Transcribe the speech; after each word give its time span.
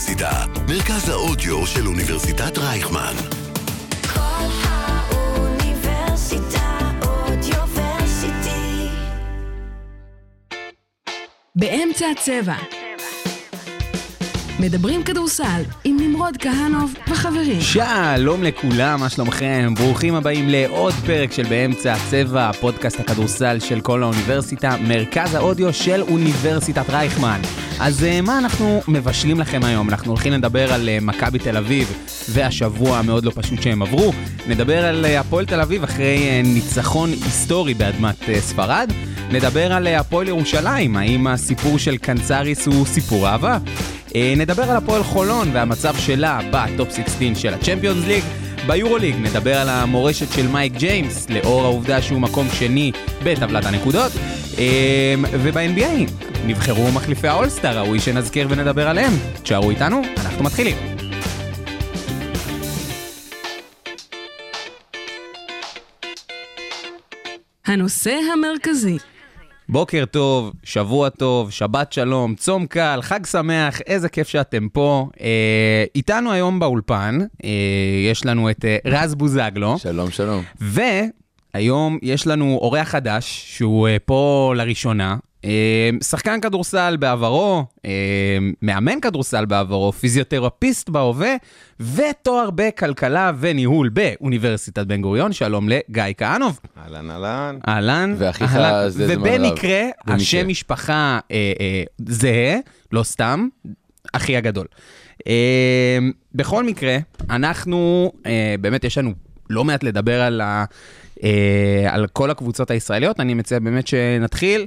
האוניברסיטה, 0.00 0.44
מרכז 0.68 1.08
האודיו 1.08 1.66
של 1.66 1.86
אוניברסיטת 1.86 2.58
רייכמן. 2.58 3.14
כל 4.14 4.46
האוניברסיטה 4.64 6.78
אודיוורסיטי. 7.02 8.88
באמצע 11.56 12.06
הצבע. 12.10 12.79
מדברים 14.60 15.02
כדורסל 15.02 15.62
עם 15.84 15.96
נמרוד 16.00 16.36
כהנוב 16.36 16.94
וחברים. 17.10 17.60
שלום 17.60 18.42
לכולם, 18.42 19.00
מה 19.00 19.08
שלומכם? 19.08 19.74
ברוכים 19.76 20.14
הבאים 20.14 20.48
לעוד 20.48 20.94
פרק 21.06 21.32
של 21.32 21.42
באמצע 21.48 21.92
הצבע, 21.92 22.48
הפודקאסט 22.48 23.00
הכדורסל 23.00 23.58
של 23.60 23.80
כל 23.80 24.02
האוניברסיטה, 24.02 24.76
מרכז 24.88 25.34
האודיו 25.34 25.72
של 25.72 26.02
אוניברסיטת 26.02 26.90
רייכמן. 26.90 27.40
אז 27.80 28.04
אה, 28.04 28.20
מה 28.20 28.38
אנחנו 28.38 28.82
מבשלים 28.88 29.40
לכם 29.40 29.60
היום? 29.64 29.88
אנחנו 29.88 30.10
הולכים 30.10 30.32
לדבר 30.32 30.72
על 30.72 30.88
אה, 30.88 30.98
מכבי 31.02 31.38
תל 31.38 31.56
אביב 31.56 31.92
והשבוע 32.28 32.98
המאוד 32.98 33.24
לא 33.24 33.32
פשוט 33.34 33.62
שהם 33.62 33.82
עברו. 33.82 34.12
נדבר 34.48 34.84
על 34.84 35.04
אה, 35.04 35.20
הפועל 35.20 35.46
תל 35.46 35.60
אביב 35.60 35.82
אחרי 35.82 36.42
ניצחון 36.44 37.10
היסטורי 37.10 37.74
באדמת 37.74 38.16
ספרד. 38.40 38.92
נדבר 39.32 39.72
על 39.72 39.86
הפועל 39.86 40.28
ירושלים, 40.28 40.96
האם 40.96 41.26
הסיפור 41.26 41.78
של 41.78 41.96
קנצריס 41.96 42.66
הוא 42.66 42.86
סיפור 42.86 43.28
אהבה? 43.28 43.58
אה, 44.14 44.34
נדבר 44.36 44.62
על 44.62 44.76
הפועל 44.76 45.02
חולון 45.02 45.48
והמצב 45.52 45.96
שלה 45.96 46.40
ב 46.50 46.60
top 46.60 46.90
16 46.90 47.34
של 47.34 47.54
הצ'מפיונס 47.54 48.06
ליג. 48.06 48.24
ביורוליג 48.66 49.16
נדבר 49.16 49.56
על 49.58 49.68
המורשת 49.68 50.32
של 50.32 50.46
מייק 50.48 50.72
ג'יימס, 50.72 51.30
לאור 51.30 51.64
העובדה 51.64 52.02
שהוא 52.02 52.20
מקום 52.20 52.46
שני 52.52 52.92
בטבלת 53.24 53.64
הנקודות. 53.64 54.12
אה, 54.58 55.14
וב-NBA 55.32 56.10
נבחרו 56.46 56.92
מחליפי 56.92 57.28
האולסטאר, 57.28 57.78
ראוי 57.78 58.00
שנזכיר 58.00 58.46
ונדבר 58.50 58.88
עליהם. 58.88 59.12
תשארו 59.42 59.70
איתנו, 59.70 60.02
אנחנו 60.24 60.44
מתחילים. 60.44 60.76
הנושא 67.66 68.18
המרכזי, 68.32 68.98
בוקר 69.72 70.04
טוב, 70.10 70.52
שבוע 70.64 71.08
טוב, 71.08 71.50
שבת 71.50 71.92
שלום, 71.92 72.34
צום 72.34 72.66
קל, 72.66 72.98
חג 73.02 73.26
שמח, 73.26 73.80
איזה 73.80 74.08
כיף 74.08 74.28
שאתם 74.28 74.68
פה. 74.68 75.08
אה, 75.20 75.84
איתנו 75.94 76.32
היום 76.32 76.58
באולפן, 76.58 77.18
אה, 77.44 77.50
יש 78.10 78.26
לנו 78.26 78.50
את 78.50 78.64
אה, 78.64 78.76
רז 78.84 79.14
בוזגלו, 79.14 79.78
שלום, 79.78 80.10
שלום. 80.10 80.42
והיום 81.54 81.98
יש 82.02 82.26
לנו 82.26 82.58
אורח 82.62 82.88
חדש, 82.88 83.44
שהוא 83.46 83.88
אה, 83.88 83.96
פה 84.04 84.52
לראשונה. 84.56 85.16
אה, 85.44 85.90
שחקן 86.02 86.40
כדורסל 86.40 86.96
בעברו, 86.96 87.64
אה, 87.84 87.90
מאמן 88.62 89.00
כדורסל 89.00 89.44
בעברו, 89.44 89.92
פיזיותרפיסט 89.92 90.88
בהווה, 90.88 91.34
ותואר 91.80 92.50
בכלכלה 92.54 93.32
וניהול 93.38 93.88
באוניברסיטת 93.88 94.86
בן 94.86 95.02
גוריון. 95.02 95.32
שלום 95.32 95.68
לגיא 95.68 96.02
כהנוב. 96.16 96.60
אהלן, 96.78 97.10
אהלן. 97.10 97.58
אהלן. 97.68 98.14
ואחיך. 98.18 98.52
זה 98.88 99.06
זמן 99.06 99.14
רב. 99.14 99.20
ובמקרה, 99.20 99.82
במקרה. 100.00 100.14
השם 100.14 100.48
משפחה 100.48 101.18
אה, 101.30 101.52
אה, 101.60 101.82
זהה, 102.06 102.56
לא 102.92 103.02
סתם, 103.02 103.48
אחי 104.12 104.36
הגדול. 104.36 104.66
אה, 105.26 105.98
בכל 106.34 106.64
מקרה, 106.64 106.96
אנחנו, 107.30 108.12
אה, 108.26 108.54
באמת 108.60 108.84
יש 108.84 108.98
לנו 108.98 109.12
לא 109.50 109.64
מעט 109.64 109.82
לדבר 109.82 110.20
על, 110.20 110.40
ה, 110.40 110.64
על 111.88 112.06
כל 112.12 112.30
הקבוצות 112.30 112.70
הישראליות, 112.70 113.20
אני 113.20 113.34
מציע 113.34 113.58
באמת 113.58 113.86
שנתחיל 113.86 114.66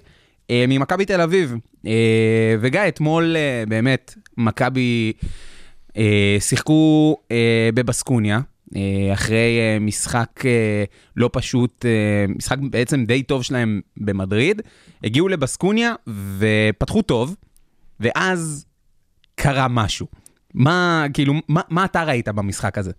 ממכבי 0.52 1.06
תל 1.06 1.22
אביב. 1.22 1.56
אה, 1.88 2.56
וגיא, 2.60 2.82
אתמול 2.88 3.36
אה, 3.36 3.64
באמת, 3.68 4.16
מכבי 4.38 5.14
אה, 5.98 6.38
שיחקו 6.40 7.18
אה, 7.32 7.70
בבסקוניה, 7.74 8.40
אה, 8.76 9.14
אחרי 9.14 9.60
אה, 9.60 9.78
משחק 9.80 10.46
אה, 10.46 10.84
לא 11.16 11.30
פשוט, 11.34 11.86
אה, 11.86 12.26
משחק 12.36 12.58
בעצם 12.70 13.06
די 13.06 13.24
טוב 13.24 13.44
שלהם 13.44 13.82
במדריד, 13.98 14.62
הגיעו 15.04 15.28
לבסקוניה 15.28 15.94
ופתחו 16.38 17.02
טוב, 17.02 17.36
ואז 18.00 18.66
קרה 19.36 19.68
משהו. 19.68 20.08
מה, 20.54 21.06
כאילו, 21.14 21.34
מה, 21.48 21.62
מה 21.70 21.86
אתה 21.86 22.04
ראית 22.04 22.30
במשחק 22.30 22.78
הזה? 22.78 22.92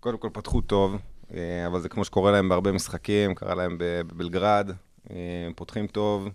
קודם 0.00 0.18
כל 0.18 0.28
פתחו 0.32 0.60
טוב, 0.60 0.96
אה, 1.34 1.66
אבל 1.66 1.80
זה 1.80 1.88
כמו 1.88 2.04
שקורה 2.04 2.32
להם 2.32 2.48
בהרבה 2.48 2.72
משחקים, 2.72 3.34
קרה 3.34 3.54
להם 3.54 3.76
בבלגרד, 3.78 4.70
אה, 4.70 4.74
פותחים 5.54 5.86
טוב, 5.86 6.28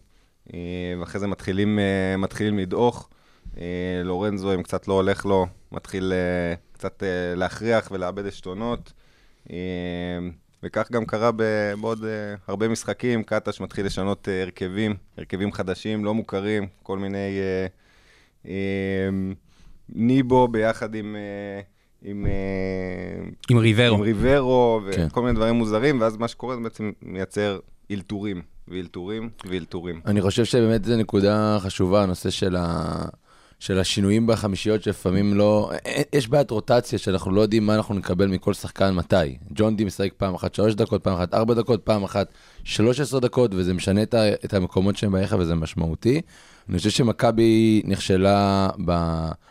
אה, 0.54 0.60
ואחרי 1.00 1.20
זה 1.20 1.28
מתחילים, 1.28 1.80
אה, 1.80 2.18
מתחילים 2.18 2.60
לדעוך. 2.60 3.10
אה, 3.58 4.02
לורנזו, 4.04 4.54
אם 4.54 4.64
קצת 4.64 4.88
לא 4.88 4.94
הולך 4.94 5.26
לו, 5.26 5.48
מתחיל 5.72 6.14
אה, 6.14 6.56
קצת 6.72 7.04
אה, 7.04 7.36
להכריח 7.36 7.92
ולאבד 7.92 8.26
עשתונות. 8.26 8.94
אה, 9.52 9.58
וכך 10.64 10.92
גם 10.92 11.06
קרה 11.06 11.32
בעוד 11.32 12.06
אה, 12.06 12.36
הרבה 12.48 12.68
משחקים, 12.68 13.24
קטש 13.24 13.62
מתחיל 13.62 13.86
לשנות 13.86 14.30
אה, 14.30 14.42
הרכבים, 14.42 14.96
הרכבים 15.18 15.52
חדשים, 15.52 16.06
לא 16.06 16.14
מוכרים, 16.14 16.68
כל 16.84 17.00
מיני... 17.00 17.40
אה, 17.40 17.68
אה, 18.48 19.10
ניבו 19.90 20.48
ביחד 20.48 20.96
עם... 20.96 21.16
אה, 21.16 21.62
עם, 22.02 22.26
אה, 22.26 23.30
עם 23.50 23.58
ריברו. 23.58 23.96
עם 23.96 24.02
ריברו, 24.02 24.82
כן. 24.92 25.08
וכל 25.08 25.22
מיני 25.22 25.34
דברים 25.34 25.56
מוזרים, 25.56 26.02
ואז 26.02 26.18
מה 26.18 26.28
שקורה 26.28 26.56
זה 26.56 26.62
בעצם 26.62 26.92
מייצר 27.02 27.60
אלתורים, 27.92 28.42
ואלתורים, 28.68 29.30
ואלתורים. 29.50 30.02
אני 30.06 30.22
חושב 30.22 30.46
שבאמת 30.46 30.86
זו 30.86 30.98
נקודה 30.98 31.58
חשובה, 31.60 32.04
הנושא 32.04 32.30
של, 32.30 32.56
ה... 32.56 33.06
של 33.60 33.80
השינויים 33.80 34.28
בחמישיות, 34.28 34.84
שלפעמים 34.84 35.34
לא... 35.34 35.72
יש 36.14 36.28
בעיית 36.28 36.52
רוטציה, 36.52 37.00
שאנחנו 37.00 37.32
לא 37.32 37.42
יודעים 37.42 37.66
מה 37.66 37.76
אנחנו 37.76 37.96
נקבל 37.96 38.28
מכל 38.28 38.54
שחקן 38.54 38.94
מתי. 38.96 39.38
ג'ון 39.52 39.76
די 39.76 39.84
משחק 39.84 40.14
פעם 40.18 40.36
אחת 40.36 40.56
שלוש 40.56 40.76
דקות, 40.76 41.04
פעם 41.04 41.16
אחת 41.16 41.34
ארבע 41.34 41.54
דקות, 41.54 41.82
פעם 41.84 42.04
אחת 42.04 42.28
שלוש 42.64 43.00
עשרה 43.00 43.20
דקות, 43.20 43.52
וזה 43.54 43.74
משנה 43.74 44.04
את, 44.04 44.14
ה... 44.14 44.34
את 44.34 44.54
המקומות 44.54 44.98
שהם 44.98 45.12
בעיך 45.12 45.36
וזה 45.40 45.56
משמעותי. 45.56 46.22
אני 46.70 46.78
חושב 46.78 46.90
שמכבי 46.90 47.82
נכשלה. 47.86 48.70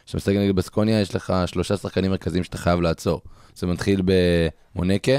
כשאתה 0.07 0.17
משחק 0.17 0.35
נגד 0.35 0.57
בסקוניה, 0.57 1.01
יש 1.01 1.15
לך 1.15 1.35
שלושה 1.47 1.77
שחקנים 1.77 2.11
מרכזיים 2.11 2.45
שאתה 2.45 2.59
חייב 2.59 2.81
לעצור. 2.81 3.21
זה 3.55 3.67
מתחיל 3.67 4.03
במונקה, 4.05 5.13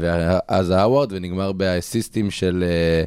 ואז 0.00 0.70
האווארד, 0.70 1.12
ונגמר 1.12 1.52
באסיסטים 1.52 2.30
של 2.30 2.64
אה, 2.66 3.04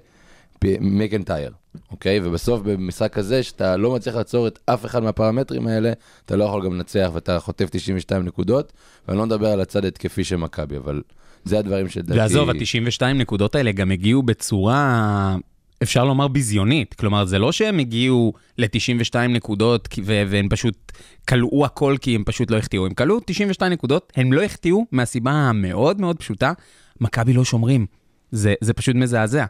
מקנטייר, 0.80 1.52
אוקיי? 1.92 2.20
ובסוף 2.24 2.62
במשחק 2.62 3.18
הזה, 3.18 3.44
שאתה 3.44 3.78
לא 3.78 3.96
מצליח 3.96 4.16
לעצור 4.16 4.48
את 4.48 4.60
אף 4.66 4.86
אחד 4.86 5.04
מהפרמטרים 5.04 5.68
האלה, 5.68 5.94
אתה 6.26 6.36
לא 6.36 6.44
יכול 6.44 6.66
גם 6.66 6.74
לנצח 6.74 7.12
ואתה 7.14 7.40
חוטף 7.40 7.68
92 7.72 8.26
נקודות, 8.26 8.74
ואני 9.08 9.18
לא 9.18 9.26
מדבר 9.26 9.48
על 9.48 9.62
הצד 9.62 9.86
התקפי 9.86 10.24
של 10.24 10.36
מכבי, 10.36 10.78
אבל 10.78 11.02
זה 11.44 11.60
הדברים 11.60 11.90
שלדעתי... 11.90 12.20
ועזוב, 12.20 12.50
ה-92 12.50 13.06
נקודות 13.06 13.56
האלה 13.56 13.72
גם 13.72 13.92
הגיעו 13.92 14.24
בצורה, 14.24 15.36
אפשר 15.84 16.06
לומר, 16.06 16.28
ביזיונית. 16.28 16.94
כלומר, 16.94 17.26
זה 17.26 17.40
לא 17.40 17.52
שהם 17.52 17.80
הגיעו 17.80 18.34
ל-92 18.58 19.16
נקודות 19.30 19.88
והם 20.06 20.50
פשוט 20.50 20.92
כלאו 21.28 21.66
הכל 21.66 21.96
כי 22.02 22.16
הם 22.16 22.24
פשוט 22.24 22.52
לא 22.52 22.58
החטיאו. 22.58 22.86
הם 22.86 22.94
כלאו 22.94 23.20
92 23.26 23.74
נקודות, 23.74 24.14
הם 24.16 24.34
לא 24.34 24.44
החטיאו 24.44 24.86
מהסיבה 24.92 25.32
המאוד 25.32 26.02
מאוד 26.02 26.18
פשוטה, 26.18 26.54
מכבי 27.02 27.34
לא 27.34 27.46
שומרים. 27.46 27.86
זה, 28.32 28.54
זה 28.62 28.74
פשוט 28.74 28.96
מזעזע. 28.96 29.46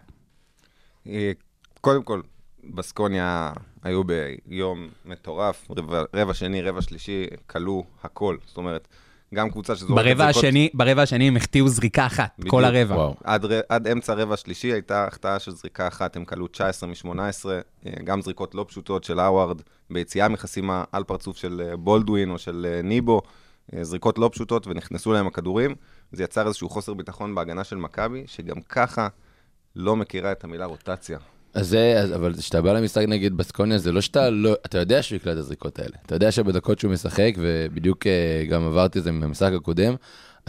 אה, 1.08 1.32
קודם 1.82 2.04
כל, 2.04 2.22
בסקוניה 2.64 3.52
היו 3.84 4.02
ביום 4.04 4.88
מטורף, 5.06 5.68
רבע, 5.72 6.04
רבע 6.14 6.34
שני, 6.34 6.62
רבע 6.62 6.82
שלישי, 6.82 7.26
כלו 7.48 7.84
הכל. 8.04 8.38
זאת 8.46 8.58
אומרת, 8.58 8.88
גם 9.36 9.50
קבוצה 9.50 9.76
שזורקת 9.76 9.96
ברבע 10.06 10.24
זריקות- 10.24 10.44
השני, 10.44 10.70
ברבע 10.74 11.02
השני 11.02 11.28
הם 11.28 11.38
החטיאו 11.38 11.68
זריקה 11.68 12.06
אחת, 12.06 12.32
בדיוק. 12.40 12.52
כל 12.52 12.66
הרבע. 12.66 13.08
עד, 13.24 13.46
עד 13.70 13.88
אמצע 13.88 14.14
רבע 14.14 14.38
שלישי 14.38 14.68
הייתה 14.68 15.06
החטאה 15.08 15.40
של 15.40 15.52
זריקה 15.52 15.88
אחת, 15.88 16.16
הם 16.16 16.26
כלו 16.26 16.48
19 16.48 16.90
מ-18, 16.90 17.46
גם 18.04 18.22
זריקות 18.22 18.56
לא 18.56 18.66
פשוטות 18.68 19.04
של 19.04 19.20
האווארד, 19.20 19.62
ביציאה 19.90 20.28
מחסימה 20.28 20.84
על 20.92 21.04
פרצוף 21.04 21.38
של 21.38 21.62
אה, 21.70 21.78
בולדווין 21.78 22.32
או 22.32 22.38
של 22.38 22.68
אה, 22.70 22.82
ניבו, 22.82 23.22
אה, 23.76 23.84
זריקות 23.84 24.18
לא 24.18 24.30
פשוטות 24.34 24.68
ונכנסו 24.68 25.14
להם 25.14 25.28
הכדורים. 25.28 25.76
זה 26.12 26.24
יצר 26.24 26.48
איזשהו 26.48 26.70
חוסר 26.70 26.94
ביטחון 26.94 27.36
בהגנה 27.36 27.64
של 27.64 27.76
מכבי, 27.76 28.24
שגם 28.28 28.62
ככה 28.62 29.08
לא 29.76 29.96
מכירה 29.96 30.32
את 30.32 30.44
המילה 30.44 30.66
רוטציה. 30.66 31.20
אז 31.54 31.68
זה, 31.68 32.04
אבל 32.16 32.34
כשאתה 32.34 32.62
בא 32.62 32.74
למשחק 32.74 33.06
נגד 33.08 33.34
בסקוניה, 33.34 33.78
זה 33.78 33.92
לא 33.92 34.02
שאתה 34.02 34.30
לא, 34.30 34.54
אתה 34.66 34.78
יודע 34.78 35.04
שהוא 35.04 35.16
יקלע 35.16 35.34
את 35.34 35.38
הזריקות 35.38 35.80
האלה. 35.80 35.96
אתה 36.06 36.16
יודע 36.16 36.32
שבדקות 36.32 36.80
שהוא 36.80 36.92
משחק, 36.92 37.34
ובדיוק 37.38 38.08
אה, 38.08 38.46
גם 38.50 38.66
עברתי 38.66 39.00
את 39.00 39.04
זה 39.04 39.12
מהמשחק 39.12 39.52
הקודם, 39.54 39.96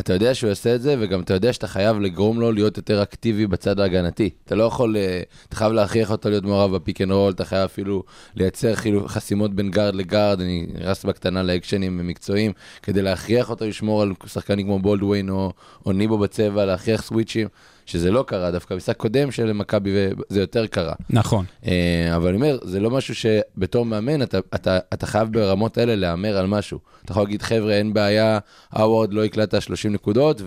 אתה 0.00 0.12
יודע 0.12 0.34
שהוא 0.34 0.48
יעשה 0.48 0.74
את 0.74 0.82
זה, 0.82 0.96
וגם 1.00 1.20
אתה 1.20 1.34
יודע 1.34 1.52
שאתה 1.52 1.66
חייב 1.66 2.00
לגרום 2.00 2.40
לו 2.40 2.52
להיות 2.52 2.76
יותר 2.76 3.02
אקטיבי 3.02 3.46
בצד 3.46 3.80
ההגנתי. 3.80 4.30
אתה 4.44 4.54
לא 4.54 4.64
יכול, 4.64 4.96
אה, 4.96 5.22
אתה 5.48 5.56
חייב 5.56 5.72
להכריח 5.72 6.10
אותו 6.10 6.30
להיות 6.30 6.44
מעורב 6.44 6.76
ב 6.76 6.81
pick 6.81 7.00
and 7.00 7.12
roll, 7.12 7.32
אתה 7.32 7.44
חייב 7.44 7.64
אפילו 7.64 8.02
לייצר 8.34 8.74
חילו, 8.74 9.08
חסימות 9.08 9.54
בין 9.54 9.70
גארד 9.70 9.94
לגארד, 9.94 10.40
אני 10.40 10.66
נכנס 10.74 11.04
בקטנה 11.04 11.42
ל 11.42 11.49
actions 11.49 11.94
ים 11.94 12.06
מקצועיים, 12.06 12.52
כדי 12.82 13.02
להכריח 13.02 13.50
אותו 13.50 13.66
לשמור 13.66 14.02
על 14.02 14.12
שחקנים 14.26 14.66
כמו 14.66 14.78
בולדווין 14.78 15.30
או, 15.30 15.52
או 15.86 15.92
ניבו 15.92 16.18
בצבע, 16.18 16.64
להכריח 16.64 17.02
switch 17.02 17.33
ים, 17.33 17.48
שזה 17.90 18.10
לא 18.10 18.24
קרה, 18.26 18.50
דווקא 18.50 18.74
במשחק 18.74 18.96
קודם 18.96 19.30
של 19.30 19.52
מכבי 19.52 19.90
זה 20.28 20.40
יותר 20.40 20.66
קרה. 20.66 20.94
נכון. 21.10 21.44
אה, 21.66 22.16
אבל 22.16 22.28
אני 22.28 22.36
אומר, 22.36 22.58
זה 22.62 22.80
לא 22.80 22.90
משהו 22.90 23.14
שבתור 23.14 23.84
מאמן, 23.84 24.22
אתה, 24.22 24.38
אתה, 24.54 24.78
אתה 24.94 25.06
חייב 25.06 25.28
ברמות 25.32 25.78
האלה 25.78 25.96
להמר 25.96 26.36
על 26.36 26.46
משהו. 26.46 26.78
אתה 27.04 27.12
יכול 27.12 27.22
להגיד, 27.22 27.42
חבר'ה, 27.42 27.72
אין 27.72 27.94
בעיה, 27.94 28.38
האוורד 28.72 29.12
לא 29.12 29.24
יקלט 29.24 29.62
30 29.62 29.92
נקודות, 29.92 30.42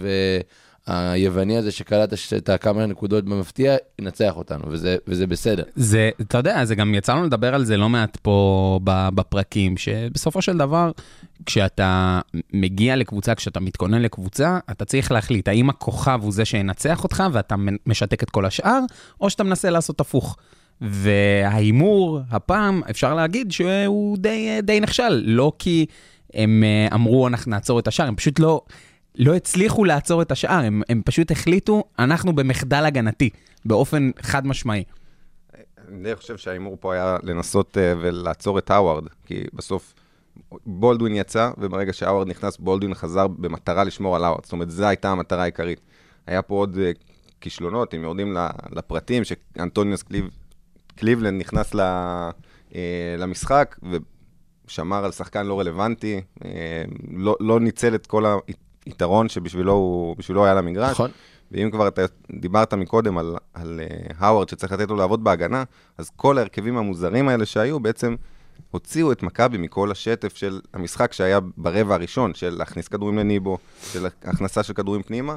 והיווני 0.87 1.57
הזה 1.57 1.71
שקלט 1.71 2.13
את 2.37 2.49
הכמה 2.49 2.85
נקודות 2.85 3.25
במפתיע, 3.25 3.75
ינצח 4.01 4.35
אותנו, 4.35 4.63
וזה, 4.67 4.97
וזה 5.07 5.27
בסדר. 5.27 5.63
זה, 5.75 6.09
אתה 6.21 6.37
יודע, 6.37 6.65
זה 6.65 6.75
גם 6.75 6.95
יצא 6.95 7.13
לנו 7.13 7.25
לדבר 7.25 7.55
על 7.55 7.65
זה 7.65 7.77
לא 7.77 7.89
מעט 7.89 8.17
פה 8.17 8.79
בפרקים, 8.83 9.77
שבסופו 9.77 10.41
של 10.41 10.57
דבר, 10.57 10.91
כשאתה 11.45 12.19
מגיע 12.53 12.95
לקבוצה, 12.95 13.35
כשאתה 13.35 13.59
מתכונן 13.59 14.01
לקבוצה, 14.01 14.59
אתה 14.71 14.85
צריך 14.85 15.11
להחליט 15.11 15.47
האם 15.47 15.69
הכוכב 15.69 16.19
הוא 16.23 16.31
זה 16.31 16.45
שינצח 16.45 17.03
אותך 17.03 17.23
ואתה 17.31 17.55
משתק 17.85 18.23
את 18.23 18.29
כל 18.29 18.45
השאר, 18.45 18.79
או 19.21 19.29
שאתה 19.29 19.43
מנסה 19.43 19.69
לעשות 19.69 19.99
הפוך. 19.99 20.37
וההימור, 20.81 22.19
הפעם, 22.31 22.81
אפשר 22.89 23.13
להגיד 23.13 23.51
שהוא 23.51 24.17
די, 24.17 24.59
די 24.63 24.79
נכשל, 24.79 25.23
לא 25.25 25.51
כי 25.59 25.85
הם 26.33 26.63
אה, 26.63 26.95
אמרו, 26.95 27.27
אנחנו 27.27 27.51
נעצור 27.51 27.79
את 27.79 27.87
השאר, 27.87 28.07
הם 28.07 28.15
פשוט 28.15 28.39
לא, 28.39 28.61
לא 29.15 29.35
הצליחו 29.35 29.85
לעצור 29.85 30.21
את 30.21 30.31
השאר, 30.31 30.61
הם, 30.65 30.81
הם 30.89 31.01
פשוט 31.05 31.31
החליטו, 31.31 31.83
אנחנו 31.99 32.35
במחדל 32.35 32.85
הגנתי, 32.85 33.29
באופן 33.65 34.11
חד 34.21 34.47
משמעי. 34.47 34.83
אני 35.87 36.15
חושב 36.15 36.37
שההימור 36.37 36.77
פה 36.79 36.93
היה 36.93 37.17
לנסות 37.23 37.77
uh, 37.77 37.79
ולעצור 38.01 38.59
את 38.59 38.71
האווארד, 38.71 39.03
כי 39.25 39.43
בסוף 39.53 39.93
בולדווין 40.65 41.15
יצא, 41.15 41.51
וברגע 41.57 41.93
שהאווארד 41.93 42.27
נכנס, 42.27 42.57
בולדווין 42.57 42.93
חזר 42.93 43.27
במטרה 43.27 43.83
לשמור 43.83 44.15
על 44.15 44.23
האווארד. 44.23 44.43
זאת 44.43 44.51
אומרת, 44.51 44.71
זו 44.71 44.85
הייתה 44.85 45.09
המטרה 45.09 45.41
העיקרית. 45.41 45.81
היה 46.27 46.41
פה 46.41 46.55
עוד 46.55 46.75
uh, 46.75 46.99
כישלונות, 47.41 47.93
אם 47.93 48.03
יורדים 48.03 48.37
לפרטים, 48.71 49.23
שאנטוניוס 49.23 50.03
קליב, 50.03 50.29
קליבלנד 50.95 51.39
נכנס 51.39 51.73
ל, 51.73 51.79
uh, 52.69 52.73
למשחק, 53.17 53.79
ושמר 54.67 55.05
על 55.05 55.11
שחקן 55.11 55.45
לא 55.45 55.59
רלוונטי, 55.59 56.21
לא, 57.11 57.35
לא 57.39 57.59
ניצל 57.59 57.95
את 57.95 58.07
כל 58.07 58.25
היתרון 58.85 59.29
שבשבילו 59.29 59.71
הוא, 59.71 60.15
היה 60.45 60.53
למגרש. 60.53 60.91
נכון. 60.91 61.11
ואם 61.51 61.71
כבר 61.71 61.87
אתה 61.87 62.01
דיברת 62.39 62.73
מקודם 62.73 63.17
על, 63.17 63.35
על 63.53 63.79
uh, 63.83 64.13
האווארד 64.17 64.49
שצריך 64.49 64.71
לתת 64.71 64.89
לו 64.89 64.95
לעבוד 64.95 65.23
בהגנה, 65.23 65.63
אז 65.97 66.09
כל 66.15 66.37
ההרכבים 66.37 66.77
המוזרים 66.77 67.29
האלה 67.29 67.45
שהיו 67.45 67.79
בעצם 67.79 68.15
הוציאו 68.71 69.11
את 69.11 69.23
מכבי 69.23 69.57
מכל 69.57 69.91
השטף 69.91 70.35
של 70.35 70.59
המשחק 70.73 71.13
שהיה 71.13 71.39
ברבע 71.57 71.95
הראשון, 71.95 72.33
של 72.33 72.55
להכניס 72.57 72.87
כדורים 72.87 73.17
לניבו, 73.17 73.57
של 73.91 74.05
הכנסה 74.05 74.63
של 74.63 74.73
כדורים 74.73 75.03
פנימה, 75.03 75.35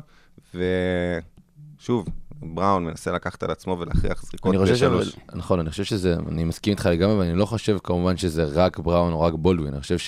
ושוב, 0.55 2.07
בראון 2.43 2.85
מנסה 2.85 3.13
לקחת 3.13 3.43
על 3.43 3.51
עצמו 3.51 3.79
ולהכריח 3.79 4.23
זריקות 4.23 4.55
אני 4.55 4.63
חושב 4.63 4.75
בשלוש. 4.75 5.09
ש... 5.09 5.17
נכון, 5.35 5.61
אני 5.61 5.71
חושב 5.71 5.85
שזה, 5.85 6.17
אני 6.29 6.45
מסכים 6.45 6.71
איתך 6.71 6.87
לגמרי, 6.87 7.19
ואני 7.19 7.35
לא 7.39 7.47
חושב 7.47 7.79
כמובן 7.85 8.17
שזה 8.17 8.45
רק 8.45 8.79
בראון 8.79 9.13
או 9.13 9.21
רק 9.21 9.35
בולדווין, 9.35 9.73
אני 9.73 9.83
חושב 9.83 9.99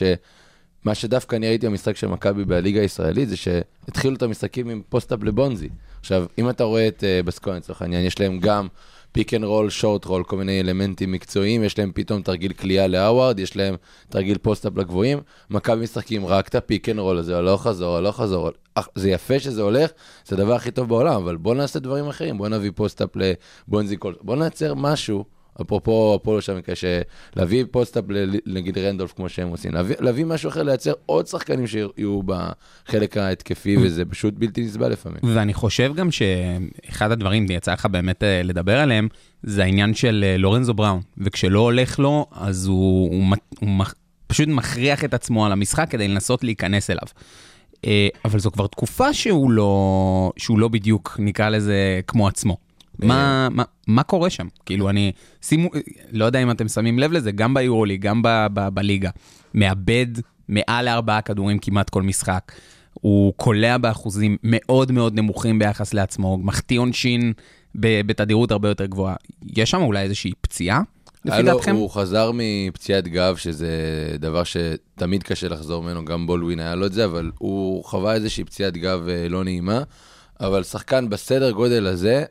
שמה 0.89 0.95
שדווקא 0.95 1.37
אני 1.37 1.49
ראיתי 1.49 1.67
במשחק 1.67 1.97
של 1.97 2.07
מכבי 2.07 2.45
בליגה 2.45 2.81
הישראלית, 2.81 3.29
זה 3.29 3.37
שהתחילו 3.37 4.15
את 4.17 4.23
המשחקים 4.23 4.69
עם 4.69 4.83
post-up 4.89 5.23
לבונזי. 5.23 5.69
עכשיו, 6.01 6.27
אם 6.39 6.51
אתה 6.51 6.65
רואה 6.65 6.89
את 6.89 7.01
uh, 7.01 7.27
בסקוניה, 7.27 7.57
לצורך 7.57 7.83
העניין, 7.83 8.05
יש 8.05 8.21
להם 8.21 8.39
גם 8.39 8.69
pick 9.13 9.35
and 9.35 9.45
roll, 9.45 9.71
short 9.71 10.05
roll, 10.05 10.25
כל 10.25 10.37
מיני 10.37 10.61
אלמנטים 10.61 11.13
מקצועיים, 11.13 11.65
יש 11.65 11.79
להם 11.79 11.93
פתאום 11.95 12.23
תרגיל 12.23 12.53
קליעה 12.53 12.87
להאווארד, 12.87 13.39
יש 13.39 13.57
להם 13.57 13.77
תרגיל 14.09 14.39
post-up 14.39 14.77
לגבוהים, 14.77 15.21
מכבי 15.51 15.83
משחקים 15.83 16.27
רק 16.27 16.49
את 16.49 16.55
ה 16.55 16.62
pick 16.62 16.89
and 16.89 16.99
roll 16.99 17.19
הזה, 17.19 17.37
הלוך 17.37 17.63
חזור, 17.63 17.97
הלוך 17.97 18.17
חזור. 18.17 18.51
זה 18.95 19.11
יפה 19.11 19.39
שזה 19.39 19.63
הולך, 19.63 19.91
זה 20.27 20.37
הדבר 20.37 20.55
הכי 20.55 20.71
טוב 20.71 20.89
בעולם, 20.89 21.15
אבל 21.15 21.37
בוא 21.37 21.55
נעשה 21.55 21.79
דברים 21.79 22.09
אחרים, 22.09 22.39
בוא 22.39 22.49
נביא 22.49 22.71
post-up 22.75 23.11
לבונזי 23.17 23.97
קולסון, 23.97 24.15
בוא 24.21 24.37
נייצר 24.37 24.75
משהו. 24.75 25.38
אפרופו 25.63 26.15
הפועל 26.15 26.43
שם, 26.43 26.59
להביא 27.37 27.65
post-up 27.71 28.05
נגיד 28.47 28.79
רנדולף 28.79 29.13
כמו 29.13 29.29
שהם 29.29 29.49
עושים, 29.49 29.75
להביא, 29.75 29.97
להביא 30.01 30.25
משהו 30.25 30.49
אחר, 30.49 30.63
לייצר 30.63 30.93
עוד 31.07 31.27
שחקנים 31.27 31.67
שיהיו 31.67 32.21
בחלק 32.23 33.17
ההתקפי, 33.17 33.77
וזה 33.77 34.05
פשוט 34.05 34.35
בלתי 34.39 34.63
נסבל 34.65 34.89
לפעמים. 34.89 35.19
ואני 35.23 35.55
חושב 35.55 35.93
גם 35.97 36.09
שאחד 36.11 37.11
הדברים, 37.11 37.47
יצא 37.51 37.73
לך 37.73 37.87
באמת 37.87 38.23
אה, 38.23 38.43
לדבר 38.43 38.79
עליהם, 38.79 39.09
זה 39.43 39.63
העניין 39.63 39.95
של 39.95 40.25
אה, 40.27 40.37
לורנזו 40.37 40.75
בראון. 40.75 41.01
וכשלא 41.19 41.59
הולך 41.59 41.99
לו, 41.99 42.27
אז 42.33 42.67
הוא, 42.67 43.11
הוא, 43.11 43.37
הוא 43.61 43.69
מח- 43.69 43.95
פשוט 44.27 44.49
מכריח 44.49 45.05
את 45.05 45.15
עצמו 45.15 45.47
על 45.47 45.53
המשחק 45.53 45.87
כדי 45.91 46.09
לנסות 46.09 46.45
להיכנס 46.45 46.91
אליו. 46.91 47.09
אה, 47.85 48.09
אבל 48.25 48.39
זו 48.39 48.51
כבר 48.51 48.67
תקופה 48.67 49.13
שהוא 49.15 49.51
לא, 49.51 50.33
שהוא 50.37 50.59
לא 50.59 50.69
בדיוק, 50.69 51.17
נקרא 51.19 51.49
לזה, 51.49 52.01
כמו 52.07 52.29
עצמו. 52.29 52.68
מה, 52.99 53.49
מה, 53.51 53.63
מה 53.87 54.03
קורה 54.03 54.31
שם? 54.31 54.47
כאילו, 54.67 54.91
אני, 54.91 55.13
שימו, 55.43 55.71
לא 56.13 56.25
יודע 56.25 56.43
אם 56.43 56.51
אתם 56.51 56.69
שמים 56.69 56.99
לב 56.99 57.13
לזה, 57.13 57.33
גם 57.33 57.55
ביורולי, 57.55 57.97
גם 57.97 58.23
ב, 58.23 58.29
ב, 58.53 58.69
בליגה. 58.69 59.11
מאבד 59.55 60.07
מעל 60.49 60.85
לארבעה 60.85 61.21
כדורים 61.21 61.59
כמעט 61.59 61.91
כל 61.91 62.03
משחק. 62.03 62.53
הוא 62.93 63.33
קולע 63.37 63.79
באחוזים 63.79 64.37
מאוד 64.43 64.93
מאוד 64.93 65.15
נמוכים 65.15 65.59
ביחס 65.59 65.95
לעצמו, 65.95 66.39
מחטיא 66.39 66.79
עונשין 66.79 67.33
בתדירות 67.75 68.51
הרבה 68.51 68.69
יותר 68.69 68.87
גבוהה. 68.87 69.15
יש 69.57 69.71
שם 69.71 69.83
אולי 69.83 70.03
איזושהי 70.03 70.33
פציעה, 70.41 70.81
לפי 71.25 71.43
דעתכם? 71.43 71.77
הוא 71.77 71.91
חזר 71.91 72.31
מפציעת 72.35 73.09
גב, 73.09 73.37
שזה 73.37 73.71
דבר 74.19 74.43
שתמיד 74.45 75.23
קשה 75.23 75.49
לחזור 75.49 75.83
ממנו, 75.83 76.05
גם 76.05 76.27
בולדווין 76.27 76.61
היה 76.61 76.75
לו 76.75 76.87
את 76.87 76.93
זה, 76.93 77.05
אבל 77.05 77.31
הוא 77.39 77.85
חווה 77.85 78.15
איזושהי 78.15 78.45
פציעת 78.45 78.77
גב 78.77 79.09
אה, 79.09 79.29
לא 79.29 79.45
נעימה. 79.45 79.83
אבל 80.41 80.63
שחקן 80.63 81.09
בסדר 81.09 81.51
גודל 81.51 81.87
הזה, 81.87 82.25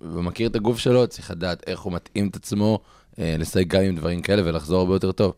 ומכיר 0.00 0.48
את 0.48 0.56
הגוף 0.56 0.78
שלו, 0.78 1.06
צריך 1.06 1.30
לדעת 1.30 1.62
איך 1.66 1.80
הוא 1.80 1.92
מתאים 1.92 2.28
את 2.28 2.36
עצמו, 2.36 2.78
אה, 3.18 3.36
לשחק 3.38 3.66
גם 3.66 3.82
עם 3.82 3.96
דברים 3.96 4.22
כאלה 4.22 4.42
ולחזור 4.44 4.80
הרבה 4.80 4.94
יותר 4.94 5.12
טוב. 5.12 5.32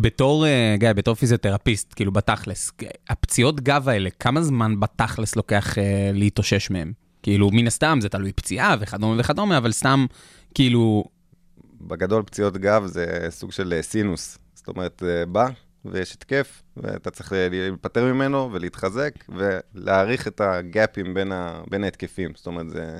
בתור, 0.00 0.46
אה, 0.46 0.76
גיא, 0.78 0.92
בתור 0.92 1.14
פיזיותרפיסט, 1.14 1.92
כאילו 1.96 2.12
בתכלס, 2.12 2.72
הפציעות 3.08 3.60
גב 3.60 3.88
האלה, 3.88 4.10
כמה 4.10 4.42
זמן 4.42 4.80
בתכלס 4.80 5.36
לוקח 5.36 5.78
אה, 5.78 6.10
להתאושש 6.14 6.70
מהם? 6.70 6.92
כאילו, 7.22 7.50
מן 7.52 7.66
הסתם 7.66 7.98
זה 8.02 8.08
תלוי 8.08 8.32
פציעה 8.32 8.76
וכדומה 8.80 9.20
וכדומה, 9.20 9.58
אבל 9.58 9.72
סתם, 9.72 10.06
כאילו, 10.54 11.04
בגדול 11.80 12.22
פציעות 12.22 12.56
גב 12.56 12.86
זה 12.86 13.26
סוג 13.30 13.52
של 13.52 13.72
אה, 13.72 13.82
סינוס. 13.82 14.38
זאת 14.54 14.68
אומרת, 14.68 15.02
אה, 15.06 15.26
בא 15.26 15.48
ויש 15.84 16.14
התקף, 16.14 16.62
ואתה 16.76 17.10
צריך 17.10 17.32
אה, 17.32 17.48
להיפטר 17.50 18.12
ממנו 18.12 18.50
ולהתחזק, 18.52 19.12
ולהעריך 19.28 20.28
את 20.28 20.40
הגאפים 20.40 21.14
בין, 21.14 21.32
ה... 21.32 21.62
בין 21.70 21.84
ההתקפים. 21.84 22.30
זאת 22.34 22.46
אומרת, 22.46 22.70
זה 22.70 22.98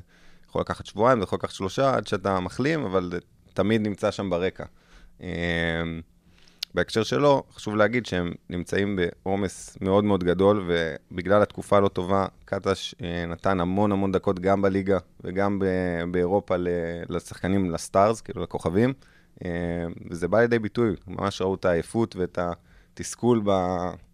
יכול 0.48 0.60
לקחת 0.60 0.86
שבועיים, 0.86 1.18
זה 1.18 1.24
יכול 1.24 1.36
לקחת 1.36 1.54
שלושה 1.54 1.94
עד 1.94 2.06
שאתה 2.06 2.40
מחלים, 2.40 2.84
אבל 2.84 3.10
זה 3.10 3.18
תמיד 3.54 3.80
נמצא 3.80 4.10
שם 4.10 4.30
ברקע. 4.30 4.64
אה, 5.22 5.28
בהקשר 6.74 7.02
שלו, 7.02 7.42
חשוב 7.52 7.76
להגיד 7.76 8.06
שהם 8.06 8.32
נמצאים 8.50 8.98
בעומס 8.98 9.78
מאוד 9.80 10.04
מאוד 10.04 10.24
גדול, 10.24 10.66
ובגלל 10.66 11.42
התקופה 11.42 11.76
הלא 11.76 11.88
טובה, 11.88 12.26
קטש 12.44 12.94
אה, 13.02 13.26
נתן 13.26 13.60
המון 13.60 13.92
המון 13.92 14.12
דקות 14.12 14.40
גם 14.40 14.62
בליגה 14.62 14.98
וגם 15.20 15.62
באירופה 16.10 16.54
לשחקנים, 17.08 17.70
לסטארס, 17.70 18.20
כאילו 18.20 18.42
לכוכבים, 18.42 18.92
אה, 19.44 19.50
וזה 20.10 20.28
בא 20.28 20.40
לידי 20.40 20.58
ביטוי, 20.58 20.94
ממש 21.06 21.42
ראו 21.42 21.54
את 21.54 21.64
העייפות 21.64 22.16
ואת 22.16 22.38
התסכול 22.94 23.42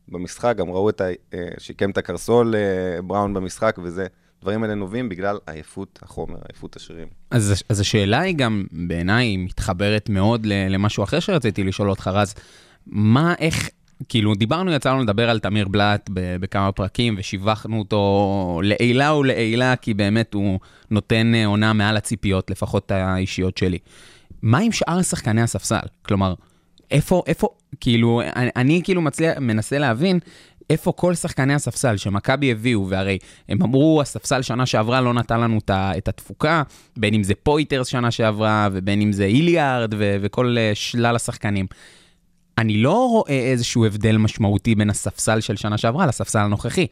במשחק, 0.09 0.55
גם 0.57 0.71
ראו 0.71 0.91
את 0.91 1.01
ה... 1.01 1.05
אה, 1.35 1.49
שיקם 1.59 1.91
את 1.91 1.99
הקרסול 1.99 2.55
אה, 2.55 3.03
בראון 3.03 3.35
במשחק, 3.35 3.77
וזה, 3.83 4.07
דברים 4.45 4.63
האלה 4.63 4.75
נובעים 4.75 5.09
בגלל 5.09 5.39
עייפות 5.47 5.99
החומר, 6.03 6.37
עייפות 6.49 6.77
השרירים. 6.77 7.09
אז, 7.31 7.63
אז 7.69 7.81
השאלה 7.81 8.21
היא 8.21 8.37
גם, 8.37 8.65
בעיניי, 8.73 9.37
מתחברת 9.37 10.09
מאוד 10.09 10.47
למשהו 10.47 11.05
אחר 11.05 11.21
שרציתי 11.21 11.65
לשאול 11.65 11.91
אותך, 11.91 12.11
רז. 12.13 12.35
מה, 12.87 13.35
איך, 13.39 13.69
כאילו, 14.09 14.35
דיברנו, 14.35 14.73
יצא 14.73 14.91
לנו 14.91 15.03
לדבר 15.03 15.31
על 15.31 15.39
תמיר 15.39 15.69
בלאט 15.69 16.11
בכמה 16.13 16.73
פרקים, 16.73 17.15
ושיבחנו 17.19 17.79
אותו 17.79 18.61
לעילה 18.65 19.15
ולעילה, 19.15 19.77
כי 19.77 19.95
באמת 19.95 20.35
הוא 20.35 20.59
נותן 20.91 21.35
אה, 21.35 21.47
עונה 21.47 21.73
מעל 21.73 21.97
הציפיות, 21.97 22.51
לפחות 22.51 22.91
האישיות 22.91 23.59
שלי. 23.59 23.79
מה 24.43 24.59
עם 24.59 24.73
שאר 24.73 25.03
שחקני 25.03 25.43
הספסל? 25.43 25.87
כלומר, 26.03 26.35
איפה, 26.91 27.23
איפה, 27.27 27.49
כאילו, 27.81 28.23
אני, 28.37 28.51
אני 28.57 28.81
כאילו 28.85 29.03
מצליח, 29.03 29.39
מנסה 29.39 29.79
להבין 29.79 30.19
איפה 30.71 30.93
כל 30.93 31.15
שחקני 31.15 31.55
הספסל 31.55 31.97
שמכבי 31.97 32.53
הביאו, 32.53 32.89
והרי 32.89 33.19
הם 33.49 33.63
אמרו, 33.63 34.01
הספסל 34.03 34.43
שנה 34.43 34.67
שעברה 34.67 35.01
לא 35.01 35.15
נתן 35.15 35.41
לנו 35.41 35.59
את 35.71 36.09
התפוקה, 36.09 36.63
בין 36.97 37.15
אם 37.15 37.23
זה 37.23 37.35
פויטרס 37.35 37.87
שנה 37.87 38.11
שעברה, 38.11 38.69
ובין 38.73 39.01
אם 39.01 39.13
זה 39.13 39.25
איליארד, 39.25 39.95
ו- 39.99 40.17
וכל 40.21 40.57
אה, 40.59 40.71
שלל 40.75 41.17
השחקנים. 41.17 41.67
אני 42.59 42.77
לא 42.77 43.09
רואה 43.09 43.51
איזשהו 43.51 43.87
הבדל 43.87 44.17
משמעותי 44.17 44.75
בין 44.75 44.91
הספסל 44.91 45.41
של 45.41 45.57
שנה 45.57 45.79
שעברה 45.79 46.07
לספסל 46.07 46.39
הנוכחי. 46.39 46.87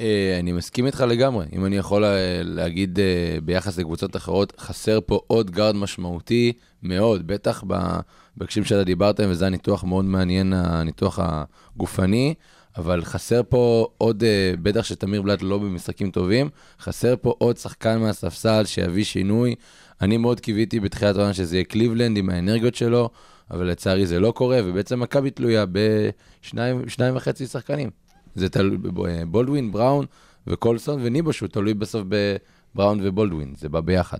אה, 0.00 0.36
אני 0.40 0.52
מסכים 0.52 0.86
איתך 0.86 1.04
לגמרי. 1.08 1.46
אם 1.52 1.64
אני 1.64 1.76
יכול 1.76 2.04
אה, 2.04 2.40
להגיד 2.42 2.98
ביחס 3.44 3.78
לקבוצות 3.78 4.16
אחרות, 4.16 4.52
חסר 4.60 4.98
פה 5.06 5.20
עוד 5.26 5.50
גארד 5.50 5.76
משמעותי 5.76 6.52
מאוד, 6.82 7.26
בטח 7.26 7.64
ב- 7.66 7.98
בהקשרים 8.36 8.64
שאתה 8.64 8.84
דיברת, 8.84 9.20
וזה 9.20 9.46
הניתוח 9.46 9.84
מאוד 9.84 10.04
מעניין, 10.04 10.52
הניתוח 10.52 11.18
הגופני, 11.22 12.34
אבל 12.76 13.04
חסר 13.04 13.40
פה 13.48 13.88
עוד, 13.98 14.24
אה, 14.24 14.52
בטח 14.62 14.84
שתמיר 14.84 15.22
בלאט 15.22 15.42
לא 15.42 15.58
במשחקים 15.58 16.10
טובים, 16.10 16.48
חסר 16.80 17.14
פה 17.22 17.34
עוד 17.38 17.56
שחקן 17.56 17.98
מהספסל 17.98 18.64
שיביא 18.64 19.04
שינוי. 19.04 19.54
אני 20.00 20.16
מאוד 20.16 20.40
קיוויתי 20.40 20.80
בתחילת 20.80 21.16
העונה 21.16 21.34
שזה 21.34 21.56
יהיה 21.56 21.64
קליבלנד 21.64 22.16
עם 22.16 22.30
האנרגיות 22.30 22.74
שלו, 22.74 23.10
אבל 23.50 23.66
לצערי 23.66 24.06
זה 24.06 24.20
לא 24.20 24.30
קורה, 24.30 24.60
ובעצם 24.64 25.00
מכבי 25.00 25.30
תלויה 25.30 25.64
בשניים 25.72 26.88
שניים 26.88 27.16
וחצי 27.16 27.46
שחקנים. 27.46 27.90
זה 28.34 28.48
תלוי 28.48 28.76
בבולדווין, 28.76 29.72
בראון 29.72 30.06
וקולסון 30.46 31.00
וניבוש, 31.04 31.40
הוא 31.40 31.48
תלוי 31.48 31.74
בסוף 31.74 32.04
בבראון 32.08 33.00
ובולדווין, 33.02 33.54
זה 33.56 33.68
בא 33.68 33.80
ביחד. 33.80 34.18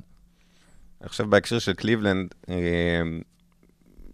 חושב 1.06 1.24
בהקשר 1.24 1.58
של 1.58 1.72
קליבלנד, 1.72 2.34
אה, 2.48 2.54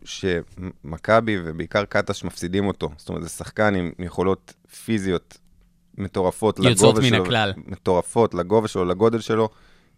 שמכבי 0.05 1.39
ובעיקר 1.45 1.85
קטש 1.85 2.25
מפסידים 2.25 2.67
אותו. 2.67 2.91
זאת 2.97 3.09
אומרת, 3.09 3.23
זה 3.23 3.29
שחקן 3.29 3.75
עם 3.75 3.93
יכולות 3.99 4.55
פיזיות 4.85 5.39
מטורפות 5.99 6.59
יוצאות 6.59 6.95
לגובה 6.95 7.11
מן 7.11 7.17
שלו. 7.17 7.25
הכלל. 7.25 7.53
מטורפות 7.67 8.35
לגובה 8.35 8.69
שלו, 8.69 8.85
לגודל 8.85 9.21
שלו, 9.21 9.49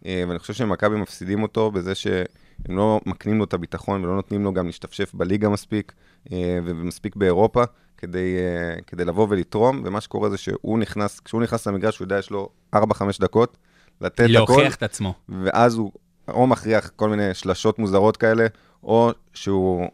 אה, 0.05 0.23
ואני 0.27 0.39
חושב 0.39 0.53
שמכבי 0.53 0.95
מפסידים 0.95 1.43
אותו 1.43 1.71
בזה 1.71 1.95
שהם 1.95 2.25
לא 2.69 3.01
מקנים 3.05 3.37
לו 3.37 3.43
את 3.43 3.53
הביטחון 3.53 4.03
ולא 4.03 4.15
נותנים 4.15 4.43
לו 4.43 4.53
גם 4.53 4.65
להשתפשף 4.65 5.13
בליגה 5.13 5.49
מספיק, 5.49 5.93
אה, 6.31 6.59
ומספיק 6.65 7.15
באירופה, 7.15 7.63
כדי, 7.97 8.35
אה, 8.37 8.81
כדי 8.87 9.05
לבוא 9.05 9.27
ולתרום, 9.29 9.81
ומה 9.85 10.01
שקורה 10.01 10.29
זה 10.29 10.37
שהוא 10.37 10.79
נכנס, 10.79 11.19
כשהוא 11.19 11.41
נכנס 11.41 11.67
למגרש, 11.67 11.97
הוא 11.97 12.05
יודע, 12.05 12.17
יש 12.17 12.29
לו 12.29 12.49
4-5 12.75 13.19
דקות, 13.19 13.57
לתת 14.01 14.19
הכל. 14.19 14.31
להוכיח 14.31 14.75
את 14.75 14.83
עצמו. 14.83 15.13
ואז 15.29 15.75
הוא 15.75 15.91
או 16.27 16.47
מכריח 16.47 16.91
כל 16.95 17.09
מיני 17.09 17.33
שלשות 17.33 17.79
מוזרות 17.79 18.17
כאלה, 18.17 18.47
או 18.83 19.11
שהוא 19.33 19.87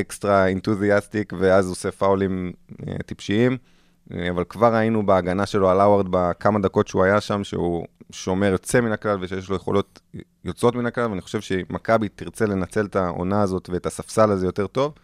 אקסטרה 0.00 0.46
אינתוזיאסטיק, 0.46 1.32
ואז 1.38 1.68
עושה 1.68 1.90
פאולים 1.90 2.52
אה, 2.88 2.94
טיפשיים. 3.06 3.56
אה, 4.14 4.30
אבל 4.30 4.44
כבר 4.48 4.74
ראינו 4.74 5.06
בהגנה 5.06 5.46
שלו 5.46 5.70
על 5.70 5.80
האווארד 5.80 6.06
בכמה 6.10 6.58
דקות 6.58 6.88
שהוא 6.88 7.04
היה 7.04 7.20
שם, 7.20 7.44
שהוא 7.44 7.86
שומר 8.10 8.46
יוצא 8.52 8.80
מן 8.80 8.92
הכלל 8.92 9.18
ושיש 9.20 9.48
לו 9.48 9.56
יכולות 9.56 10.00
יוצאות 10.44 10.74
מן 10.74 10.86
הכלל, 10.86 11.10
ואני 11.10 11.20
חושב 11.20 11.40
שמכבי 11.40 12.08
תרצה 12.08 12.46
לנצל 12.46 12.86
את 12.86 12.96
העונה 12.96 13.42
הזאת 13.42 13.70
ואת 13.72 13.86
הספסל 13.86 14.30
הזה 14.30 14.46
יותר 14.46 14.66
טוב, 14.66 14.94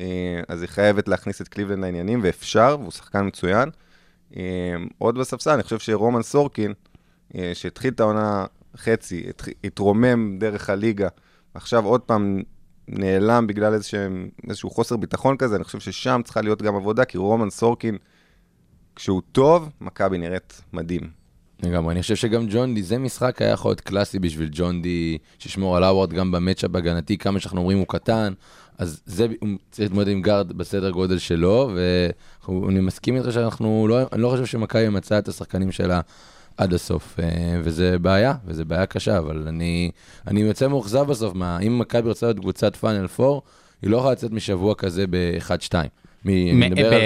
אה, 0.00 0.40
אז 0.48 0.62
היא 0.62 0.68
חייבת 0.68 1.08
להכניס 1.08 1.40
את 1.40 1.48
קליבלנד 1.48 1.84
לעניינים, 1.84 2.20
ואפשר, 2.22 2.76
והוא 2.80 2.92
שחקן 2.92 3.26
מצוין. 3.26 3.70
עוד 4.98 5.18
בספסל, 5.18 5.50
אני 5.50 5.62
חושב 5.62 5.78
שרומן 5.78 6.22
סורקין, 6.22 6.72
שהתחיל 7.54 7.92
את 7.92 8.00
העונה 8.00 8.46
חצי, 8.76 9.26
התרומם 9.64 10.38
דרך 10.38 10.70
הליגה, 10.70 11.08
ועכשיו 11.56 11.84
עוד 11.84 12.00
פעם 12.00 12.42
נעלם 12.88 13.46
בגלל 13.46 13.74
איזשהם, 13.74 14.28
איזשהו 14.48 14.70
חוסר 14.70 14.96
ביטחון 14.96 15.36
כזה, 15.36 15.56
אני 15.56 15.64
חושב 15.64 15.80
ששם 15.80 16.20
צריכה 16.24 16.40
להיות 16.40 16.62
גם 16.62 16.76
עבודה, 16.76 17.04
כי 17.04 17.18
רומן 17.18 17.50
סורקין, 17.50 17.98
כשהוא 18.96 19.22
טוב, 19.32 19.70
מכבי 19.80 20.18
נראית 20.18 20.62
מדהים. 20.72 21.10
לגמרי, 21.62 21.92
אני 21.92 22.02
חושב 22.02 22.14
שגם 22.14 22.46
ג'ון 22.50 22.74
די, 22.74 22.82
זה 22.82 22.98
משחק 22.98 23.42
היה 23.42 23.50
יכול 23.50 23.70
להיות 23.70 23.80
קלאסי 23.80 24.18
בשביל 24.18 24.48
ג'ון 24.52 24.82
די, 24.82 25.18
שישמור 25.38 25.76
על 25.76 25.84
האוורד 25.84 26.12
גם 26.12 26.32
ב 26.32 26.37
matchup 26.37 26.74
הגנתי, 26.74 27.18
כמה 27.18 27.40
שאנחנו 27.40 27.60
אומרים 27.60 27.78
הוא 27.78 27.86
קטן, 27.88 28.32
אז 28.78 29.02
זה, 29.06 29.26
הוא 29.40 29.48
צריך 29.70 29.88
להתמודד 29.88 30.10
עם 30.10 30.22
גארד 30.22 30.52
בסדר 30.52 30.90
גודל 30.90 31.18
שלו, 31.18 31.70
ואני 32.48 32.80
מסכים 32.80 33.16
איתך 33.16 33.32
שאנחנו, 33.32 33.86
לא, 33.88 33.98
אני 34.12 34.22
לא 34.22 34.30
חושב 34.30 34.46
שמכבי 34.46 34.88
מצאה 34.88 35.18
את 35.18 35.28
השחקנים 35.28 35.72
שלה 35.72 36.00
עד 36.56 36.74
הסוף, 36.74 37.20
אה, 37.20 37.60
וזה 37.62 37.98
בעיה, 37.98 38.34
וזה 38.46 38.64
בעיה 38.64 38.86
קשה, 38.86 39.18
אבל 39.18 39.44
אני, 39.48 39.90
אני 40.26 40.40
יוצא 40.40 40.68
מאוכזב 40.68 41.02
בסוף, 41.02 41.34
מה, 41.34 41.58
אם 41.60 41.78
מכבי 41.78 42.08
רוצה 42.08 42.26
להיות 42.26 42.38
קבוצת 42.38 42.76
Final 42.76 43.06
4, 43.20 43.40
היא 43.82 43.90
לא 43.90 43.96
יכולה 43.96 44.12
לצאת 44.12 44.32
משבוע 44.32 44.74
כזה 44.74 45.04
ב-1-2. 45.10 45.74
אני 46.26 46.52
מדבר 46.52 46.94
על 46.94 47.00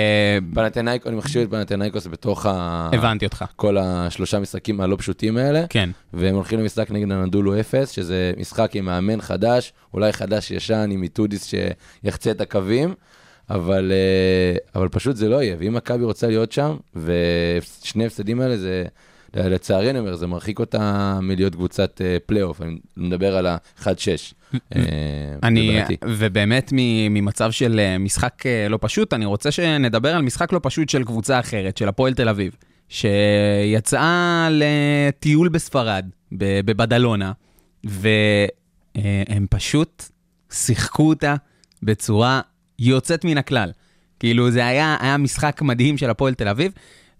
פנתנאיקוס, 0.54 1.08
אני 1.08 1.16
מחשיב 1.16 1.42
את 1.42 1.50
פנתנאיקוס 1.50 2.06
בתוך 2.06 2.46
ה... 2.46 2.90
הבנתי 2.92 3.24
אותך. 3.24 3.44
כל 3.56 3.78
השלושה 3.78 4.38
משחקים 4.38 4.80
הלא 4.80 4.96
פשוטים 4.96 5.36
האלה, 5.36 5.66
כן. 5.68 5.90
והם 6.12 6.34
הולכים 6.34 6.60
למשחק 6.60 6.90
נגד 6.90 7.12
אנדולו 7.12 7.60
אפס, 7.60 7.90
שזה 7.90 8.32
משחק 8.38 8.76
עם 8.76 8.84
מאמן 8.84 9.20
חדש, 9.20 9.72
אולי 9.94 10.12
חדש 10.12 10.50
ישן 10.50 10.90
עם 10.92 11.02
איטודיס 11.02 11.54
שיחצה 12.04 12.30
את 12.30 12.40
הקווים, 12.40 12.94
אבל, 13.50 13.92
אה, 13.92 14.80
אבל 14.80 14.88
פשוט 14.88 15.16
זה 15.16 15.28
לא 15.28 15.42
יהיה, 15.42 15.56
ואם 15.58 15.74
מכבי 15.74 16.04
רוצה 16.04 16.26
להיות 16.26 16.52
שם, 16.52 16.76
ושני 16.94 18.06
הפסדים 18.06 18.40
האלה 18.40 18.56
זה, 18.56 18.84
לצערי 19.34 19.90
אני 19.90 19.98
אומר, 19.98 20.16
זה 20.16 20.26
מרחיק 20.26 20.58
אותה 20.58 21.18
מלהיות 21.22 21.54
קבוצת 21.54 22.00
אה, 22.00 22.16
פלייאוף, 22.26 22.62
אני 22.62 22.78
מדבר 22.96 23.36
על 23.36 23.46
ה-1-6. 23.46 23.86
אה, 24.76 24.80
אני. 25.42 25.80
ובאמת 26.04 26.70
ממצב 27.10 27.50
של 27.50 27.80
אה, 27.80 27.98
משחק 27.98 28.42
לא 28.70 28.78
פשוט, 28.80 29.12
אני 29.12 29.24
רוצה 29.24 29.50
שנדבר 29.50 30.14
על 30.14 30.22
משחק 30.22 30.52
לא 30.52 30.60
פשוט 30.62 30.88
של 30.88 31.04
קבוצה 31.04 31.40
אחרת, 31.40 31.76
של 31.76 31.88
הפועל 31.88 32.14
תל 32.14 32.28
אביב, 32.28 32.56
שיצאה 32.88 34.48
לטיול 34.50 35.48
בספרד, 35.48 36.06
בבדלונה, 36.32 37.32
והם 37.84 39.46
פשוט 39.50 40.04
שיחקו 40.52 41.08
אותה 41.08 41.34
בצורה 41.82 42.40
יוצאת 42.78 43.24
מן 43.24 43.38
הכלל. 43.38 43.70
כאילו, 44.20 44.50
זה 44.50 44.66
היה, 44.66 44.96
היה 45.00 45.16
משחק 45.16 45.62
מדהים 45.62 45.98
של 45.98 46.10
הפועל 46.10 46.34
תל 46.34 46.48
אביב, 46.48 46.72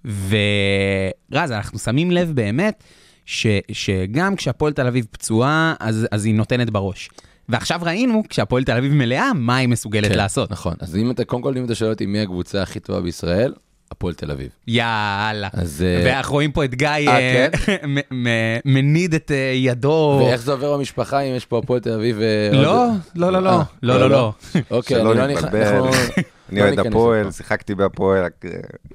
ורז, 0.04 1.52
אנחנו 1.52 1.78
שמים 1.78 2.10
לב 2.10 2.32
באמת 2.34 2.84
ש, 3.26 3.46
שגם 3.72 4.36
כשהפועל 4.36 4.72
תל 4.72 4.86
אביב 4.86 5.06
פצועה, 5.10 5.74
אז, 5.80 6.06
אז 6.10 6.24
היא 6.26 6.34
נותנת 6.34 6.70
בראש. 6.70 7.10
ועכשיו 7.48 7.80
ראינו, 7.82 8.22
כשהפועל 8.28 8.64
תל 8.64 8.76
אביב 8.76 8.92
מלאה, 8.92 9.32
מה 9.34 9.56
היא 9.56 9.68
מסוגלת 9.68 10.08
כן, 10.10 10.16
לעשות. 10.16 10.50
נכון, 10.50 10.74
אז 10.80 10.96
אם 10.96 11.10
אתה, 11.10 11.24
קודם 11.24 11.42
כל, 11.42 11.56
אם 11.58 11.64
אתה 11.64 11.74
שואל 11.74 11.90
אותי 11.90 12.06
מי 12.06 12.20
הקבוצה 12.20 12.62
הכי 12.62 12.80
טובה 12.80 13.00
בישראל, 13.00 13.52
הפועל 13.90 14.14
תל 14.14 14.30
אביב. 14.30 14.48
יאללה. 14.66 15.48
אז... 15.52 15.84
אה, 15.86 16.02
ואנחנו 16.06 16.32
רואים 16.34 16.52
פה 16.52 16.64
את 16.64 16.74
גיא 16.74 16.88
אה, 16.88 17.08
אה, 17.08 17.48
מ- 17.86 17.98
מ- 18.26 18.58
מניד 18.64 19.14
את 19.14 19.30
ידו. 19.54 20.22
ואיך 20.26 20.42
זה 20.42 20.52
עובר 20.52 20.76
במשפחה 20.76 21.20
אם 21.20 21.36
יש 21.36 21.46
פה 21.46 21.58
הפועל 21.58 21.80
תל 21.80 21.92
אביב? 21.92 22.16
ו- 22.20 22.50
לא, 22.52 22.84
עוד- 22.86 22.90
לא, 23.14 23.32
לא, 23.32 23.42
לא, 23.42 23.50
אה, 23.50 23.62
לא, 23.82 24.00
לא, 24.00 24.10
לא. 24.10 24.32
אוקיי, 24.70 24.96
אני 25.00 25.04
לא 25.18 25.26
נכנס... 25.26 25.52
אני 26.50 26.60
לא 26.60 26.64
אוהד 26.64 26.78
הפועל. 26.78 27.30
שיחקתי 27.30 27.74
בהפועל. 27.74 28.22
אה, 28.22 28.50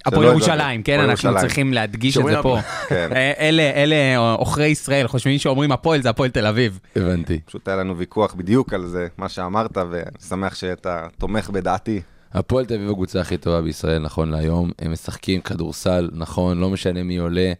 הפועל 0.06 0.24
שלא 0.24 0.32
ירושלים, 0.32 0.84
כן, 0.84 1.00
אנחנו. 1.00 1.32
צריכים 1.40 1.74
להדגיש 1.74 2.18
את 2.18 2.24
זה 2.26 2.42
פה. 2.42 2.60
כן. 2.90 3.10
אה, 3.16 3.34
אלה, 3.40 3.72
אלה 3.76 4.18
עוכרי 4.18 4.68
ישראל 4.68 5.08
חושבים 5.08 5.38
שאומרים 5.38 5.72
הפועל 5.72 6.02
זה 6.02 6.10
הפועל 6.10 6.30
תל 6.30 6.48
אביב. 6.48 6.80
הבנתי. 6.96 7.40
פשוט 7.46 7.68
היה 7.68 7.78
לנו 7.78 7.98
ויכוח 7.98 8.34
בדיוק 8.34 8.74
על 8.74 8.86
זה, 8.86 9.08
מה 9.18 9.30
שאמרת, 9.30 9.78
ואני 9.78 10.04
שמח 10.30 10.56
שאתה 10.56 11.08
תומך 11.18 11.50
בדעתי. 11.50 12.02
הפועל 12.34 12.66
תל 12.66 12.74
אביב 12.74 12.90
הקבוצה 12.90 13.22
הכי 13.22 13.38
טובה 13.38 13.62
בישראל 13.62 14.02
נכון 14.02 14.32
להיום. 14.32 14.72
הם 14.80 14.92
משחקים 14.92 15.42
כדורסל, 15.42 16.10
נכון, 16.14 16.60
לא 16.60 16.70
משנה 16.70 17.04
מי 17.04 17.18
עולה. 17.18 17.54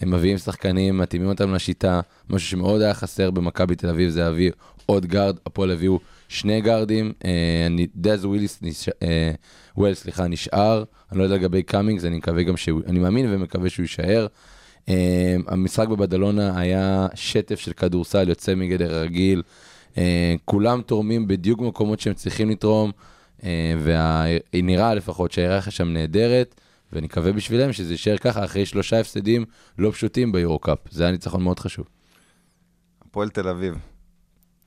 הם 0.00 0.10
מביאים 0.10 0.38
שחקנים, 0.38 0.98
מתאימים 0.98 1.28
אותם 1.28 1.54
לשיטה. 1.54 2.00
משהו 2.30 2.48
שמאוד 2.48 2.80
היה 2.80 2.94
חסר 2.94 3.30
במכבי 3.30 3.74
תל 3.76 3.88
אביב 3.88 4.10
זה 4.10 4.20
להביא 4.20 4.50
עוד 4.86 5.06
גארד. 5.06 5.36
הפועל 5.46 5.70
הביאו 5.70 5.98
שני 6.30 6.60
גארדים. 6.60 7.12
אה, 7.24 7.68
דז 7.96 8.24
וולס, 8.24 8.60
אה, 9.02 9.30
וויל, 9.76 9.94
סליחה, 9.94 10.28
נשאר. 10.28 10.84
אני 11.10 11.18
לא 11.18 11.24
יודע 11.24 11.34
לגבי 11.34 11.62
קאמינגס, 11.62 12.04
אני 12.04 12.16
מקווה 12.16 12.42
גם 12.42 12.56
שהוא, 12.56 12.80
אני 12.86 12.98
מאמין 12.98 13.34
ומקווה 13.34 13.70
שהוא 13.70 13.84
יישאר. 13.84 14.26
אה, 14.88 15.36
המשחק 15.46 15.88
בבדלונה 15.88 16.60
היה 16.60 17.06
שטף 17.14 17.60
של 17.60 17.72
כדורסל 17.72 18.28
יוצא 18.28 18.54
מגדר 18.54 18.94
הרגיל. 18.94 19.42
כולם 20.44 20.82
תורמים 20.82 21.28
בדיוק 21.28 21.60
במקומות 21.60 22.00
שהם 22.00 22.14
צריכים 22.14 22.50
לתרום, 22.50 22.90
אה, 23.44 23.74
ונראה 24.54 24.94
לפחות 24.94 25.32
שההיררכיה 25.32 25.72
שם 25.72 25.88
נהדרת, 25.88 26.60
ואני 26.92 27.06
מקווה 27.06 27.32
בשבילם 27.32 27.72
שזה 27.72 27.94
יישאר 27.94 28.18
ככה 28.18 28.44
אחרי 28.44 28.66
שלושה 28.66 29.00
הפסדים 29.00 29.44
לא 29.78 29.90
פשוטים 29.90 30.32
ביורו-קאפ. 30.32 30.78
זה 30.90 31.02
היה 31.02 31.12
ניצחון 31.12 31.42
מאוד 31.42 31.58
חשוב. 31.58 31.86
הפועל 33.02 33.28
תל 33.28 33.48
אביב. 33.48 33.74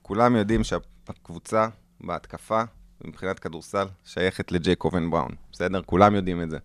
כולם 0.02 0.36
יודעים 0.36 0.64
שהקבוצה 1.06 1.68
בהתקפה, 2.00 2.62
מבחינת 3.04 3.38
כדורסל, 3.38 3.86
שייכת 4.04 4.52
לג'ייקובן 4.52 5.10
בראון. 5.10 5.34
בסדר? 5.52 5.82
כולם 5.82 6.14
יודעים 6.14 6.42
את 6.42 6.50
זה. 6.50 6.58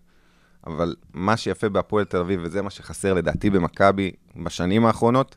אבל 0.66 0.94
מה 1.12 1.36
שיפה 1.36 1.68
בהפועל 1.68 2.04
תל 2.04 2.16
אביב, 2.16 2.40
וזה 2.42 2.62
מה 2.62 2.70
שחסר 2.70 3.14
לדעתי 3.14 3.50
במכבי 3.50 4.12
בשנים 4.44 4.86
האחרונות, 4.86 5.36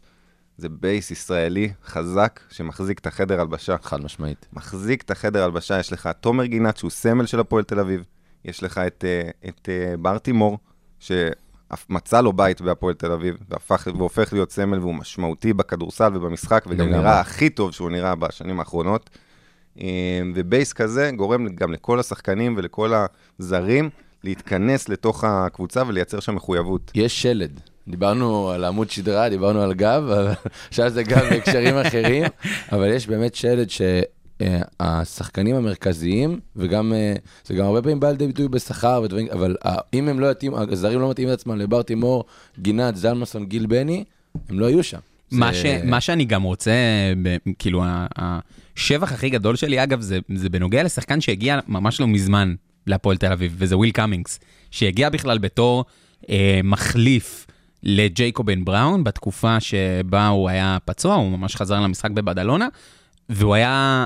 זה 0.57 0.69
base 0.69 1.12
ישראלי 1.12 1.74
חזק 1.86 2.39
שמחזיק 2.50 3.00
את 3.00 3.07
החדר 3.07 3.41
הלבשה. 3.41 3.75
חד 3.81 4.01
משמעית. 4.01 4.48
מחזיק 4.53 5.01
את 5.01 5.12
החדר 5.12 5.43
הלבשה, 5.43 5.79
יש 5.79 5.93
לך 5.93 6.10
תומר 6.22 6.45
גינת 6.45 6.77
שהוא 6.77 6.91
סמל 6.91 7.25
של 7.25 7.39
הפועל 7.39 7.63
תל 7.63 7.79
אביב, 7.79 8.03
יש 8.45 8.63
לך 8.63 8.77
את, 8.77 9.05
אה, 9.07 9.29
את 9.50 9.69
אה, 9.69 9.98
ברטימור, 9.98 10.57
שמצא 11.87 12.21
לו 12.21 12.33
בית 12.33 12.61
בהפועל 12.61 12.93
תל 12.93 13.11
אביב, 13.11 13.37
והפך, 13.49 13.87
והופך 13.97 14.33
להיות 14.33 14.51
סמל 14.51 14.79
והוא 14.79 14.95
משמעותי 14.95 15.53
בכדורסל 15.53 16.11
ובמשחק, 16.13 16.63
וגם 16.67 16.87
לגמרי. 16.87 17.01
נראה 17.01 17.19
הכי 17.19 17.49
טוב 17.49 17.71
שהוא 17.71 17.89
נראה 17.89 18.15
בשנים 18.15 18.59
האחרונות. 18.59 19.09
אה, 19.81 20.21
ובייס 20.35 20.73
כזה 20.73 21.11
גורם 21.15 21.47
גם 21.47 21.73
לכל 21.73 21.99
השחקנים 21.99 22.53
ולכל 22.57 22.93
הזרים 23.39 23.89
להתכנס 24.23 24.89
לתוך 24.89 25.23
הקבוצה 25.23 25.83
ולייצר 25.87 26.19
שם 26.19 26.35
מחויבות. 26.35 26.91
יש 26.95 27.21
שלד. 27.21 27.59
דיברנו 27.87 28.49
על 28.49 28.63
עמוד 28.63 28.89
שדרה, 28.89 29.29
דיברנו 29.29 29.61
על 29.61 29.73
גב, 29.73 30.03
עכשיו 30.69 30.89
זה 30.89 31.03
גב 31.03 31.29
בהקשרים 31.29 31.77
אחרים, 31.77 32.23
אבל 32.71 32.93
יש 32.93 33.07
באמת 33.07 33.35
שלד 33.35 33.69
ש... 33.69 33.81
אה, 34.43 34.62
השחקנים 34.79 35.55
המרכזיים, 35.55 36.39
וגם, 36.55 36.93
אה, 36.93 37.13
זה 37.45 37.53
גם 37.53 37.65
הרבה 37.65 37.81
פעמים 37.81 38.00
בא 38.00 38.09
לידי 38.12 38.27
ביטוי 38.27 38.47
בשכר 38.47 39.01
ודברים, 39.03 39.27
אבל 39.31 39.55
אה, 39.65 39.75
אם 39.93 40.07
הם 40.09 40.19
לא 40.19 40.31
יתאים, 40.31 40.53
הזרים 40.55 41.00
לא 41.00 41.09
מתאימים 41.09 41.33
את 41.33 41.39
עצמם 41.39 41.57
לבר 41.57 41.81
תימור, 41.81 42.23
גינת, 42.59 42.95
זלמסון, 42.95 43.45
גיל 43.45 43.65
בני, 43.65 44.03
הם 44.50 44.59
לא 44.59 44.65
יהיו 44.69 44.83
שם. 44.83 45.00
מה, 45.31 45.51
זה- 45.53 45.57
ש, 45.59 45.65
מה 45.85 46.01
שאני 46.01 46.25
גם 46.25 46.43
רוצה, 46.43 46.71
ב, 47.23 47.35
כאילו, 47.59 47.83
השבח 48.15 49.12
הכי 49.12 49.29
גדול 49.29 49.55
שלי, 49.55 49.83
אגב, 49.83 50.01
זה, 50.01 50.19
זה 50.35 50.50
בנוגע 50.50 50.83
לשחקן 50.83 51.21
שהגיע 51.21 51.59
ממש 51.67 52.00
לא 52.01 52.07
מזמן 52.07 52.55
להפועל 52.88 53.17
תל 53.17 53.31
אביב, 53.31 53.55
וזה 53.57 53.77
וויל 53.77 53.91
קאמינגס, 53.91 54.39
שהגיע 54.71 55.09
בכלל 55.09 55.38
בתור 55.38 55.85
אה, 56.29 56.59
מחליף 56.63 57.47
לג'ייקובן 57.83 58.65
בראון, 58.65 59.03
בתקופה 59.03 59.59
שבה 59.59 60.27
הוא 60.27 60.50
היה 60.50 60.77
פצוע, 60.85 61.15
הוא 61.15 61.38
ממש 61.38 61.55
חזר 61.55 61.79
למשחק 61.79 62.12
בבדלונה, 62.12 62.67
והוא 63.29 63.55
היה 63.55 64.05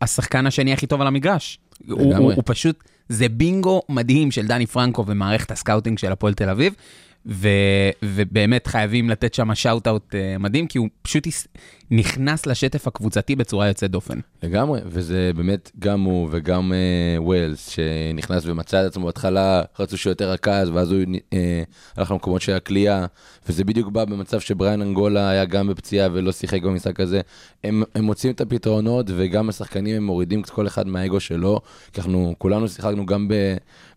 השחקן 0.00 0.46
השני 0.46 0.72
הכי 0.72 0.86
טוב 0.86 1.00
על 1.00 1.06
המגרש. 1.06 1.58
הוא, 1.88 2.14
הוא. 2.16 2.32
הוא 2.32 2.42
פשוט, 2.46 2.84
זה 3.08 3.28
בינגו 3.28 3.82
מדהים 3.88 4.30
של 4.30 4.46
דני 4.46 4.66
פרנקו 4.66 5.04
ומערכת 5.06 5.50
ה 5.50 5.55
scouting 5.55 5.98
של 5.98 6.12
הפועל 6.12 6.34
תל 6.34 6.50
אביב, 6.50 6.74
ו, 7.26 7.48
ובאמת 8.02 8.66
חייבים 8.66 9.10
לתת 9.10 9.34
שם 9.34 9.54
shout-out 9.54 10.14
uh, 10.14 10.38
מדהים, 10.38 10.66
כי 10.66 10.78
הוא 10.78 10.88
פשוט 11.02 11.26
נכנס 11.90 12.46
לשטף 12.46 12.86
הקבוצתי 12.86 13.36
בצורה 13.36 13.68
יוצאת 13.68 13.90
דופן. 13.90 14.18
לגמרי, 14.42 14.80
וזה 14.86 15.30
באמת 15.36 15.70
גם 15.78 16.02
הוא 16.02 16.28
וגם 16.30 16.72
אה, 16.72 17.22
וולס, 17.22 17.68
שנכנס 17.68 18.42
ומצא 18.46 18.80
את 18.80 18.86
עצמו 18.86 19.06
בהתחלה, 19.06 19.62
רצו 19.78 19.98
שהוא 19.98 20.10
יותר 20.10 20.30
רכז, 20.30 20.68
ואז 20.68 20.92
הוא 20.92 21.00
אה, 21.32 21.62
הלך 21.96 22.10
למקומות 22.10 22.42
של 22.42 22.52
הקליעה, 22.52 23.06
וזה 23.48 23.64
בדיוק 23.64 23.88
בא 23.88 24.04
במצב 24.04 24.40
שבריאן 24.40 24.82
אנגולה 24.82 25.30
היה 25.30 25.44
גם 25.44 25.68
בפציעה 25.68 26.08
ולא 26.12 26.32
שיחק 26.32 26.62
במשחק 26.62 27.00
הזה. 27.00 27.20
הם, 27.64 27.82
הם 27.94 28.04
מוצאים 28.04 28.32
את 28.32 28.40
הפתרונות, 28.40 29.06
וגם 29.16 29.48
השחקנים 29.48 29.96
הם 29.96 30.04
מורידים 30.04 30.42
כל 30.42 30.66
אחד 30.66 30.86
מהאגו 30.86 31.20
שלו, 31.20 31.60
כי 31.92 32.00
אנחנו 32.00 32.34
כולנו 32.38 32.68
שיחקנו 32.68 33.06
גם 33.06 33.28
ב, 33.28 33.34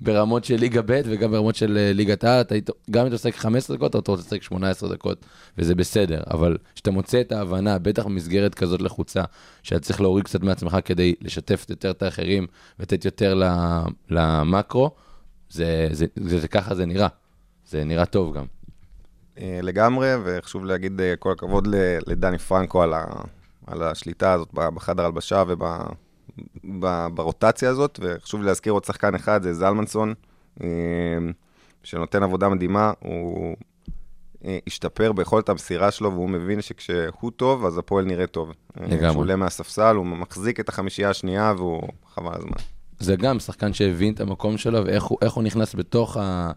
ברמות 0.02 0.44
של 0.46 0.56
ליגה 0.56 0.82
ב' 0.82 1.02
וגם 1.06 1.32
ברמות 1.32 1.56
של 1.56 1.78
אה, 1.78 1.94
ליגת 1.94 2.24
העל, 2.24 2.44
גם 2.92 3.02
אם 3.02 3.08
אתה 3.08 3.16
עוסק 3.16 3.36
15 3.36 3.78
דקות, 3.78 3.96
אתה 3.96 4.12
רוצה 4.12 4.24
לשחק 4.24 4.44
18 4.44 4.90
דקות, 4.90 5.26
וזה 5.58 5.76
בסדר, 5.76 6.22
אבל 6.32 6.58
כשאתה 6.76 6.92
מוצא 6.92 7.22
את 7.22 7.32
ההבנה, 7.32 7.78
בטח 7.82 8.06
במסגרת 8.06 8.56
כזאת 8.56 8.82
לחוצה, 8.82 9.24
שאתה 9.64 9.80
צריך 9.80 10.02
להוריד 10.02 10.26
קצת 10.26 10.44
מעצמך 10.44 10.78
כדי 10.86 11.16
לשתף 11.22 11.66
יותר 11.70 11.92
את 11.92 12.04
האחרים 12.04 12.48
ולתת 12.80 13.06
יותר 13.06 13.42
למקרו, 14.10 14.92
זה, 15.50 15.88
זה, 15.92 16.06
זה, 16.16 16.40
זה 16.40 16.48
ככה 16.48 16.76
זה 16.76 16.86
נראה. 16.86 17.08
זה 17.66 17.84
נראה 17.84 18.06
טוב 18.06 18.38
גם. 18.38 18.46
אה, 19.38 19.60
לגמרי, 19.62 20.08
וחשוב 20.24 20.66
להגיד 20.66 21.02
אה, 21.02 21.14
כל 21.20 21.32
הכבוד 21.32 21.68
לדני 22.08 22.38
פרנקו 22.38 22.84
על, 22.84 22.94
ה, 22.94 23.06
על 23.68 23.84
השליטה 23.84 24.34
הזאת 24.34 24.50
בחדר 24.54 25.06
הלבשה 25.06 25.44
וברוטציה 26.64 27.70
הזאת, 27.70 28.00
וחשוב 28.04 28.42
להזכיר 28.42 28.74
עוד 28.74 28.84
שחקן 28.84 29.16
אחד, 29.16 29.44
זה 29.44 29.54
זלמנסון, 29.54 30.14
אה, 30.64 30.68
שנותן 31.84 32.24
עבודה 32.24 32.50
מדהימה, 32.50 32.92
הוא 33.00 33.56
השתפר 34.68 35.12
ביכולת 35.12 35.50
המסירה 35.50 35.92
שלו, 35.92 36.12
והוא 36.14 36.30
מבין 36.30 36.62
שכשהוא 36.62 37.32
טוב, 37.36 37.66
אז 37.66 37.78
הפועל 37.78 38.06
נראה 38.06 38.28
טוב. 38.28 38.50
אה, 38.50 38.86
לגמרי. 38.88 39.08
כשהוא 39.10 39.22
עולה 39.22 39.36
מהספסל, 39.36 39.96
הוא 39.96 40.06
מחזיק 40.06 40.60
את 40.60 40.70
החמישייה 40.70 41.10
השנייה, 41.10 41.54
והוא 41.58 41.82
חבל 42.16 42.32
הזמן. 42.36 42.52
זה 43.00 43.16
גם 43.16 43.40
שחקן 43.40 43.74
שהבין 43.74 44.14
את 44.14 44.20
המקום 44.22 44.58
שלו 44.58 44.86
ואיך 44.86 45.04
הוא, 45.04 45.18
הוא 45.34 45.44
נכנס 45.44 45.76
בתוך 45.76 46.18
ה- 46.18 46.52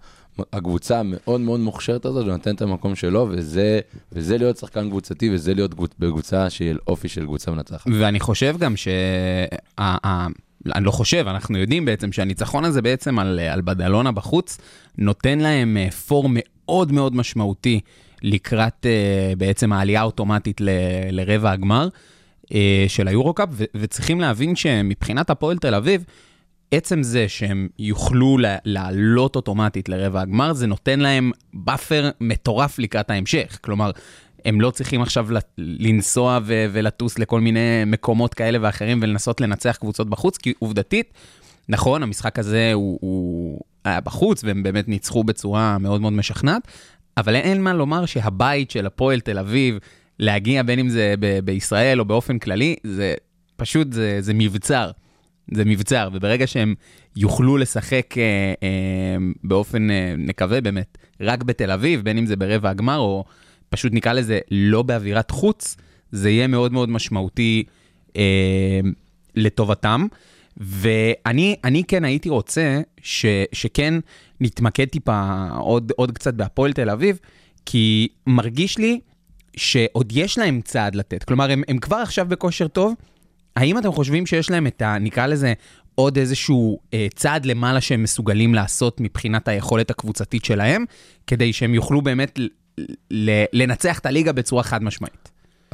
הקבוצה 0.53 1.01
המאוד 1.01 1.41
מאוד 1.41 1.61
מוכשרת 1.61 2.05
הזאת 2.05 2.27
ונותן 2.27 2.55
את 2.55 2.63
המקום 2.63 2.95
שלו, 2.95 3.27
וזה, 3.31 3.81
וזה 4.13 4.39
להיות 4.39 4.57
שחקן 4.57 4.89
קבוצתי 4.91 5.31
וזה 5.35 5.55
להיות 5.55 5.75
קבוצ- 5.75 5.95
בקבוצה 5.99 6.51
של 6.51 6.79
אופי 6.87 7.09
של 7.09 7.25
קבוצה 7.25 7.51
מנצחת. 7.51 7.87
ואני 7.99 8.21
חושב 8.21 8.57
גם 8.59 8.77
ש... 8.77 8.89
אני 10.75 10.85
לא 10.85 10.91
חושב, 10.91 11.25
אנחנו 11.29 11.59
יודעים 11.59 11.85
בעצם 11.85 12.13
שהניצחון 12.13 12.65
הזה 12.65 12.83
בעצם 12.83 13.19
על, 13.19 13.39
על 13.41 13.61
בדלונה 13.61 14.13
בחוץ, 14.13 14.59
נותן 14.99 15.39
להם 15.39 15.77
אה, 15.77 15.91
פור 15.91 16.29
מאוד 16.29 16.45
מאוד 16.69 17.17
משמעותי 17.17 17.81
לקראת 18.23 18.87
אה, 18.87 19.33
בעצם 19.39 19.73
העלייה 19.73 20.01
האוטומטית 20.01 20.61
ל, 20.61 20.69
לרבע 21.11 21.51
הגמר 21.51 21.89
אה, 22.55 22.85
של 22.89 23.09
היורו-קאפ, 23.09 23.49
ו- 23.53 23.65
וצריכים 23.75 24.21
להבין 24.21 24.57
שמבחינת 24.57 25.31
הפועל 25.31 25.59
תל 25.59 25.75
אביב, 25.75 26.05
עצם 26.71 27.03
זה 27.03 27.29
שהם 27.29 27.69
יוכלו 27.79 28.39
לעלות 28.65 29.37
אוטומטית 29.37 29.89
לרבע 29.89 30.21
הגמר, 30.21 30.53
זה 30.53 30.67
נותן 30.67 31.01
להם 31.01 31.31
buffer 31.55 32.11
מטורף 32.21 32.79
לקראת 32.79 33.11
ההמשך. 33.11 33.59
כלומר, 33.61 33.91
הם 34.45 34.61
לא 34.61 34.71
צריכים 34.71 35.03
עכשיו 35.03 35.27
לנסוע 35.59 36.39
ו- 36.43 36.67
ולטוס 36.73 37.19
לכל 37.19 37.41
מיני 37.41 37.85
מקומות 37.87 38.35
כאלה 38.35 38.59
ואחרים 38.63 38.99
ולנסות 39.03 39.41
לנצח 39.41 39.77
קבוצות 39.81 40.11
בחוץ, 40.11 40.37
כי 40.39 40.53
עובדתית, 40.59 41.13
נכון, 41.69 42.03
המשחק 42.03 42.39
הזה 42.39 42.71
הוא, 42.75 42.99
הוא 43.01 43.34
היה 43.85 44.01
בחוץ, 44.01 44.45
והם 44.45 44.63
באמת 44.63 44.89
ניצחו 44.89 45.25
בצורה 45.25 45.79
מאוד 45.79 46.01
מאוד 46.01 46.13
משכנעת, 46.13 46.63
אבל 47.17 47.35
אין 47.35 47.63
מה 47.63 47.73
לומר 47.73 48.07
שהבית 48.07 48.71
של 48.71 48.87
הפועל 48.87 49.21
תל 49.21 49.39
אביב, 49.39 49.79
להגיע 50.19 50.63
בין 50.63 50.79
אם 50.79 50.89
זה 50.89 51.15
ב- 51.21 51.39
בישראל 51.45 52.01
או 52.01 52.05
באופן 52.05 52.39
כללי, 52.39 52.77
זה 52.85 53.15
פשוט, 53.57 53.93
זה, 53.93 54.17
זה 54.21 54.35
מבצר. 54.35 54.91
זה 55.53 55.65
מבצר, 55.65 56.09
וברגע 56.13 56.47
שהם 56.47 56.75
יוכלו 57.17 57.57
לשחק 57.57 58.15
אה, 58.19 58.23
אה, 58.63 59.17
באופן, 59.45 59.91
אה, 59.91 60.15
נקווה 60.19 60.61
באמת, 60.61 60.99
רק 61.21 61.43
בתל 61.43 61.71
אביב, 61.71 62.01
בין 62.01 62.19
אם 62.19 62.27
זה 62.27 62.37
ברבע 62.37 62.71
הגמר, 62.71 62.99
או 62.99 63.25
פשוט 63.69 63.93
נקרא 63.93 64.13
לזה 64.13 64.39
לא 64.51 64.83
באווירת 64.83 65.31
חוץ, 65.31 65.77
זה 66.13 66.31
יהיה 66.31 66.47
מאוד 66.47 66.73
מאוד 66.73 66.89
משמעותי 66.89 67.65
אה, 68.17 68.81
לטובתם. 69.35 70.07
ואני 70.57 71.57
אני 71.65 71.85
כן 71.85 72.05
הייתי 72.05 72.29
רוצה 72.29 72.81
ש, 73.03 73.27
שכן 73.53 73.95
נתמקד 74.41 74.85
טיפה 74.85 75.49
עוד, 75.59 75.93
עוד 75.97 76.13
קצת 76.13 76.35
בהפועל 76.35 76.73
תל 76.73 76.91
אביב, 76.91 77.19
כי 77.67 78.09
מרגיש 78.27 78.79
לי 78.79 79.01
שעוד 79.57 80.13
יש 80.17 80.39
להם 80.39 80.61
צעד 80.65 80.95
לתת. 80.95 81.25
כלומר, 81.25 81.51
הם, 81.51 81.63
הם 81.69 81.79
כבר 81.79 81.97
עכשיו 81.97 82.27
בכושר 82.29 82.69
טוב, 82.69 82.95
האם 83.57 83.79
אתם 83.79 83.93
חושבים 83.93 84.27
שיש 84.27 84.51
להם 84.51 84.67
את 84.67 84.83
ה... 84.83 84.99
נקרא 84.99 85.27
לזה 85.27 85.53
עוד 85.95 86.19
איזשהו 86.19 86.79
אה, 86.95 87.07
צעד 87.15 87.47
למעלה 87.47 87.81
שהם 87.81 88.03
מסוגלים 88.03 88.55
לעשות 88.55 89.01
מבחינת 89.01 89.49
היכולת 89.49 89.91
הקבוצתית 89.91 90.45
שלהם, 90.45 90.85
כדי 91.27 91.53
שהם 91.53 91.75
יוכלו 91.75 92.03
באמת 92.03 92.39
ל- 93.11 93.45
לנצח 93.53 93.99
את 93.99 94.07
הליגה 94.07 94.33
בצורה 94.33 94.63
חד 94.63 94.83
משמעית? 94.83 95.24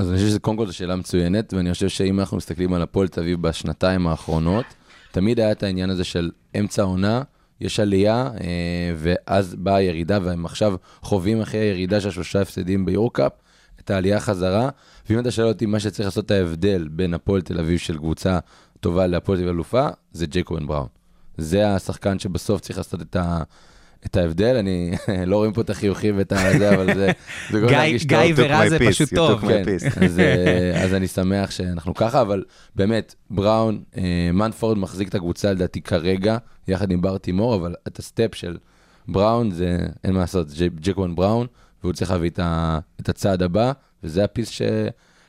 אז 0.00 0.08
אני 0.08 0.16
חושב 0.16 0.28
שזה 0.28 0.38
קודם 0.38 0.56
כל 0.56 0.66
זו 0.66 0.72
שאלה 0.72 0.96
מצוינת, 0.96 1.54
ואני 1.54 1.72
חושב 1.72 1.88
שאם 1.88 2.20
אנחנו 2.20 2.36
מסתכלים 2.36 2.74
על 2.74 2.82
הפועל 2.82 3.08
תל 3.08 3.20
אביב 3.20 3.42
בשנתיים 3.42 4.06
האחרונות, 4.06 4.64
תמיד 5.12 5.40
היה 5.40 5.52
את 5.52 5.62
העניין 5.62 5.90
הזה 5.90 6.04
של 6.04 6.30
אמצע 6.58 6.82
עונה, 6.82 7.22
יש 7.60 7.80
עלייה, 7.80 8.30
אה, 8.40 8.92
ואז 8.96 9.54
באה 9.54 9.76
הירידה, 9.76 10.18
והם 10.22 10.44
עכשיו 10.44 10.74
חווים 11.02 11.40
אחרי 11.40 11.60
הירידה 11.60 12.00
של 12.00 12.10
שלושה 12.10 12.40
הפסדים 12.40 12.84
ביורקאפ, 12.84 13.32
את 13.80 13.90
העלייה 13.90 14.20
חזרה. 14.20 14.68
ואם 15.10 15.18
אתה 15.18 15.30
שואל 15.30 15.48
אותי 15.48 15.66
מה 15.66 15.80
שצריך 15.80 16.06
לעשות 16.06 16.26
את 16.26 16.30
ההבדל 16.30 16.88
בין 16.90 17.14
הפועל 17.14 17.40
תל 17.40 17.58
אביב 17.58 17.78
של 17.78 17.98
קבוצה 17.98 18.38
טובה 18.80 19.06
להפועל 19.06 19.38
תל 19.38 19.42
אביב 19.42 19.54
אלופה, 19.54 19.88
זה 20.12 20.26
ג'ייקובן 20.26 20.66
בראון. 20.66 20.88
זה 21.38 21.74
השחקן 21.74 22.18
שבסוף 22.18 22.60
צריך 22.60 22.78
לעשות 22.78 23.02
את 23.02 23.16
ה... 23.16 23.42
את 24.06 24.16
ההבדל, 24.16 24.56
אני 24.56 24.90
לא 25.26 25.36
רואים 25.36 25.52
פה 25.52 25.60
את 25.60 25.70
החיוכים 25.70 26.14
ואת 26.18 26.32
הזה, 26.32 26.74
אבל 26.74 26.94
זה... 26.94 27.10
זה 27.50 27.60
גיא-. 28.04 28.32
ורע 28.36 28.68
זה 28.68 28.78
פשוט 28.78 29.14
טוב. 29.14 29.40
כן. 29.40 29.62
אז, 30.04 30.18
אה, 30.18 30.84
אז 30.84 30.94
אני 30.94 31.06
שמח 31.06 31.50
שאנחנו 31.50 31.94
ככה, 31.94 32.20
אבל 32.20 32.44
באמת, 32.76 33.14
בראון, 33.30 33.82
אה, 33.96 34.30
מנפורד 34.32 34.78
מחזיק 34.78 35.08
את 35.08 35.14
הקבוצה 35.14 35.52
לדעתי 35.52 35.80
כרגע, 35.80 36.36
יחד 36.68 36.90
עם 36.90 37.00
בר 37.00 37.18
תימור, 37.18 37.54
אבל 37.54 37.74
את 37.88 37.98
ה 37.98 38.05
step 38.05 38.34
של 38.34 38.56
בראון, 39.08 39.50
זה 39.50 39.78
אין 40.04 40.14
מה 40.14 40.20
לעשות, 40.20 40.48
זה 40.48 40.68
ג'ייקובן 40.80 41.14
בראון, 41.14 41.46
והוא 41.82 41.92
צריך 41.92 42.10
להביא 42.10 42.30
את, 42.30 42.38
ה, 42.38 42.78
את 43.00 43.08
הצעד 43.08 43.42
הבא, 43.42 43.72
וזה 44.04 44.24
ה 44.24 44.28
piece 44.28 44.48
ש, 44.48 44.62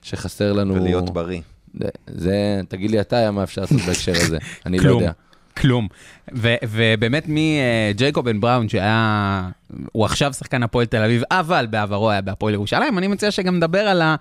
שחסר 0.02 0.54
לנו. 0.54 0.74
ולהיות 0.74 1.10
בריא. 1.10 1.42
זה, 1.80 1.90
זה, 2.08 2.62
תגיד 2.68 2.92
לי 2.92 3.02
אתה, 3.02 3.32
מה 3.32 3.44
אפשר 3.44 3.62
לעשות 3.62 3.82
בהקשר 3.82 4.12
הזה, 4.12 4.38
אני 4.66 4.80
לא. 4.80 4.90
יודע. 4.90 5.12
כלום. 5.58 5.88
ו- 6.36 6.56
ובאמת 6.64 7.26
מג'ייקובן 7.28 8.40
בראון, 8.40 8.70
שהיה, 8.70 9.50
הוא 9.92 10.06
עכשיו 10.06 10.34
שחקן 10.34 10.64
הפועל 10.64 10.86
תל 10.86 11.04
אביב, 11.04 11.24
אבל 11.32 11.68
בעברו 11.70 12.12
היה 12.12 12.22
בהפועל 12.22 12.54
ירושלים, 12.54 12.98
אני 12.98 13.08
מציע 13.08 13.32
שגם 13.32 13.56
נדבר 13.56 13.80
על, 13.80 14.02
ה- 14.02 14.16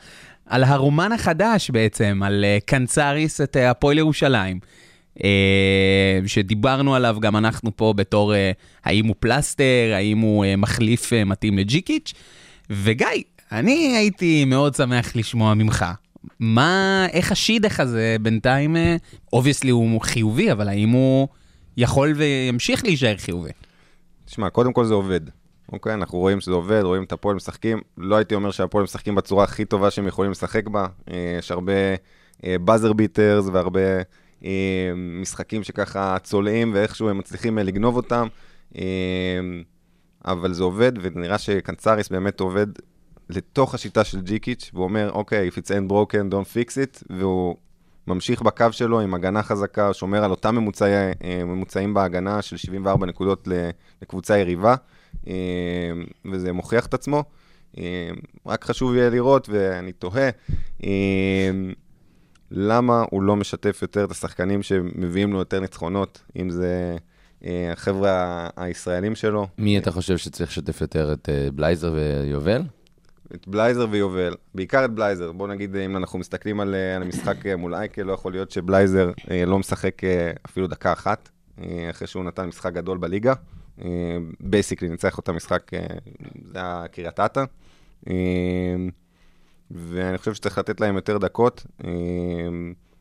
על 0.47 0.64
הרומן 0.64 1.12
החדש 1.12 1.71
בעצם, 1.71 2.21
על 2.25 2.45
אה, 2.45 2.59
קנטזוריס 2.66 3.40
את 3.40 3.57
אה, 3.57 3.71
הפועל 3.71 3.99
ירושלים. 3.99 4.59
אה, 5.25 5.29
שדיברנו 6.27 6.95
עליו 6.95 7.16
גם 7.21 7.37
אנחנו 7.37 7.77
פה 7.77 7.93
בתור 7.97 8.35
אה, 8.35 8.51
האם 8.85 9.07
הוא 9.07 9.14
פלסטר, 9.21 9.64
האם 9.95 10.19
הוא 10.19 10.45
אה, 10.45 10.57
מחליף 10.57 11.12
אה, 11.12 11.25
מתאים 11.25 11.59
לג'יקיץ'. 11.59 12.12
וגיא, 12.71 13.07
אני 13.53 13.97
הייתי 13.97 14.45
מאוד 14.45 14.75
שמח 14.75 15.16
לשמוע 15.16 15.55
ממך. 15.55 15.85
מה, 16.40 17.06
איך 17.12 17.33
השידוך 17.33 17.81
הזה 17.80 18.16
בינתיים, 18.22 18.76
obviously 19.33 19.70
הוא 19.70 20.00
חיובי, 20.00 20.52
אבל 20.52 20.68
האם 20.68 20.88
הוא 20.88 21.28
יכול 21.76 22.12
וימשיך 22.16 22.85
להישאר 22.85 23.16
חיובי? 23.16 23.50
תשמע, 24.24 24.50
קודם 24.50 24.72
כל 24.72 24.85
זה 24.85 24.94
עובד. 24.94 25.20
אוקיי, 25.72 25.94
אנחנו 25.94 26.18
רואים 26.18 26.40
שזה 26.40 26.52
עובד, 26.52 26.80
רואים 26.85 27.02
את 27.02 27.12
הפועל 27.12 27.37
משחקים. 27.37 27.80
לא 27.98 28.16
הייתי 28.16 28.35
אומר 28.35 28.50
שהפועל 28.50 28.85
משחקים 28.85 29.14
בצורה 29.14 29.44
הכי 29.44 29.64
טובה 29.64 29.90
שהם 29.90 30.06
יכולים 30.06 30.30
לשחק 30.30 30.68
בה. 30.68 30.87
אה, 31.11 31.37
יש 31.38 31.50
הרבה 31.50 31.72
באזר 32.42 32.92
ביטרס 32.92 33.46
והרבה 33.52 33.80
אה, 34.44 34.92
משחקים 34.94 35.62
שככה 35.62 36.16
צולעים 36.22 36.70
ואיכשהו 36.74 37.09
הם 37.09 37.18
מצליחים 37.18 37.59
אה, 37.59 37.62
לגנוב 37.62 37.96
אותם. 37.96 38.28
אה, 38.76 38.83
אבל 40.24 40.52
זה 40.52 40.62
עובד, 40.62 40.92
ונראה 41.00 41.38
שקנצריס 41.38 42.09
באמת 42.09 42.40
עובד 42.40 42.66
לתוך 43.35 43.75
השיטה 43.75 44.05
של 44.05 44.21
ג'יקיץ', 44.21 44.71
והוא 44.75 44.85
אומר, 44.85 45.11
אוקיי, 45.12 45.49
if 45.49 45.53
it's 45.53 45.69
ain't 45.69 45.93
broken, 45.93 46.33
don't 46.33 46.55
fix 46.55 46.71
it, 46.73 47.03
והוא 47.11 47.57
ממשיך 48.07 48.43
בקו 48.43 48.66
שלו 48.71 49.01
עם 49.01 49.14
הגנה 49.14 49.43
חזקה, 49.43 49.95
שומר 49.95 50.25
על 50.25 50.31
אותם 50.31 50.55
ממוצעי, 50.55 50.93
אה, 50.95 51.45
ממוצעים 51.45 51.95
בהגנה 51.95 52.43
של 52.43 52.57
74 52.57 53.07
נקודות 53.07 53.49
לקבוצה 54.03 54.38
יריבה, 54.38 54.75
אה, 55.29 55.33
וזה 56.33 56.53
מוכיח 56.53 56.87
את 56.87 56.95
עצמו. 56.95 57.25
אה, 57.79 58.11
רק 58.47 58.64
חשוב 58.64 58.95
יהיה 58.95 59.11
לראות, 59.11 59.49
ואני 59.49 59.93
תוהה, 59.93 60.31
למה 62.51 63.05
הוא 63.11 63.23
לא 63.23 63.37
משתף 63.37 63.79
יותר 63.83 64.05
את 64.05 64.11
השחקנים 64.11 64.62
שמביאים 64.62 65.33
לו 65.33 65.38
יותר 65.38 65.61
ניצחונות, 65.61 66.23
אם 66.37 66.51
זה 66.51 66.97
החבר'ה 67.73 68.49
הישראלים 68.57 69.14
שלו. 69.14 69.47
מי 69.59 69.79
אתה 69.79 69.90
חושב 69.90 70.16
שצריך 70.16 70.51
לשתף 70.51 70.81
יותר, 70.81 71.12
את 71.12 71.29
בלייזר 71.55 71.93
ויובל? 71.93 72.62
את 73.35 73.49
בלייזר 73.49 73.87
ויובל, 73.90 74.37
בעיקר 74.55 74.85
את 74.85 74.90
בלייזר. 74.90 75.33
בוא 75.33 75.49
נגיד, 75.49 75.77
אם 75.77 75.97
אנחנו 75.97 76.19
מסתכלים 76.19 76.61
על, 76.61 76.75
אה, 76.75 76.97
על 76.97 77.03
המשחק 77.03 77.47
אה, 77.47 77.57
מול 77.57 77.75
אייקל, 77.75 78.03
לא 78.03 78.12
יכול 78.12 78.33
להיות 78.33 78.51
שבלייזר 78.51 79.11
אה, 79.31 79.45
לא 79.47 79.59
משחק 79.59 80.03
אפילו 80.47 80.66
דקה 80.66 80.93
אחת, 80.93 81.29
אחרי 81.90 82.07
שהוא 82.07 82.25
נתן 82.25 82.47
משחק 82.47 82.73
גדול 82.73 82.99
בליגה. 82.99 83.35
basically 84.40 84.88
ניצח 84.88 85.16
אותה 85.16 85.33
משחק, 85.33 85.71
זה 86.53 86.59
היה 86.59 86.85
קריית 86.93 87.21
אתא. 87.21 87.45
ואני 89.71 90.19
חושב 90.19 90.35
שצריך 90.35 90.59
לתת 90.59 90.81
להם 90.81 90.95
יותר 90.95 91.19
דקות. 91.19 91.66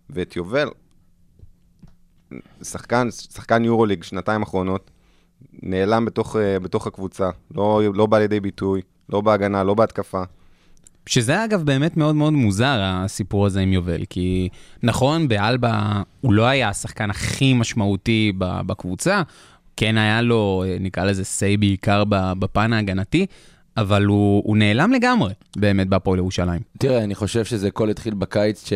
ואת 0.09 0.35
יובל, 0.35 0.69
שחקן, 2.63 3.11
שחקן 3.11 3.65
יורוליג 3.65 4.03
שנתיים 4.03 4.41
אחרונות, 4.41 4.91
נעלם 5.53 6.05
בתוך, 6.05 6.35
בתוך 6.61 6.87
הקבוצה, 6.87 7.29
לא, 7.55 7.81
לא 7.93 8.05
בא 8.05 8.17
לידי 8.19 8.39
ביטוי, 8.39 8.81
לא 9.09 9.21
בהגנה, 9.21 9.63
לא 9.63 9.73
בהתקפה. 9.73 10.23
שזה 11.05 11.45
אגב 11.45 11.63
באמת 11.63 11.97
מאוד 11.97 12.15
מאוד 12.15 12.33
מוזר, 12.33 12.79
הסיפור 12.81 13.45
הזה 13.45 13.59
עם 13.59 13.73
יובל, 13.73 14.05
כי 14.09 14.49
נכון, 14.83 15.27
באלבה 15.27 16.01
הוא 16.21 16.33
לא 16.33 16.45
היה 16.45 16.69
השחקן 16.69 17.09
הכי 17.09 17.53
משמעותי 17.53 18.33
בקבוצה, 18.37 19.21
כן 19.77 19.97
היה 19.97 20.21
לו, 20.21 20.63
נקרא 20.79 21.05
לזה 21.05 21.23
say 21.23 21.59
בעיקר 21.59 22.03
ב- 22.09 22.33
בפן 22.39 22.73
ההגנתי, 22.73 23.25
אבל 23.77 24.05
הוא, 24.05 24.43
הוא 24.45 24.57
נעלם 24.57 24.91
לגמרי, 24.91 25.33
באמת, 25.57 25.87
בהפועל 25.87 26.19
ירושלים. 26.19 26.61
תראה, 26.77 27.03
אני 27.03 27.15
חושב 27.15 27.45
שזה 27.45 27.67
הכל 27.67 27.89
התחיל 27.89 28.13
בקיץ, 28.13 28.69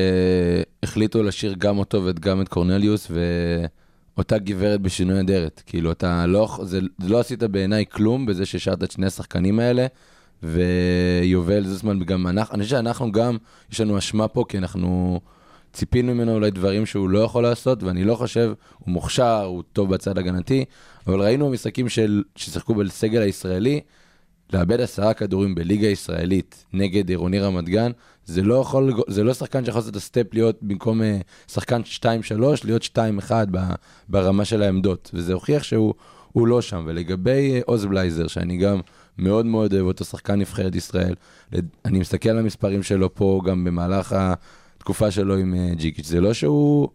שהחליטו 0.83 1.23
לשיר 1.23 1.55
גם 1.57 1.77
אותו 1.77 2.01
וגם 2.05 2.41
את 2.41 2.49
קורנליוס, 2.49 3.11
ואותה 4.15 4.37
גברת 4.37 4.81
בשינוי 4.81 5.19
אדרת. 5.19 5.63
כאילו, 5.65 5.91
אתה 5.91 6.25
לא, 6.25 6.59
זה, 6.63 6.79
לא 7.03 7.19
עשית 7.19 7.43
בעיניי 7.43 7.85
כלום 7.91 8.25
בזה 8.25 8.45
שהשארת 8.45 8.83
את 8.83 8.91
שני 8.91 9.05
השחקנים 9.05 9.59
האלה, 9.59 9.85
ויובל 10.43 11.63
זוסמן, 11.63 11.99
גם 11.99 12.27
אנחנו, 12.27 12.55
אני 12.55 12.63
חושב 12.63 12.75
שאנחנו 12.75 13.11
גם, 13.11 13.37
יש 13.71 13.81
לנו 13.81 13.97
אשמה 13.97 14.27
פה, 14.27 14.45
כי 14.49 14.57
אנחנו 14.57 15.19
ציפינו 15.73 16.15
ממנו 16.15 16.33
אולי 16.33 16.51
דברים 16.51 16.85
שהוא 16.85 17.09
לא 17.09 17.19
יכול 17.19 17.43
לעשות, 17.43 17.83
ואני 17.83 18.03
לא 18.03 18.15
חושב, 18.15 18.53
הוא 18.79 18.93
מוכשר, 18.93 19.43
הוא 19.43 19.63
טוב 19.73 19.93
בצד 19.93 20.17
הגנתי, 20.17 20.65
אבל 21.07 21.21
ראינו 21.21 21.49
במשחקים 21.49 21.89
של, 21.89 22.23
ששיחקו 22.35 22.75
בסגל 22.75 23.21
הישראלי, 23.21 23.81
לאבד 24.53 24.81
עשרה 24.81 25.13
כדורים 25.13 25.55
בליגה 25.55 25.87
הישראלית 25.87 26.65
נגד 26.73 27.09
עירוני 27.09 27.39
רמת 27.39 27.69
גן, 27.69 27.91
זה 28.25 28.41
לא 28.41 28.55
יכול, 28.55 28.93
זה 29.07 29.23
לא 29.23 29.33
שחקן 29.33 29.65
שיכול 29.65 29.79
לעשות 29.79 29.91
את 29.91 29.95
הסטפ 29.95 30.33
להיות 30.33 30.57
במקום 30.61 31.01
אה, 31.01 31.17
שחקן 31.47 31.81
2-3, 31.81 32.05
להיות 32.63 32.89
2-1 33.29 33.31
ב- 33.51 33.73
ברמה 34.09 34.45
של 34.45 34.61
העמדות, 34.61 35.11
וזה 35.13 35.33
הוכיח 35.33 35.63
שהוא 35.63 35.93
הוא 36.31 36.47
לא 36.47 36.61
שם. 36.61 36.83
ולגבי 36.87 37.53
אה, 37.53 37.59
עוז 37.65 37.85
בלייזר, 37.85 38.27
שאני 38.27 38.57
גם 38.57 38.79
מאוד 39.17 39.45
מאוד 39.45 39.73
אוהב 39.73 39.85
אותו, 39.85 40.05
שחקן 40.05 40.39
נבחרת 40.39 40.75
ישראל, 40.75 41.15
אני 41.85 41.99
מסתכל 41.99 42.29
על 42.29 42.37
המספרים 42.37 42.83
שלו 42.83 43.15
פה 43.15 43.41
גם 43.45 43.63
במהלך 43.63 44.15
התקופה 44.77 45.11
שלו 45.11 45.37
עם 45.37 45.55
אה, 45.55 45.69
ג'יקיץ', 45.75 46.07
זה 46.07 46.21
לא 46.21 46.33
שהוא, 46.33 46.89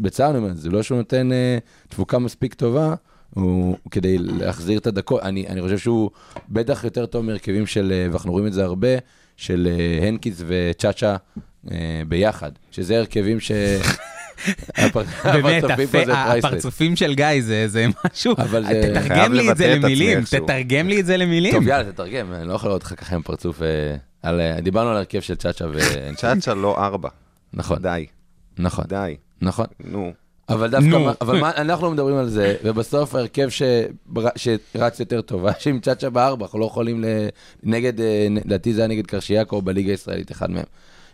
בצער 0.00 0.30
אני 0.30 0.38
אומר, 0.38 0.54
זה 0.54 0.70
לא 0.70 0.82
שהוא 0.82 0.98
נותן 0.98 1.32
אה, 1.32 1.58
תפוקה 1.88 2.18
מספיק 2.18 2.54
טובה, 2.54 2.94
הוא 3.34 3.76
כדי 3.90 4.18
להחזיר 4.18 4.78
את 4.78 4.86
הדקות, 4.86 5.22
אני, 5.22 5.46
אני 5.48 5.62
חושב 5.62 5.78
שהוא 5.78 6.10
בטח 6.48 6.84
יותר 6.84 7.06
טוב 7.06 7.24
מהרכבים 7.24 7.66
של, 7.66 7.92
אה, 7.92 8.06
ואנחנו 8.10 8.32
רואים 8.32 8.46
את 8.46 8.52
זה 8.52 8.64
הרבה, 8.64 8.88
של 9.36 9.68
הנקיס 10.02 10.42
וצ'אצ'ה 10.46 11.16
ביחד, 12.08 12.52
שזה 12.70 12.98
הרכבים 12.98 13.40
ש... 13.40 13.52
באמת, 15.24 15.64
הפרצופים 16.08 16.96
של 16.96 17.14
גיא 17.14 17.26
זה, 17.40 17.68
זה 17.68 17.86
משהו, 18.04 18.34
זה- 18.50 18.90
תתרגם 18.94 19.32
לי 19.32 19.50
את 19.50 19.56
זה 19.56 19.74
למילים. 19.74 20.20
תתרגם 20.24 20.88
לי 20.88 21.00
את 21.00 21.06
זה 21.06 21.16
למילים. 21.16 21.52
טוב, 21.52 21.66
יאללה, 21.66 21.92
תתרגם, 21.92 22.32
אני 22.32 22.48
לא 22.48 22.52
יכול 22.54 22.68
לראות 22.68 22.82
אותך 22.82 23.00
ככה 23.00 23.14
עם 23.16 23.22
פרצוף... 23.22 23.62
אה, 23.62 23.96
אה, 24.40 24.60
דיברנו 24.60 24.90
על 24.90 24.96
הרכב 24.96 25.20
של 25.20 25.34
צ'אצ'ה 25.34 25.66
ו... 25.68 25.78
צ'אצ'ה 26.20 26.54
לא 26.54 26.84
ארבע. 26.86 27.08
נכון, 27.52 27.78
די, 27.82 28.06
נכון, 28.58 28.84
די. 28.88 29.16
נכון. 29.42 29.66
נו. 29.84 30.12
אבל 30.48 30.70
דווקא, 30.70 31.12
אבל 31.20 31.40
מה, 31.40 31.50
אנחנו 31.56 31.86
לא 31.86 31.92
מדברים 31.92 32.16
על 32.16 32.28
זה, 32.28 32.56
ובסוף 32.64 33.14
ההרכב 33.14 33.48
שרץ 34.36 35.00
יותר 35.00 35.20
טוב, 35.20 35.44
היה 35.46 35.54
שעם 35.58 35.80
צ'אצ'ה 35.80 36.10
בארבע, 36.10 36.44
אנחנו 36.46 36.58
לא 36.58 36.64
יכולים. 36.64 37.04
נגד, 37.62 38.00
אה, 38.00 38.26
לדעתי 38.44 38.72
זה 38.74 38.80
היה 38.80 38.88
נגד 38.88 39.06
קרשיאקו 39.06 39.62
בליגה 39.62 39.90
הישראלית, 39.92 40.32
אחד 40.32 40.50
מהם. 40.50 40.64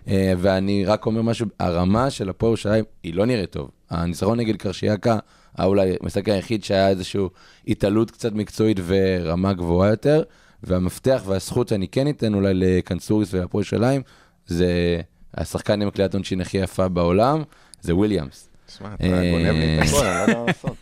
אה, 0.09 0.33
ואני 0.39 0.85
רק 0.85 1.07
אומר 1.07 1.23
משהו, 1.23 1.47
הרמה 1.61 2.11
של 2.11 2.29
הפועל 2.29 2.51
ירושלים 2.51 2.85
היא 3.03 3.15
לא 3.15 3.27
נראית 3.27 3.51
טוב. 3.51 3.71
הניצחון 3.91 4.41
נגד 4.41 4.57
קרשיאקה, 4.57 5.19
היה 5.59 5.67
אולי 5.67 5.97
המשחק 6.03 6.29
היחיד 6.29 6.65
שהיה 6.65 6.89
איזושהי 6.89 7.21
התעלות 7.69 8.11
קצת 8.11 8.33
מקצועית 8.33 8.81
ורמה 8.87 9.53
גבוהה 9.53 9.91
יותר, 9.91 10.23
והמפתח 10.63 11.23
והזכות 11.27 11.69
שאני 11.69 11.89
כן 11.89 12.09
אתן 12.09 12.35
אולי 12.35 12.55
לקנסוריס 12.55 13.35
ולפועל 13.35 13.63
ירושלים, 13.63 14.03
זה 14.47 15.01
השחקן 15.35 15.83
עם 15.83 15.89
הקליעת 15.89 16.15
עונשין 16.15 16.41
הכי 16.41 16.59
יפה 16.59 16.89
בעולם, 16.89 17.43
זה 17.81 17.95
וויליאמס. 17.95 18.49
שמע, 18.79 18.95
אתה 18.95 19.05
גונב 19.07 19.55
לי 19.55 19.79
את 19.79 19.89
הכל, 19.89 20.07
אני 20.07 20.17
לא 20.17 20.23
יודע 20.23 20.39
מה 20.41 20.47
לעשות. 20.47 20.77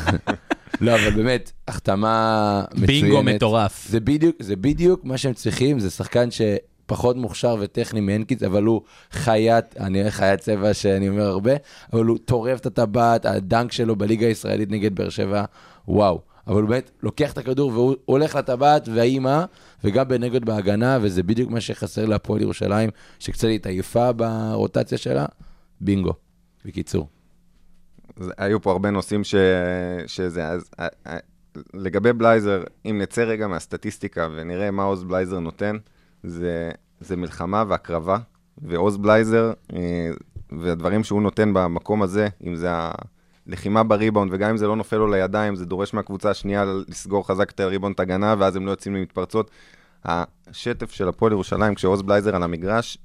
לא, 0.80 0.94
אבל 0.94 1.10
באמת, 1.10 1.52
החתמה 1.68 2.64
מצוינת. 2.74 2.86
בינגו 2.86 3.22
מטורף. 3.22 3.88
זה 3.88 4.00
בדיוק, 4.00 4.36
זה 4.40 4.56
בדיוק 4.56 5.04
מה 5.04 5.18
שהם 5.18 5.34
צריכים, 5.34 5.78
זה 5.78 5.90
שחקן 5.90 6.30
שפחות 6.88 7.16
מוכשר 7.16 7.56
וטכני 7.60 8.00
מהנקיץ, 8.00 8.42
אבל 8.42 8.64
הוא 8.64 8.82
חיית, 9.12 9.76
אני 9.76 10.10
חיית 10.10 10.40
צבע 10.40 10.74
שאני 10.74 11.08
אומר 11.08 11.26
הרבה, 11.26 11.52
אבל 11.92 12.04
הוא 12.04 12.18
טורף 12.18 12.60
את 12.60 12.66
הטבעת, 12.66 13.26
הדנק 13.26 13.72
שלו 13.72 13.96
בליגה 13.96 14.26
הישראלית 14.26 14.70
נגד 14.70 14.94
באר 14.94 15.08
שבע, 15.08 15.44
וואו. 15.88 16.20
אבל 16.46 16.62
הוא 16.62 16.68
באמת 16.68 16.90
לוקח 17.02 17.32
את 17.32 17.38
הכדור 17.38 17.70
והוא 17.70 17.94
הולך 18.04 18.34
לטבעת 18.34 18.88
והאימא, 18.94 19.44
וגם 19.84 20.08
בנגד 20.08 20.44
בהגנה, 20.44 20.98
וזה 21.02 21.22
בדיוק 21.22 21.50
מה 21.50 21.60
שחסר 21.60 22.04
להפועל 22.04 22.42
ירושלים, 22.42 22.90
שקצת 23.18 23.48
התעייפה 23.54 24.12
ברוטציה 24.12 24.98
שלה, 24.98 25.26
בינגו, 25.80 26.12
בקיצור. 26.64 27.08
היו 28.38 28.62
פה 28.62 28.70
הרבה 28.70 28.90
נושאים 28.90 29.24
ש... 29.24 29.34
שזה, 30.06 30.48
אז 30.48 30.70
לגבי 31.74 32.12
בלייזר, 32.12 32.62
אם 32.84 32.98
נצא 33.02 33.22
רגע 33.22 33.46
מהסטטיסטיקה 33.46 34.28
ונראה 34.36 34.70
מה 34.70 34.82
עוז 34.82 35.04
בלייזר 35.04 35.38
נותן, 35.40 35.76
זה, 36.22 36.70
זה 37.00 37.16
מלחמה 37.16 37.64
והקרבה, 37.68 38.18
ועוז 38.62 38.96
בלייזר, 38.96 39.52
אה, 39.72 40.10
והדברים 40.52 41.04
שהוא 41.04 41.22
נותן 41.22 41.54
במקום 41.54 42.02
הזה, 42.02 42.28
אם 42.46 42.54
זה 42.54 42.68
הלחימה 43.48 43.82
בריבאונד, 43.84 44.32
וגם 44.34 44.50
אם 44.50 44.56
זה 44.56 44.66
לא 44.66 44.76
נופל 44.76 44.96
לו 44.96 45.06
לידיים, 45.06 45.56
זה 45.56 45.66
דורש 45.66 45.94
מהקבוצה 45.94 46.30
השנייה 46.30 46.64
לסגור 46.88 47.26
חזק 47.26 47.50
את 47.50 47.60
הריבאונד 47.60 48.00
הגנה, 48.00 48.34
ואז 48.38 48.56
הם 48.56 48.66
לא 48.66 48.70
יוצאים 48.70 48.94
למתפרצות. 48.94 49.50
השטף 50.04 50.90
של 50.90 51.08
הפועל 51.08 51.32
ירושלים, 51.32 51.74
כשעוז 51.74 52.02
בלייזר 52.02 52.36
על 52.36 52.42
המגרש, 52.42 52.98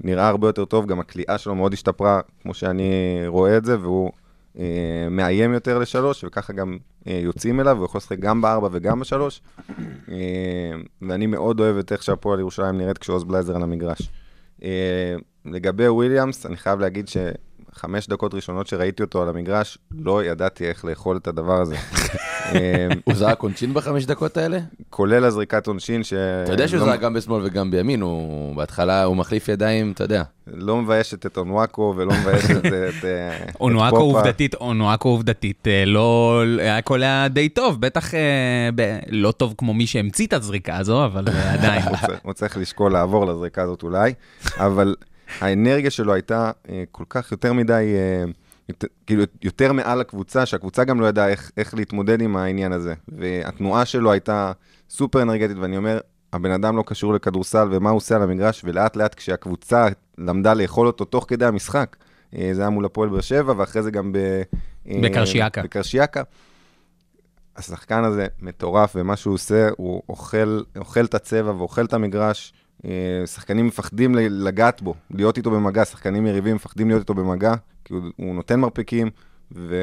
נראה 0.00 0.28
הרבה 0.28 0.48
יותר 0.48 0.64
טוב, 0.64 0.86
גם 0.86 1.00
הכליאה 1.00 1.38
שלו 1.38 1.54
מאוד 1.54 1.72
השתפרה, 1.72 2.20
כמו 2.42 2.54
שאני 2.54 2.92
רואה 3.26 3.56
את 3.56 3.64
זה, 3.64 3.80
והוא 3.80 4.12
מאיים 5.10 5.52
יותר 5.52 5.78
לשלוש, 5.78 6.24
וככה 6.24 6.52
גם 6.52 6.78
אה, 7.06 7.20
יוצאים 7.22 7.60
אליו, 7.60 7.74
והוא 7.76 7.86
יכול 7.86 7.98
לשחק 7.98 8.18
גם 8.18 8.40
בארבע 8.40 8.68
וגם 8.72 9.00
בשלוש. 9.00 9.40
אה, 10.08 10.16
ואני 11.02 11.26
מאוד 11.26 11.60
אוהב 11.60 11.76
את 11.76 11.92
איך 11.92 12.02
שהפועל 12.02 12.40
ירושלים 12.40 12.78
נראית 12.78 12.98
כשעוז 12.98 13.24
בלייזר 13.24 13.56
על 13.56 13.62
המגרש. 13.62 14.10
אה, 15.48 15.54
לגבי 15.54 15.88
וויליאמס, 15.88 16.46
אני 16.46 16.56
חייב 16.56 16.80
להגיד 16.80 17.08
שחמש 17.08 18.08
דקות 18.08 18.34
ראשונות 18.34 18.66
שראיתי 18.66 19.02
אותו 19.02 19.22
על 19.22 19.28
המגרש, 19.28 19.78
לא 19.98 20.24
ידעתי 20.24 20.68
איך 20.68 20.84
לאכול 20.84 21.16
את 21.16 21.26
הדבר 21.28 21.60
הזה. 21.60 21.76
אה, 22.54 22.88
הוא 23.04 23.14
זרק 23.14 23.42
עונשין 23.42 23.74
בחמש 23.74 24.06
דקות 24.06 24.36
האלה? 24.36 24.58
כולל 24.90 25.24
הזריקת 25.24 25.66
עונשין, 25.66 26.04
ש... 26.04 26.12
אתה 26.12 26.52
יודע 26.52 26.68
שהוא 26.68 26.80
לא- 26.80 26.84
זרק 26.86 27.00
גם 27.00 27.14
בשמאל 27.14 27.40
וגם 27.44 27.70
בימין, 27.70 28.00
הוא 28.00 28.56
בהתחלה, 28.56 29.04
הוא 29.04 29.16
מחליף 29.16 29.48
ידיים, 29.48 29.92
אתה 29.92 30.04
יודע. 30.04 30.22
לא 30.46 30.76
מביישת 30.76 31.26
את 31.26 31.36
אונוואקו 31.36 31.94
ולא 31.96 32.12
מביישת 32.20 32.66
את... 32.66 32.72
אה, 33.04 33.36
את 33.48 33.56
אונואקו 33.60 33.96
פופה. 33.96 34.18
עובדתית, 34.18 34.54
אונואקו 34.54 35.08
עובדתית, 35.08 35.68
אה, 35.68 35.84
לא, 35.86 36.42
הכל 36.70 37.02
היה 37.02 37.28
די 37.28 37.48
טוב, 37.48 37.80
בטח 37.80 38.14
אה, 38.14 38.20
ב- 38.74 38.98
לא 39.10 39.32
טוב 39.32 39.54
כמו 39.58 39.74
מי 39.74 39.86
שהמציא 39.86 40.26
את 40.26 40.32
הזריקה 40.32 40.76
הזו, 40.76 41.04
אבל 41.04 41.24
אה, 41.28 41.54
עדיין. 41.54 41.82
הוא 42.24 42.32
צריך 42.32 42.56
לשקול 42.56 42.92
לעבור 42.92 43.26
לזריקה 43.26 43.62
הזאת 43.62 43.82
אולי, 43.82 44.12
אבל 44.56 44.94
האנרגיה 45.40 45.90
שלו 45.90 46.12
הייתה 46.12 46.50
אה, 46.68 46.84
כל 46.92 47.04
כך 47.08 47.32
יותר 47.32 47.52
מדי, 47.52 47.94
אה, 47.96 48.24
יותר, 48.68 48.86
כאילו 49.06 49.22
יותר 49.42 49.72
מעל 49.72 50.00
הקבוצה, 50.00 50.46
שהקבוצה 50.46 50.84
גם 50.84 51.00
לא 51.00 51.06
ידעה 51.06 51.28
איך, 51.28 51.50
איך 51.56 51.74
להתמודד 51.74 52.20
עם 52.22 52.36
העניין 52.36 52.72
הזה. 52.72 52.94
והתנועה 53.08 53.84
שלו 53.84 54.12
הייתה 54.12 54.52
סופר 54.90 55.22
אנרגטית, 55.22 55.56
ואני 55.56 55.76
אומר, 55.76 55.98
הבן 56.32 56.50
אדם 56.50 56.76
לא 56.76 56.84
קשור 56.86 57.14
לכדורסל 57.14 57.68
ומה 57.70 57.90
הוא 57.90 57.96
עושה 57.96 58.16
על 58.16 58.22
המגרש, 58.22 58.62
ולאט 58.64 58.96
לאט 58.96 59.14
כשהקבוצה 59.14 59.88
למדה 60.18 60.54
לאכול 60.54 60.86
אותו 60.86 61.04
תוך 61.04 61.24
כדי 61.28 61.44
המשחק, 61.44 61.96
אה, 62.36 62.50
זה 62.52 62.60
היה 62.60 62.70
מול 62.70 62.84
הפועל 62.84 63.08
באר 63.08 63.20
שבע, 63.20 63.54
ואחרי 63.56 63.82
זה 63.82 63.90
גם 63.90 64.12
ב... 64.12 64.16
אה, 64.88 65.00
בקרשיאקה. 65.02 65.62
בקרשיאקה. 65.62 66.22
השחקן 67.56 68.04
הזה 68.04 68.26
מטורף, 68.40 68.92
ומה 68.96 69.16
שהוא 69.16 69.34
עושה, 69.34 69.68
הוא 69.76 70.02
אוכל, 70.08 70.60
אוכל 70.76 71.04
את 71.04 71.14
הצבע 71.14 71.52
ואוכל 71.52 71.84
את 71.84 71.92
המגרש. 71.92 72.52
אה, 72.84 72.90
שחקנים 73.26 73.66
מפחדים 73.66 74.14
לגעת 74.14 74.82
בו, 74.82 74.94
להיות 75.10 75.36
איתו 75.36 75.50
במגע, 75.50 75.84
שחקנים 75.84 76.26
יריבים 76.26 76.54
מפחדים 76.54 76.88
להיות 76.88 77.00
איתו 77.00 77.14
במגע, 77.14 77.54
כי 77.84 77.94
הוא, 77.94 78.02
הוא 78.16 78.34
נותן 78.34 78.60
מרפקים, 78.60 79.10
ו... 79.52 79.74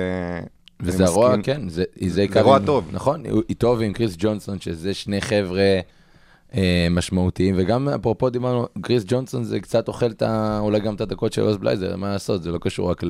וזה 0.79 1.05
הרוע. 1.05 1.35
כן, 1.43 1.69
זה, 1.69 1.83
זה, 2.01 2.25
זה 2.33 2.41
רוע 2.41 2.59
טוב. 2.59 2.89
נכון, 2.91 3.23
איתו 3.49 3.75
ועם 3.79 3.93
קריס 3.93 4.15
ג'ונסון, 4.17 4.59
שזה 4.59 4.93
שני 4.93 5.21
חבר'ה 5.21 5.79
אה, 6.55 6.87
משמעותיים, 6.91 7.55
וגם 7.57 7.89
אפרופו 7.89 8.29
דיברנו, 8.29 8.67
קריס 8.81 9.03
ג'ונסון 9.07 9.43
זה 9.43 9.59
קצת 9.59 9.87
אוכל 9.87 10.11
את 10.11 10.21
ה... 10.21 10.59
אולי 10.61 10.79
גם 10.79 10.95
את 10.95 11.01
הדקות 11.01 11.33
של 11.33 11.41
אוז 11.41 11.57
בלייזר, 11.57 11.95
מה 11.95 12.09
לעשות, 12.09 12.43
זה 12.43 12.51
לא 12.51 12.57
קשור 12.57 12.91
רק 12.91 13.01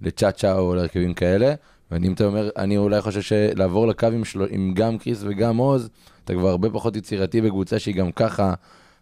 לצ'אצ'ה 0.00 0.58
או 0.58 0.74
להרכבים 0.74 1.14
כאלה. 1.14 1.54
ואני 1.90 2.06
אם 2.06 2.12
אתה 2.12 2.24
אומר, 2.24 2.50
אני 2.56 2.76
אולי 2.76 3.00
חושב 3.00 3.20
שלעבור 3.20 3.86
לקו 3.86 4.06
עם, 4.06 4.24
של... 4.24 4.46
עם 4.50 4.72
גם 4.74 4.98
קריס 4.98 5.20
וגם 5.22 5.56
עוז, 5.56 5.88
אתה 6.24 6.32
כבר 6.32 6.48
הרבה 6.48 6.70
פחות 6.70 6.96
יצירתי 6.96 7.40
בקבוצה 7.40 7.78
שהיא 7.78 7.94
גם 7.94 8.12
ככה 8.12 8.54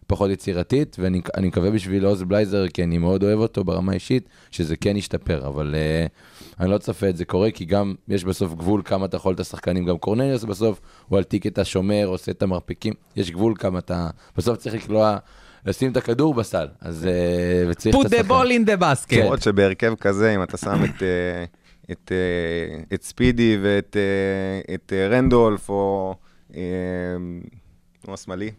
פחות 0.09 0.31
יצירתית, 0.31 0.95
ואני 0.99 1.21
אני 1.37 1.47
מקווה 1.47 1.71
בשביל 1.71 2.05
עוז 2.05 2.23
בלייזר, 2.23 2.67
כי 2.67 2.83
אני 2.83 2.97
מאוד 2.97 3.23
אוהב 3.23 3.39
אותו 3.39 3.63
ברמה 3.63 3.91
האישית, 3.91 4.29
שזה 4.51 4.75
כן 4.75 4.97
ישתפר, 4.97 5.47
אבל 5.47 5.75
uh, 5.75 6.59
אני 6.59 6.71
לא 6.71 6.77
צופה 6.77 7.09
את 7.09 7.17
זה 7.17 7.25
קורה, 7.25 7.51
כי 7.51 7.65
גם 7.65 7.95
יש 8.07 8.23
בסוף 8.23 8.53
גבול 8.53 8.81
כמה 8.85 9.05
אתה 9.05 9.17
יכול 9.17 9.33
את 9.33 9.39
השחקנים, 9.39 9.85
גם 9.85 9.97
קורנליוס 9.97 10.43
בסוף, 10.43 10.81
הוא 11.07 11.17
על 11.17 11.23
טיקט 11.23 11.59
השומר, 11.59 12.05
עושה 12.05 12.31
את 12.31 12.41
המרפקים, 12.41 12.93
יש 13.15 13.31
גבול 13.31 13.53
כמה 13.59 13.79
אתה, 13.79 14.09
בסוף 14.37 14.57
צריך 14.57 14.75
לקלוע, 14.75 15.17
לשים 15.65 15.91
את 15.91 15.97
הכדור 15.97 16.33
בסל, 16.33 16.67
אז 16.81 17.03
uh, 17.03 17.69
וצריך 17.71 17.95
put 17.95 17.99
את 18.01 18.05
the 18.05 18.15
השחקן. 18.15 18.29
ball 18.29 18.47
in 18.47 18.69
the 18.69 18.81
basket. 18.81 19.07
כן. 19.07 19.21
למרות 19.21 19.41
שבהרכב 19.41 19.93
כזה, 19.95 20.35
אם 20.35 20.43
אתה 20.43 20.57
שם 20.57 20.83
את, 20.83 21.03
אה, 21.03 21.43
את, 21.91 22.11
את 22.93 23.03
ספידי 23.03 23.57
ואת 23.61 23.97
את 24.73 24.93
רנדולף, 25.09 25.69
או... 25.69 26.15
נו, 28.07 28.13
השמאלי? 28.13 28.51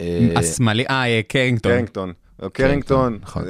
אה, 0.00 0.28
השמאלי, 0.36 0.84
אה, 0.90 1.06
אה, 1.06 1.20
קרינגטון. 1.28 1.72
קרינגטון. 1.72 2.12
או 2.42 2.50
קרינגטון, 2.50 3.18
נכון. 3.22 3.44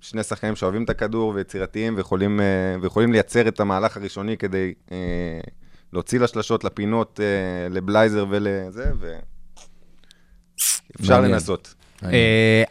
שני 0.00 0.22
שחקנים 0.22 0.56
שאוהבים 0.56 0.84
את 0.84 0.90
הכדור 0.90 1.32
ויצירתיים 1.34 1.94
ויכולים, 1.96 2.40
אה, 2.40 2.46
ויכולים 2.82 3.12
לייצר 3.12 3.48
את 3.48 3.60
המהלך 3.60 3.96
הראשוני 3.96 4.36
כדי 4.36 4.72
להוציא 5.92 6.20
לשלשות, 6.20 6.64
לפינות, 6.64 7.20
לבלייזר 7.70 8.26
ולזה, 8.28 8.84
ואפשר. 10.98 11.20
לנסות. 11.20 11.74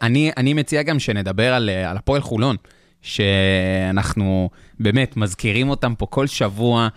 אני, 0.01 0.31
אני 0.37 0.53
מציע 0.53 0.83
גם 0.83 0.99
שנדבר 0.99 1.53
על, 1.53 1.69
על 1.69 1.97
הפועל 1.97 2.21
חולון, 2.21 2.55
שאנחנו 3.01 4.49
באמת 4.79 5.17
מזכירים 5.17 5.69
אותם 5.69 5.95
פה 5.95 6.05
כל 6.05 6.27
שבוע, 6.27 6.87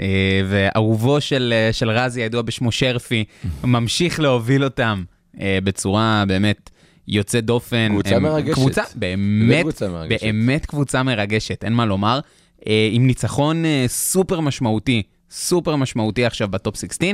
אה, 0.00 0.42
ואהובו 0.48 1.20
של, 1.20 1.54
של 1.72 1.90
רזי, 1.90 2.22
הידוע 2.22 2.42
בשמו 2.42 2.72
שרפי, 2.72 3.24
ממשיך 3.64 4.20
להוביל 4.20 4.64
אותם 4.64 5.04
בצורה 5.38 6.24
באמת 6.28 6.70
יוצאת 7.08 7.44
דופן. 7.44 7.88
קבוצה 7.92 8.16
הם- 8.16 8.22
מרגשת. 8.22 8.54
קבוצה, 8.54 8.82
באמת, 8.94 9.60
קבוצה 9.62 9.88
מרגשת. 9.88 10.22
באמת 10.22 10.66
קבוצה 10.66 11.02
מרגשת, 11.02 11.64
אין 11.64 11.72
מה 11.72 11.86
לומר. 11.86 12.20
אה, 12.66 12.88
עם 12.92 13.06
ניצחון 13.06 13.64
אה, 13.64 13.84
סופר 13.88 14.40
משמעותי, 14.40 15.02
סופר 15.30 15.76
משמעותי 15.76 16.24
עכשיו 16.24 16.48
בטופ 16.48 16.76
16. 16.76 17.08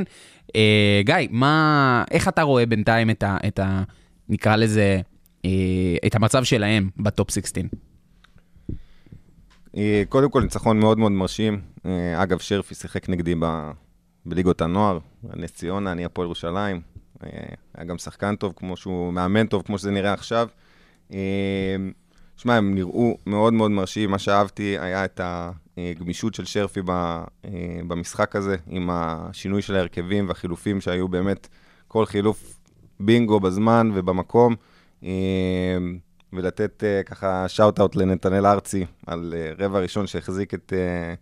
אה, 0.55 1.01
גיא, 1.05 1.15
מה, 1.29 2.03
איך 2.11 2.27
אתה 2.27 2.41
רואה 2.41 2.65
בינתיים 2.65 3.09
את 3.09 3.23
ה... 3.23 3.37
את 3.47 3.59
ה 3.59 3.83
נקרא 4.29 4.55
לזה, 4.55 5.01
אה, 5.45 5.49
את 6.05 6.15
המצב 6.15 6.43
שלהם 6.43 6.89
בטופ 6.97 7.31
16? 7.31 7.63
אה, 9.77 10.03
קודם 10.09 10.29
כל, 10.31 10.41
ניצחון 10.41 10.79
מאוד 10.79 10.97
מאוד 10.97 11.11
מרשים. 11.11 11.61
אה, 11.85 12.23
אגב, 12.23 12.39
שרפי 12.39 12.75
שיחק 12.75 13.09
נגדי 13.09 13.35
ב... 13.39 13.71
בליגות 14.25 14.61
הנוער, 14.61 14.99
נס 15.35 15.51
ציונה, 15.51 15.91
אני 15.91 16.05
הפועל 16.05 16.25
ירושלים. 16.25 16.96
אה, 17.23 17.29
היה 17.75 17.85
גם 17.85 17.97
שחקן 17.97 18.35
טוב, 18.35 18.53
כמו 18.55 18.77
שהוא 18.77 19.13
מאמן 19.13 19.47
טוב, 19.47 19.61
כמו 19.65 19.77
שזה 19.77 19.91
נראה 19.91 20.13
עכשיו. 20.13 20.47
אה, 21.13 21.75
שמע, 22.37 22.55
הם 22.55 22.75
נראו 22.75 23.17
מאוד 23.25 23.53
מאוד 23.53 23.71
מרשים. 23.71 24.11
מה 24.11 24.19
שאהבתי 24.19 24.79
היה 24.79 25.05
את 25.05 25.21
הגמישות 25.77 26.35
של 26.35 26.45
שרפי. 26.45 26.81
אה, 26.89 27.23
במשחק 27.87 28.35
הזה, 28.35 28.55
עם 28.67 28.89
השינוי 28.91 29.61
של 29.61 29.75
ההרכבים 29.75 30.27
והחילופים 30.27 30.81
שהיו 30.81 31.07
באמת 31.07 31.47
כל 31.87 32.05
חילוף 32.05 32.59
bingo 32.99 33.39
בזמן 33.39 33.91
ובמקום. 33.93 34.55
ולתת 36.33 36.83
אה, 36.83 37.03
ככה 37.03 37.47
shout-out 37.47 37.95
לנתנאל 37.95 38.45
ארצי 38.45 38.85
על 39.07 39.33
אה, 39.37 39.65
רבע 39.65 39.79
ראשון 39.79 40.07
שהחזיק 40.07 40.53
את, 40.53 40.73
אה, 40.75 41.13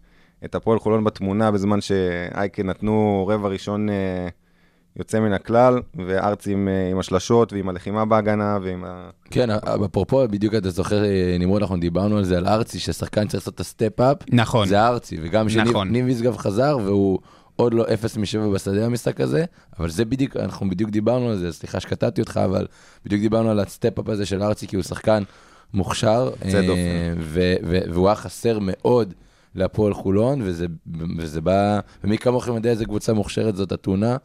את 0.46 0.56
הפועל 0.56 0.80
חולון 0.80 1.04
בתמונה 1.04 1.52
בזמן 1.52 1.82
שאייקה 1.82 2.64
נתנו 2.64 3.26
רבע 3.30 3.48
ראשון 3.48 3.90
אה, 3.90 4.28
יוצא 4.98 5.20
מן 5.20 5.34
הכלל, 5.34 5.82
וארצי 6.08 6.52
עם, 6.52 6.68
אה, 6.68 6.92
עם 6.92 7.00
השלשות 7.00 7.54
ועם 7.54 7.70
הלחימה 7.70 8.06
בהגנה 8.06 8.58
ועם 8.64 8.84
ה... 8.88 9.10
כן, 9.32 9.50
אפרופו, 9.86 10.28
בדיוק 10.28 10.54
אתה 10.56 10.70
זוכר, 10.70 11.04
אה, 11.06 11.36
נמרוד, 11.40 11.62
אנחנו 11.62 11.78
דיברנו 11.78 12.18
על 12.18 12.24
זה, 12.24 12.38
על 12.38 12.48
ארצי, 12.48 12.80
ששחקן 12.80 13.28
צריך 13.28 13.42
לעשות 13.42 13.56
את 13.56 13.60
ה 13.60 13.66
step-up, 13.66 14.18
נכון. 14.32 14.68
זה 14.68 14.88
ארצי, 14.88 15.18
וגם 15.22 15.50
שניב 15.50 15.68
נכון. 15.68 15.92
ניב 15.92 16.06
משגב 16.06 16.38
חזר, 16.38 16.78
והוא 16.84 17.20
עוד 17.56 17.74
לא 17.74 17.86
0 17.94 18.18
מ-7 18.18 18.54
בשדה 18.54 18.86
במשחק 18.86 19.22
הזה, 19.22 19.46
אבל 19.80 19.90
זה 19.90 20.06
בדיוק, 20.06 20.38
אנחנו 20.38 20.70
בדיוק 20.70 20.90
דיברנו 20.90 21.30
על 21.30 21.38
זה, 21.38 21.52
סליחה 21.52 21.80
שקטעתי 21.80 22.22
אותך, 22.22 22.40
אבל 22.46 22.66
בדיוק 23.06 23.22
דיברנו 23.22 23.50
על 23.50 23.60
ה 23.60 23.66
step-up 23.66 24.10
הזה 24.10 24.26
של 24.26 24.44
ארצי, 24.44 24.68
כי 24.68 24.76
הוא 24.76 24.84
שחקן 24.84 25.24
מוכשר, 25.74 26.32
יוצא 26.46 26.58
אה, 26.58 26.68
דופן. 26.68 27.16
ו- 27.20 27.56
ו- 27.64 27.94
והוא 27.94 28.08
היה 28.08 28.16
חסר 28.16 28.60
מאוד 28.62 29.14
להפועל 29.56 29.94
חולון, 29.94 30.42
וזה, 30.44 30.66
וזה 31.18 31.42
בא, 31.42 31.80
ומי 32.04 32.18
כמוכם 32.18 32.56
יודע 32.56 32.70
איזה 32.70 32.86
קבוצה 32.86 33.14
מוכשרת 33.14 33.56
זאת 33.56 33.74
אתונה, 33.74 34.12
אה, 34.12 34.18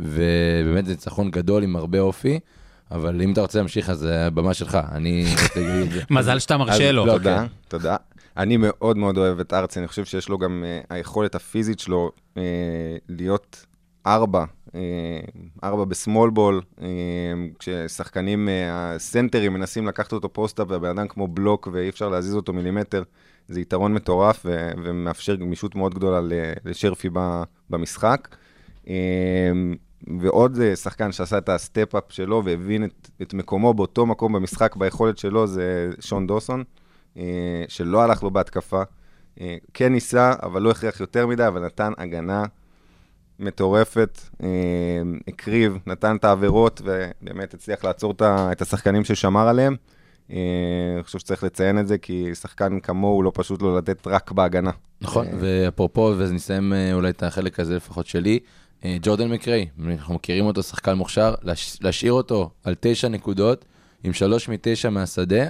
ובאמת 0.00 0.86
זה 0.86 0.92
ניצחון 0.92 1.30
גדול 1.30 1.62
עם 1.62 1.76
הרבה 1.76 2.00
אופי. 2.00 2.40
אבל 2.90 3.22
אם 3.22 3.32
אתה 3.32 3.40
רוצה 3.40 3.58
להמשיך, 3.58 3.90
אז 3.90 3.98
זה 3.98 4.26
הבמה 4.26 4.54
שלך, 4.54 4.78
אני 4.92 5.24
רוצה 5.42 5.60
להגיד 5.60 5.82
את 5.82 5.90
זה. 5.90 6.02
מזל 6.18 6.38
שאתה 6.38 6.56
מרשה 6.56 6.92
לו. 6.92 7.06
לא, 7.06 7.12
תודה, 7.12 7.38
כן. 7.38 7.46
תודה. 7.68 7.96
אני 8.36 8.56
מאוד 8.56 8.96
מאוד 8.96 9.18
אוהב 9.18 9.40
את 9.40 9.52
ארצי, 9.52 9.78
אני 9.78 9.88
חושב 9.88 10.04
שיש 10.04 10.28
לו 10.28 10.38
גם 10.38 10.64
uh, 10.64 10.86
היכולת 10.90 11.34
הפיזית 11.34 11.78
שלו 11.78 12.10
להיות 13.08 13.66
ארבע, 14.06 14.44
ארבע 15.64 15.84
בסמול 15.84 16.30
בול, 16.30 16.60
כששחקנים, 17.58 18.48
הסנטרים 18.72 19.52
מנסים 19.52 19.86
לקחת 19.86 20.12
אותו 20.12 20.32
פוסט-אפ, 20.32 20.66
והבן 20.70 20.88
אדם 20.98 21.08
כמו 21.08 21.28
בלוק 21.28 21.68
ואי 21.72 21.88
אפשר 21.88 22.08
להזיז 22.08 22.34
אותו 22.34 22.52
מילימטר, 22.52 23.02
זה 23.48 23.60
יתרון 23.60 23.94
מטורף 23.94 24.42
ו- 24.44 24.70
ומאפשר 24.84 25.34
גמישות 25.34 25.74
מאוד 25.74 25.94
גדולה 25.94 26.20
ל- 26.20 26.52
לשרפי 26.64 27.08
ב- 27.12 27.42
במשחק. 27.70 28.28
אה, 28.88 28.90
ועוד 30.20 30.56
אה, 30.56 30.76
שחקן 30.76 31.12
שעשה 31.12 31.38
את 31.38 31.48
ה 31.48 31.55
step-up 31.55 32.04
שלו 32.08 32.42
והבין 32.44 32.84
את, 32.84 33.10
את 33.22 33.34
מקומו 33.34 33.74
באותו 33.74 34.06
מקום 34.06 34.32
במשחק, 34.32 34.76
ביכולת 34.76 35.18
שלו, 35.18 35.46
זה 35.46 35.90
שון 36.00 36.26
דוסון. 36.26 36.64
אה, 37.18 37.64
שלא 37.68 38.02
הלך 38.02 38.22
לו 38.22 38.30
בהתקפה. 38.30 38.82
אה, 39.40 39.56
כן 39.74 39.92
ניסה, 39.92 40.32
אבל 40.42 40.62
לא 40.62 40.70
הכריח 40.70 41.00
יותר 41.00 41.26
מדי, 41.26 41.46
אבל 41.46 41.64
נתן 41.64 41.92
הגנה 41.98 42.44
מטורפת, 43.38 44.20
אה, 44.42 44.48
הקריב, 45.28 45.78
נתן 45.86 46.16
את 46.16 46.24
העבירות, 46.24 46.82
ובאמת 46.84 47.54
הצליח 47.54 47.84
לעצור 47.84 48.14
את 48.22 48.62
השחקנים 48.62 49.04
ששמר 49.04 49.48
עליהם. 49.48 49.76
אה, 50.30 50.36
אני 50.94 51.02
חושב 51.02 51.18
שצריך 51.18 51.44
לציין 51.44 51.78
את 51.78 51.88
זה, 51.88 51.98
כי 51.98 52.34
שחקן 52.34 52.80
כמוהו 52.80 53.22
לא 53.22 53.32
פשוט 53.34 53.62
לו 53.62 53.78
לתת 53.78 54.06
רק 54.06 54.32
בהגנה. 54.32 54.70
נכון, 55.00 55.26
אה, 55.26 55.32
ואפרופו, 55.40 56.14
ונסיים 56.18 56.72
אה, 56.72 56.92
אולי 56.92 57.10
את 57.10 57.22
החלק 57.22 57.60
הזה 57.60 57.76
לפחות 57.76 58.06
שלי, 58.06 58.38
אה, 58.38 58.46
ג'ורדן 58.84 59.28
מקריי, 59.30 59.66
אנחנו 59.88 60.14
מכירים 60.14 60.46
אותו, 60.46 60.62
שחקן 60.62 60.92
מוכשר, 60.94 61.34
להש- 61.42 61.78
להשאיר 61.80 62.12
אותו 62.12 62.50
על 62.64 62.74
תשע 62.80 63.08
נקודות, 63.08 63.64
עם 64.04 64.12
שלוש 64.12 64.48
מתשע 64.48 64.90
מהשדה, 64.90 65.44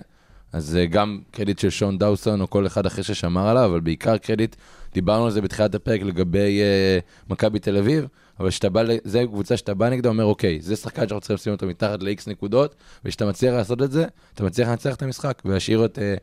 אז 0.52 0.66
זה 0.66 0.86
גם 0.86 1.20
קרדיט 1.30 1.58
של 1.58 1.70
שון 1.70 1.98
דאוסון 1.98 2.40
או 2.40 2.50
כל 2.50 2.66
אחד 2.66 2.86
אחר 2.86 3.02
ששמר 3.02 3.48
עליו, 3.48 3.64
אבל 3.64 3.80
בעיקר 3.80 4.18
קרדיט, 4.18 4.56
דיברנו 4.94 5.24
על 5.24 5.30
זה 5.30 5.40
בתחילת 5.40 5.74
הפרק 5.74 6.02
לגבי 6.02 6.60
אה, 6.60 6.98
מכבי 7.30 7.58
תל 7.58 7.76
אביב, 7.76 8.06
אבל 8.40 8.50
שאתה 8.50 8.68
בא, 8.68 8.82
זה 9.04 9.22
קבוצה 9.26 9.56
שאתה 9.56 9.74
בא 9.74 9.88
נגדה, 9.88 10.08
אומר, 10.08 10.24
אוקיי, 10.24 10.60
זה 10.60 10.76
שחקן 10.76 11.00
שאנחנו 11.00 11.20
צריכים 11.20 11.34
לשים 11.34 11.52
אותו 11.52 11.66
מתחת 11.66 12.02
ל-X 12.02 12.22
נקודות, 12.30 12.74
וכשאתה 13.04 13.26
מצליח 13.26 13.54
לעשות 13.54 13.82
את 13.82 13.92
זה, 13.92 14.04
אתה 14.34 14.44
מצליח 14.44 14.68
לנצח 14.68 14.94
את 14.94 15.02
המשחק, 15.02 15.42
ולהשאיר 15.44 15.84
את, 15.84 15.98
אה, 15.98 16.14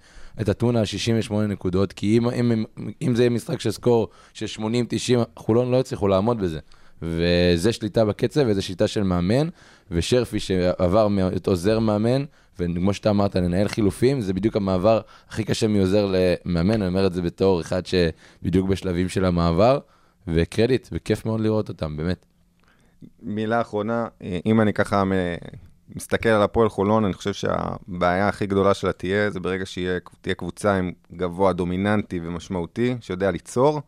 את 0.41 0.49
אתונה 0.49 0.79
על 0.79 0.85
68 0.85 1.47
נקודות, 1.47 1.93
כי 1.93 2.17
אם, 2.17 2.29
אם, 2.29 2.51
אם, 2.51 2.65
אם 3.01 3.15
זה 3.15 3.23
יהיה 3.23 3.29
משחק 3.29 3.59
של 3.59 3.71
סקור 3.71 4.07
של 4.33 4.45
80-90, 4.61 4.61
חולון 5.37 5.71
לא 5.71 5.77
יצליחו 5.77 6.07
לעמוד 6.07 6.41
בזה. 6.41 6.59
וזה 7.01 7.73
שליטה 7.73 8.05
בקצב, 8.05 8.41
וזה 8.47 8.61
שליטה 8.61 8.87
של 8.87 9.03
מאמן, 9.03 9.47
ושרפי 9.91 10.39
שעבר 10.39 11.07
להיות 11.07 11.47
עוזר 11.47 11.79
מאמן, 11.79 12.23
וכמו 12.59 12.93
שאתה 12.93 13.09
אמרת, 13.09 13.35
לנהל 13.35 13.67
חילופים, 13.67 14.21
זה 14.21 14.33
בדיוק 14.33 14.55
המעבר 14.55 15.01
הכי 15.29 15.43
קשה 15.43 15.67
מעוזר 15.67 16.13
למאמן, 16.13 16.81
אני 16.81 16.87
אומר 16.87 17.07
את 17.07 17.13
זה 17.13 17.21
בתור 17.21 17.61
אחד 17.61 17.81
שבדיוק 17.85 18.69
בשלבים 18.69 19.09
של 19.09 19.25
המעבר, 19.25 19.79
וקרדיט, 20.27 20.87
וכיף 20.91 21.25
מאוד 21.25 21.41
לראות 21.41 21.69
אותם, 21.69 21.97
באמת. 21.97 22.25
מילה 23.23 23.61
אחרונה, 23.61 24.07
אם 24.45 24.61
אני 24.61 24.73
ככה 24.73 25.03
מסתכל 25.95 26.29
על 26.29 26.41
הפועל 26.41 26.69
חולון, 26.69 27.05
אני 27.05 27.13
חושב 27.13 27.33
שהבעיה 27.33 28.27
הכי 28.27 28.45
גדולה 28.45 28.73
שלה 28.73 28.91
תהיה, 28.91 29.29
זה 29.29 29.39
ברגע 29.39 29.65
שתהיה 29.65 30.35
קבוצה 30.37 30.75
עם 30.75 30.91
גבוה 31.13 31.53
דומיננטי 31.53 32.19
ומשמעותי, 32.23 32.95
שיודע 33.01 33.31
ליצור, 33.31 33.81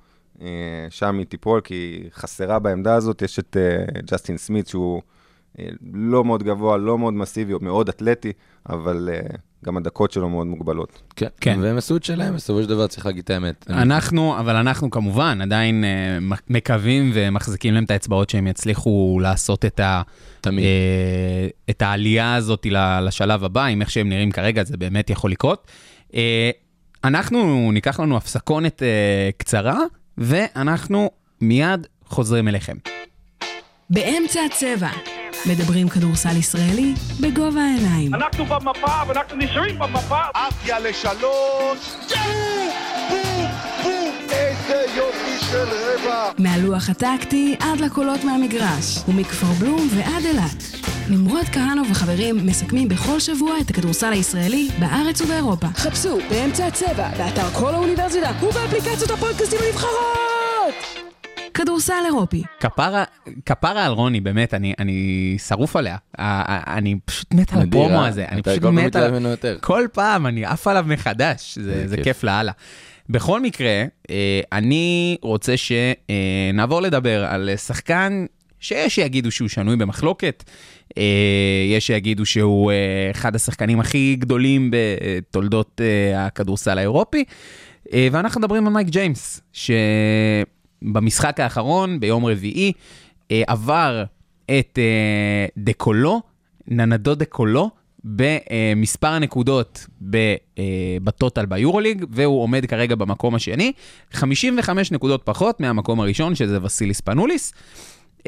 שם 0.90 1.18
היא 1.18 1.26
תיפול, 1.26 1.62
כי 1.62 1.74
היא 1.74 2.10
חסרה 2.14 2.60
בעמדה 2.60 2.96
הזאת. 2.96 3.22
יש 3.22 3.40
את 3.40 3.58
אה, 3.60 4.02
ג'סטין 4.02 4.38
סמית, 4.38 4.68
שהוא 4.68 5.02
אה, 5.60 5.68
לא 5.94 6.24
מאוד 6.24 6.44
גבוה, 6.44 6.78
לא 6.78 6.98
מאוד 6.98 7.14
מסיבי, 7.14 7.54
מאוד 7.62 7.90
אתלטי, 7.90 8.32
אבל 8.70 9.10
אה, 9.14 9.20
גם 9.66 9.78
הדקות 9.78 10.12
שלו 10.12 10.30
מאוד 10.30 10.48
מוגבלות. 10.48 11.02
כן, 11.16 11.28
כן. 11.42 11.60
והם 11.62 11.78
עשו 11.78 11.98
את 11.98 12.04
שלהם, 12.04 12.36
בסופו 12.36 12.64
של 12.64 12.70
דבר 12.70 12.88
צריך 12.88 13.06
להגיד 13.06 13.24
את 13.24 13.30
האמת. 13.30 13.66
אנחנו, 13.70 14.40
אבל 14.40 14.56
אנחנו 14.56 14.90
כמובן 14.90 15.42
עדיין 15.42 15.84
אה, 15.84 16.38
מקווים 16.50 17.12
ומחזיקים 17.14 17.74
להם 17.74 17.84
את 17.84 17.92
האצבעות 17.92 18.30
שהם 18.30 18.48
יצליחו 18.48 19.20
לעשות 19.22 19.66
את, 19.66 19.80
ה, 19.80 20.02
תמיד. 20.42 20.66
אה, 20.66 21.48
את 21.70 21.82
העלייה 21.82 22.36
הזאת 22.36 22.68
לשלב 23.02 23.44
הבא, 23.44 23.66
עם 23.66 23.82
איך 23.82 23.92
שהם 23.92 24.10
נראים 24.10 24.32
כרגע, 24.32 24.64
זה 24.64 24.78
באמת 24.78 25.10
יכול 25.10 25.32
לקרות. 25.32 25.68
אה, 26.14 26.50
אנחנו 27.04 27.72
ניקח 27.72 28.00
לנו 28.00 28.18
הפסקונת 28.18 28.84
אה, 28.84 29.30
קצרה, 29.38 29.80
ואנחנו 30.18 31.12
מיד 31.42 31.88
חוזרים 32.06 32.48
אליכם. 32.48 32.76
באמצע 33.90 34.40
הצבע. 34.46 34.90
מדברים 35.46 35.90
כדורסל 35.90 36.38
ישראלי 36.38 36.94
בגובה 37.22 37.62
העיניים. 37.62 38.14
אנחנו 38.16 38.46
במפה 38.46 39.02
ואנחנו 39.08 39.38
נשארים 39.38 39.80
במפה. 39.80 40.20
עפיה 40.34 40.80
לשלוש, 40.80 41.96
איזה 44.32 44.86
יופי 44.96 45.46
של 45.52 45.64
רבע. 45.64 46.32
מהלוח 46.38 46.90
הטקטי 46.90 47.56
עד 47.60 47.80
לקולות 47.80 48.24
מהמגרש, 48.24 48.98
ומכפר 49.08 49.48
בלום 49.60 49.88
ועד 49.96 50.26
אילת. 50.26 50.97
נמרוד 51.10 51.46
כהנוב 51.46 51.88
וחברים 51.92 52.46
מסכמים 52.46 52.88
בכל 52.88 53.20
שבוע 53.20 53.60
את 53.62 53.70
הכדורסל 53.70 54.14
הישראלי 54.14 54.68
בארץ 54.80 55.22
ובאירופה. 55.22 55.68
חפשו 55.68 56.18
באמצע 56.30 56.68
הצבע, 56.68 57.10
באתר 57.18 57.50
כל 57.54 57.74
האוניברסיטה 57.74 58.32
ובאפליקציות 58.44 59.12
הפודקאסטים 59.12 59.60
הנבחרות! 59.66 60.76
כדורסל 61.54 61.94
אירופי. 62.06 62.44
כפרה, 62.60 63.04
כפרה 63.46 63.86
על 63.86 63.92
רוני, 63.92 64.22
באמת, 64.22 64.54
אני, 64.54 64.74
אני 64.80 65.38
שרוף 65.48 65.76
עליה. 65.76 65.98
אני 66.20 66.96
פשוט 67.06 67.34
מת 67.34 67.54
על 67.54 67.62
הפרומו? 67.62 68.06
הזה. 68.06 68.26
אני 68.32 68.42
פשוט 68.42 68.64
מת 68.64 68.96
על... 68.96 69.14
כל 69.62 69.88
פעם, 69.94 70.28
אני 70.28 70.46
עף 70.46 70.68
עליו 70.68 70.86
מחדש. 70.88 71.58
זה, 71.58 71.74
איזה 71.74 71.88
זה 71.88 71.96
כיף. 71.96 72.06
כיף 72.06 72.24
לאללה. 72.24 72.52
בכל 73.10 73.42
מקרה, 73.42 73.84
אה, 74.10 74.42
אני 74.52 75.18
רוצה 75.22 75.54
שנעבור 75.58 76.82
לדבר 76.82 77.26
על 77.26 77.50
שחקן 77.58 78.26
שיש 78.60 78.96
שיגידו 78.96 79.32
שהוא 79.32 79.48
שנוי 79.48 79.76
במחלוקת, 79.76 80.44
יש 81.76 81.88
שיגידו 81.88 82.26
שהוא 82.26 82.72
אה, 82.72 82.76
אחד 83.12 83.36
השחקנים 83.36 83.80
הכי 83.80 84.16
גדולים 84.20 84.72
בתולדות 84.72 85.82
אה, 85.84 86.26
הכדורסל 86.26 86.78
האירופי, 86.78 87.24
אה, 87.94 88.08
ואנחנו 88.12 88.42
מדברים 88.42 88.68
על 88.68 88.74
מייק 88.74 88.88
ג'יימס, 88.88 89.42
שבמשחק 89.54 91.40
האחרון, 91.40 92.00
ביום 92.00 92.26
רביעי, 92.26 92.72
אה, 93.32 93.44
עבר 93.48 94.04
את 94.46 94.80
אה, 94.80 95.46
דקולו, 95.58 96.22
ננדו 96.68 97.16
דקולו, 97.16 97.70
במספר 98.04 99.08
הנקודות 99.08 99.86
אה, 100.16 100.36
בטוטל 101.04 101.46
ביורוליג, 101.46 102.06
והוא 102.12 102.44
עומד 102.44 102.66
כרגע 102.66 102.96
במקום 102.96 103.36
השני, 103.36 103.72
55 104.12 104.92
נקודות 104.92 105.22
פחות 105.24 105.60
מהמקום 105.60 106.00
הראשון, 106.00 106.36
שזה 106.36 106.64
וסיליס 106.64 107.02
פנוליס. 107.02 107.54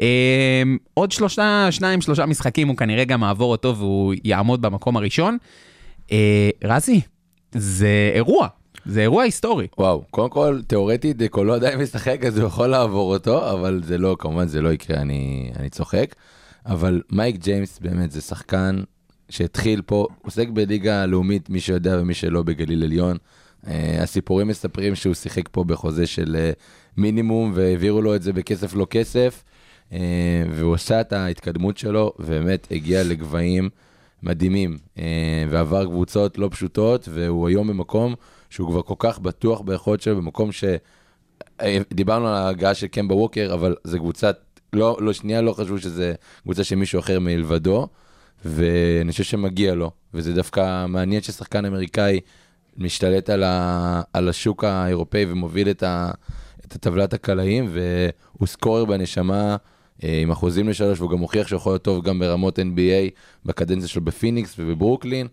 אה, 0.00 0.62
עוד 0.94 1.12
שלושה, 1.12 1.68
שניים, 1.70 2.00
שלושה 2.00 2.26
משחקים 2.26 2.68
הוא 2.68 2.76
כנראה 2.76 3.04
גם 3.04 3.22
יעבור 3.22 3.50
אותו 3.50 3.76
והוא 3.76 4.14
יעמוד 4.24 4.62
במקום 4.62 4.96
הראשון. 4.96 5.38
אה, 6.12 6.50
רזי, 6.64 7.00
זה 7.52 8.10
אירוע, 8.14 8.48
זה 8.86 9.00
אירוע 9.00 9.22
היסטורי. 9.22 9.66
וואו, 9.78 10.04
קודם 10.10 10.30
כל, 10.30 10.60
תיאורטית, 10.66 11.16
דקולו 11.16 11.54
עדיין 11.54 11.78
משחק, 11.78 12.24
אז 12.26 12.38
הוא 12.38 12.46
יכול 12.46 12.66
לעבור 12.66 13.14
אותו, 13.14 13.52
אבל 13.52 13.80
זה 13.84 13.98
לא, 13.98 14.16
כמובן 14.18 14.48
זה 14.48 14.62
לא 14.62 14.72
יקרה, 14.72 15.00
אני, 15.00 15.50
אני 15.58 15.70
צוחק. 15.70 16.14
אבל 16.66 17.02
מייק 17.12 17.36
ג'יימס 17.36 17.78
באמת 17.78 18.10
זה 18.10 18.20
שחקן 18.20 18.80
שהתחיל 19.28 19.82
פה, 19.82 20.06
עוסק 20.22 20.48
בליגה 20.48 21.02
הלאומית, 21.02 21.50
מי 21.50 21.60
שיודע 21.60 21.98
ומי 22.00 22.14
שלא 22.14 22.42
בגליל 22.42 22.84
עליון. 22.84 23.16
Uh, 23.64 23.68
הסיפורים 23.98 24.48
מספרים 24.48 24.94
שהוא 24.94 25.14
שיחק 25.14 25.48
פה 25.52 25.64
בחוזה 25.64 26.06
של 26.06 26.36
uh, 26.36 26.60
מינימום, 26.96 27.52
והעבירו 27.54 28.02
לו 28.02 28.14
את 28.14 28.22
זה 28.22 28.32
בכסף 28.32 28.74
לא 28.74 28.86
כסף, 28.90 29.44
והוא 30.50 30.74
עשה 30.74 31.00
את 31.00 31.12
ההתקדמות 31.12 31.78
שלו, 31.78 32.12
ובאמת 32.18 32.66
הגיע 32.70 33.04
לגבהים 33.04 33.70
מדהימים, 34.22 34.78
uh, 34.96 35.00
ועבר 35.50 35.84
קבוצות 35.84 36.38
לא 36.38 36.48
פשוטות, 36.52 37.08
והוא 37.12 37.48
היום 37.48 37.68
במקום 37.68 38.14
שהוא 38.50 38.70
כבר 38.70 38.82
כל 38.82 38.94
כך 38.98 39.18
בטוח 39.18 39.60
ביכולת 39.60 40.00
שלו, 40.00 40.16
במקום 40.16 40.52
ש... 40.52 40.64
אה, 41.60 41.78
דיברנו 41.92 42.28
על 42.28 42.34
ההגעה 42.34 42.74
של 42.74 42.86
קמבה 42.86 43.14
ווקר, 43.14 43.50
אבל 43.54 43.76
זה 43.84 43.98
קבוצת, 43.98 44.38
לא, 44.72 44.96
לא, 45.00 45.12
שנייה 45.12 45.42
לא 45.42 45.52
חשבו 45.52 45.78
שזה 45.78 46.14
קבוצה 46.42 46.64
של 46.64 46.76
מישהו 46.76 47.00
אחר 47.00 47.20
מלבדו, 47.20 47.88
ואני 48.44 49.12
חושב 49.12 49.24
שמגיע 49.24 49.74
לו, 49.74 49.90
וזה 50.14 50.34
דווקא 50.34 50.86
מעניין 50.86 51.22
ששחקן 51.22 51.64
אמריקאי 51.64 52.20
משתלט 52.76 53.30
על, 53.30 53.42
ה, 53.42 54.02
על 54.12 54.28
השוק 54.28 54.64
האירופאי 54.64 55.24
ומוביל 55.28 55.70
את, 55.70 55.82
ה, 55.82 56.10
את 56.66 56.74
הטבלת 56.74 57.14
הקלעים, 57.14 57.68
והוא 57.72 58.46
סקורר 58.46 58.84
בנשמה 58.84 59.50
אה, 59.50 59.56
עם 60.02 60.30
אחוזים 60.30 60.68
לשלוש, 60.68 60.98
והוא 60.98 61.10
גם 61.10 61.18
מוכיח 61.18 61.46
שהוא 61.46 61.56
יכול 61.56 61.72
להיות 61.72 61.82
טוב 61.82 62.04
גם 62.04 62.18
ברמות 62.18 62.58
NBA 62.58 63.10
בקדנציה 63.46 63.88
שלו 63.88 64.02
בפיניקס 64.02 64.54
ובברוקלין, 64.58 65.26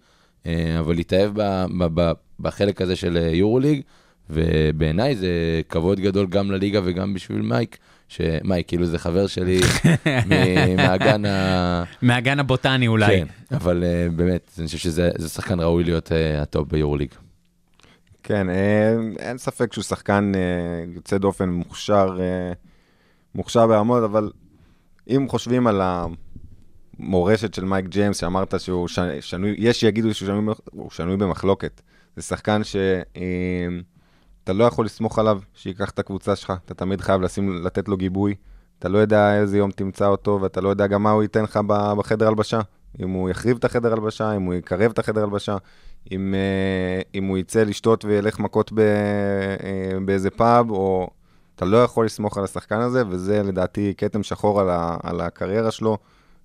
אה, 0.46 0.80
אבל 0.80 0.98
התאהב 0.98 1.32
ב, 1.34 1.66
ב, 1.78 2.02
ב, 2.02 2.12
בחלק 2.40 2.82
הזה 2.82 2.96
של 2.96 3.18
אה, 3.18 3.36
יורוליג, 3.36 3.82
ובעיניי 4.30 5.16
זה 5.16 5.62
כבוד 5.70 6.00
גדול 6.00 6.28
גם 6.28 6.52
לליגה 6.52 6.80
וגם 6.84 7.14
בשביל 7.14 7.42
מייק, 7.42 7.78
שמייק 8.08 8.68
כאילו 8.68 8.86
זה 8.86 9.00
חבר 9.00 9.28
שלי 9.28 9.60
מהגן 10.78 11.26
ה... 11.26 11.84
מהגן 12.02 12.40
הבוטני 12.40 12.88
אולי. 12.88 13.08
כן, 13.08 13.28
אבל 13.52 13.84
אה, 13.84 14.16
באמת, 14.16 14.52
אני 14.60 14.66
חושב 14.66 14.78
שזה 14.78 15.10
זה 15.18 15.30
שחקן 15.30 15.60
ראוי 15.60 15.84
להיות 15.84 16.08
אה, 16.08 16.42
הטופ 16.42 16.72
ביורוליג. 16.72 17.10
כן, 18.28 18.50
אה, 18.50 18.96
אין 19.20 19.38
ספק 19.38 19.74
שהוא 19.74 19.84
שחקן 19.84 20.32
אה, 20.36 20.84
יוצא 20.96 21.18
דופן, 21.18 21.50
מוכשר, 21.50 22.18
אה, 22.20 22.54
מוכשר 23.36 23.68
ברמות, 23.68 24.04
אבל 24.04 24.32
אם 25.10 25.26
חושבים 25.30 25.68
על 25.68 25.82
המורשת 27.00 27.54
של 27.54 27.66
מייק 27.66 27.86
ג'יימס, 27.86 28.18
שאמרת 28.18 28.60
שהוא 28.60 28.88
ש- 28.88 29.00
שנוי, 29.20 29.56
יש 29.58 29.80
שיגידו 29.80 30.14
שהוא 30.14 30.28
שנוי, 30.28 30.54
שנוי 30.90 31.18
במחלוקת. 31.18 31.82
זה 32.16 32.22
שחקן 32.22 32.62
שאתה 32.64 34.54
לא 34.54 34.64
יכול 34.64 34.86
לסמוך 34.86 35.20
עליו 35.20 35.40
שייקח 35.54 35.90
את 35.90 36.00
הקבוצה 36.00 36.36
שלך, 36.36 36.54
אתה 36.66 36.74
תמיד 36.74 37.02
חייב 37.02 37.22
לשים, 37.22 37.64
לתת 37.64 37.88
לו 37.88 37.98
גיבוי. 37.98 38.36
אתה 38.80 38.90
לא 38.90 38.98
יודע 38.98 39.40
איזה 39.40 39.58
יום 39.58 39.72
תמצא 39.72 40.08
אותו, 40.08 40.40
ואתה 40.42 40.62
לא 40.62 40.70
יודע 40.70 40.88
גם 40.88 41.04
מה 41.04 41.12
הוא 41.12 41.24
ייתן 41.24 41.44
לך 41.44 41.60
בחדר 41.98 42.28
הלבשה. 42.28 42.60
אם 43.00 43.10
הוא 43.10 43.30
יחריב 43.30 43.58
את 43.58 43.66
החדר 43.66 43.94
הלבשה, 43.94 44.36
אם 44.36 44.42
הוא 44.42 44.54
יקרב 44.54 44.92
את 44.92 45.00
החדר 45.00 45.24
הלבשה, 45.24 45.58
אם, 46.12 46.36
אה, 46.36 47.02
אם 47.16 47.26
הוא 47.26 47.38
יצא 47.38 47.64
לשתות 47.64 48.06
וילך 48.06 48.40
מכות 48.40 48.72
ב, 48.72 48.80
אה, 48.80 50.00
באיזה 50.06 50.30
פאב, 50.30 50.72
או... 50.72 51.10
אתה 51.58 51.66
לא 51.66 51.84
יכול 51.84 52.06
לסמוך 52.06 52.38
על 52.38 52.44
השחקן 52.44 52.80
הזה, 52.80 53.04
וזה 53.10 53.44
לדעתי 53.44 53.94
כתם 53.98 54.24
שחור 54.24 54.62
על, 54.62 54.70
ה, 54.70 54.98
על 55.04 55.22
הקריירה 55.22 55.72
שלו. 55.72 55.98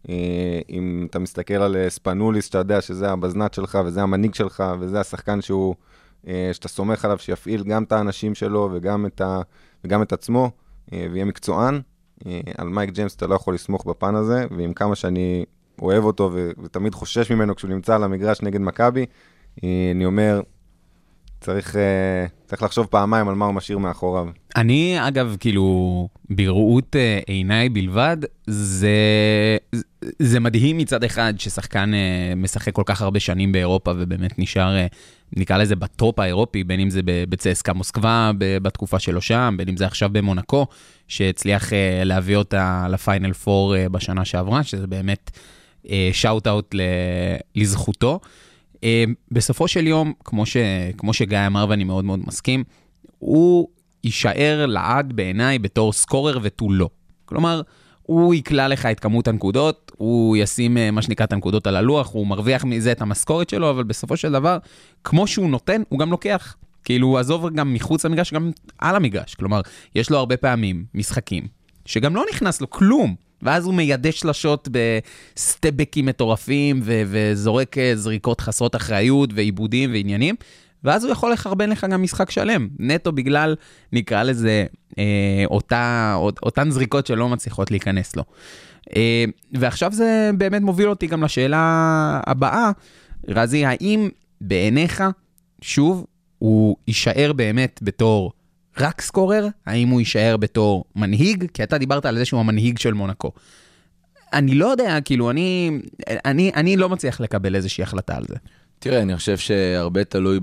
אה, 0.08 0.60
אם 0.70 1.06
אתה 1.10 1.18
מסתכל 1.18 1.54
על 1.54 1.76
אה, 1.76 1.90
ספנוליס, 1.90 2.44
שאתה 2.44 2.58
יודע 2.58 2.80
שזה 2.80 3.10
הבזנט 3.10 3.54
שלך, 3.54 3.78
וזה 3.84 4.02
המנהיג 4.02 4.34
שלך, 4.34 4.64
וזה 4.80 5.00
השחקן 5.00 5.40
שהוא, 5.40 5.74
אה, 6.26 6.50
שאתה 6.52 6.68
סומך 6.68 7.04
עליו 7.04 7.18
שיפעיל 7.18 7.64
גם 7.64 7.82
את 7.82 7.92
האנשים 7.92 8.34
שלו 8.34 8.70
וגם 8.72 9.06
את, 9.06 9.20
ה, 9.20 9.40
וגם 9.84 10.02
את 10.02 10.12
עצמו, 10.12 10.50
ויהיה 10.92 11.24
מקצוען. 11.24 11.80
על 12.58 12.68
מייק 12.68 12.90
ג'יימס 12.90 13.16
אתה 13.16 13.26
לא 13.26 13.34
יכול 13.34 13.54
לסמוך 13.54 13.86
בפן 13.86 14.14
הזה, 14.14 14.46
ועם 14.56 14.72
כמה 14.74 14.94
שאני 14.94 15.44
אוהב 15.82 16.04
אותו 16.04 16.30
ו- 16.32 16.50
ותמיד 16.62 16.94
חושש 16.94 17.32
ממנו 17.32 17.56
כשהוא 17.56 17.70
נמצא 17.70 17.94
על 17.94 18.04
המגרש 18.04 18.42
נגד 18.42 18.60
מכבי, 18.60 19.06
אני 19.62 20.06
אומר, 20.06 20.40
צריך, 21.42 21.76
אה, 21.76 22.26
צריך 22.46 22.62
לחשוב 22.62 22.86
פעמיים 22.86 23.28
על 23.28 23.34
מה 23.34 23.46
הוא 23.46 23.54
משאיר 23.54 23.78
מאחוריו. 23.78 24.26
אני, 24.56 25.08
אגב, 25.08 25.36
כאילו, 25.40 26.08
בראות 26.30 26.96
אה, 26.96 27.20
עיניי 27.26 27.68
בלבד, 27.68 28.16
זה, 28.46 28.96
זה 30.18 30.40
מדהים 30.40 30.78
מצד 30.78 31.04
אחד 31.04 31.34
ששחקן 31.38 31.94
אה, 31.94 32.34
משחק 32.36 32.72
כל 32.72 32.82
כך 32.86 33.02
הרבה 33.02 33.20
שנים 33.20 33.52
באירופה 33.52 33.92
ובאמת 33.96 34.38
נשאר, 34.38 34.76
נקרא 35.36 35.56
לזה, 35.56 35.76
בטופ 35.76 36.18
האירופי, 36.18 36.64
בין 36.64 36.80
אם 36.80 36.90
זה 36.90 37.00
בצסקה 37.04 37.72
מוסקבה 37.72 38.30
בתקופה 38.38 38.98
שלו 38.98 39.20
שם, 39.20 39.54
בין 39.58 39.68
אם 39.68 39.76
זה 39.76 39.86
עכשיו 39.86 40.10
במונקו, 40.12 40.66
שהצליח 41.08 41.72
להביא 42.04 42.36
אותה 42.36 42.86
ל 42.90 42.97
final 42.97 43.32
four 43.32 43.76
אה, 43.76 43.88
בשנה 43.88 44.24
שעברה, 44.24 44.62
שזה 44.62 44.86
באמת 44.86 45.30
shout-out 46.12 46.74
לזכותו. 47.54 48.20
אה, 48.84 49.04
בסופו 49.30 49.68
של 49.68 49.86
יום, 49.86 50.12
כמו, 50.24 50.46
ש, 50.46 50.56
כמו 50.98 51.12
שגיא 51.12 51.38
אמר 51.46 51.66
ואני 51.68 51.84
מאוד 51.84 52.04
מאוד 52.04 52.20
מסכים, 52.26 52.64
הוא 53.18 53.68
יישאר 54.04 54.66
לעד 54.66 55.12
בעיניי 55.12 55.58
בתור 55.58 55.92
סקורר 55.92 56.38
ותו 56.42 56.72
לא. 56.72 56.88
כלומר, 57.24 57.62
הוא 58.02 58.34
יקלע 58.34 58.68
לך 58.68 58.86
את 58.86 59.00
כמות 59.00 59.28
הנקודות, 59.28 59.92
הוא 59.96 60.36
ישים 60.36 60.76
אה, 60.76 60.90
מה 60.90 61.02
שנקרא 61.02 61.26
את 61.26 61.32
הנקודות 61.32 61.66
על 61.66 61.76
הלוח, 61.76 62.12
הוא 62.12 62.26
מרוויח 62.26 62.64
מזה 62.64 62.92
את 62.92 63.00
המשכורת 63.00 63.50
שלו, 63.50 63.70
אבל 63.70 63.84
בסופו 63.84 64.16
של 64.16 64.32
דבר, 64.32 64.58
כמו 65.04 65.26
שהוא 65.26 65.50
נותן, 65.50 65.82
הוא 65.88 65.98
גם 65.98 66.10
לוקח. 66.10 66.56
כאילו, 66.84 67.18
עזוב 67.18 67.48
גם 67.54 67.74
מחוץ 67.74 68.04
למגרש, 68.04 68.32
גם 68.32 68.50
על 68.78 68.96
המגרש. 68.96 69.34
כלומר, 69.34 69.60
יש 69.94 70.10
לו 70.10 70.18
הרבה 70.18 70.36
פעמים 70.36 70.84
משחקים, 70.94 71.46
שגם 71.86 72.16
לא 72.16 72.24
נכנס 72.30 72.60
לו 72.60 72.70
כלום. 72.70 73.14
ואז 73.42 73.66
הוא 73.66 73.74
מיידש 73.74 74.20
שלשות 74.20 74.68
בסטבקים 74.72 76.06
מטורפים, 76.06 76.80
ו- 76.84 77.02
וזורק 77.06 77.78
אה, 77.78 77.92
זריקות 77.94 78.40
חסרות 78.40 78.76
אחריות, 78.76 79.30
ועיבודים 79.34 79.92
ועניינים, 79.92 80.34
ואז 80.84 81.04
הוא 81.04 81.12
יכול 81.12 81.32
לחרבן 81.32 81.70
לך 81.70 81.86
גם 81.90 82.02
משחק 82.02 82.30
שלם, 82.30 82.68
נטו 82.78 83.12
בגלל, 83.12 83.56
נקרא 83.92 84.22
לזה, 84.22 84.64
אה, 84.98 85.44
אותה, 85.46 86.12
אות, 86.16 86.38
אותן 86.42 86.70
זריקות 86.70 87.06
שלא 87.06 87.28
מצליחות 87.28 87.70
להיכנס 87.70 88.16
לו. 88.16 88.22
אה, 88.96 89.24
ועכשיו 89.52 89.92
זה 89.92 90.30
באמת 90.38 90.62
מוביל 90.62 90.88
אותי 90.88 91.06
גם 91.06 91.24
לשאלה 91.24 92.20
הבאה, 92.26 92.70
רזי, 93.28 93.66
האם 93.66 94.08
בעיניך, 94.40 95.04
שוב, 95.60 96.06
הוא 96.38 96.76
יישאר 96.88 97.32
באמת 97.32 97.80
בתור 97.82 98.32
רק 98.78 99.00
סקורר? 99.00 99.46
האם 99.66 99.88
הוא 99.88 100.00
יישאר 100.00 100.36
בתור 100.36 100.84
מנהיג? 100.96 101.44
כי 101.54 101.62
אתה 101.62 101.78
דיברת 101.78 102.06
על 102.06 102.18
זה 102.18 102.24
שהוא 102.24 102.40
המנהיג 102.40 102.78
של 102.78 102.94
מונקו. 102.94 103.32
אני 104.32 104.54
לא 104.54 104.66
יודע, 104.66 104.98
כאילו, 105.04 105.30
אני, 105.30 105.78
אני, 106.08 106.50
אני 106.54 106.76
לא 106.76 106.88
מצליח 106.88 107.20
לקבל 107.20 107.54
איזושהי 107.54 107.82
החלטה 107.82 108.16
על 108.16 108.24
זה. 108.28 108.36
תראה, 108.78 109.02
אני 109.02 109.16
חושב 109.16 109.36
שהרבה 109.36 110.04
תלוי 110.04 110.40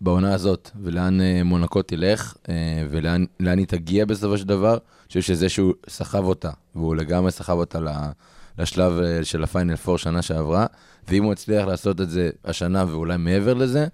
בעונה 0.00 0.34
הזאת, 0.34 0.70
ולאן 0.82 1.20
אה, 1.20 1.42
מונקו 1.44 1.82
תלך, 1.82 2.34
אה, 2.48 2.54
ולאן 2.90 3.24
לאן 3.40 3.58
היא 3.58 3.66
תגיע 3.66 4.04
בסופו 4.04 4.38
של 4.38 4.46
דבר. 4.46 4.72
אני 4.72 5.08
חושב 5.08 5.20
שזה 5.20 5.48
שהוא 5.48 5.72
סחב 5.88 6.24
אותה, 6.24 6.50
והוא 6.74 6.96
לגמרי 6.96 7.30
סחב 7.30 7.56
אותה 7.56 7.78
לשלב 8.58 8.92
אה, 9.00 9.24
של 9.24 9.42
הפיינל 9.44 9.74
4 9.88 9.98
שנה 9.98 10.22
שעברה, 10.22 10.66
ואם 11.08 11.24
הוא 11.24 11.32
הצליח 11.32 11.66
לעשות 11.66 12.00
את 12.00 12.10
זה 12.10 12.30
השנה 12.44 12.84
ואולי 12.88 13.16
מעבר 13.16 13.54
לזה, 13.54 13.86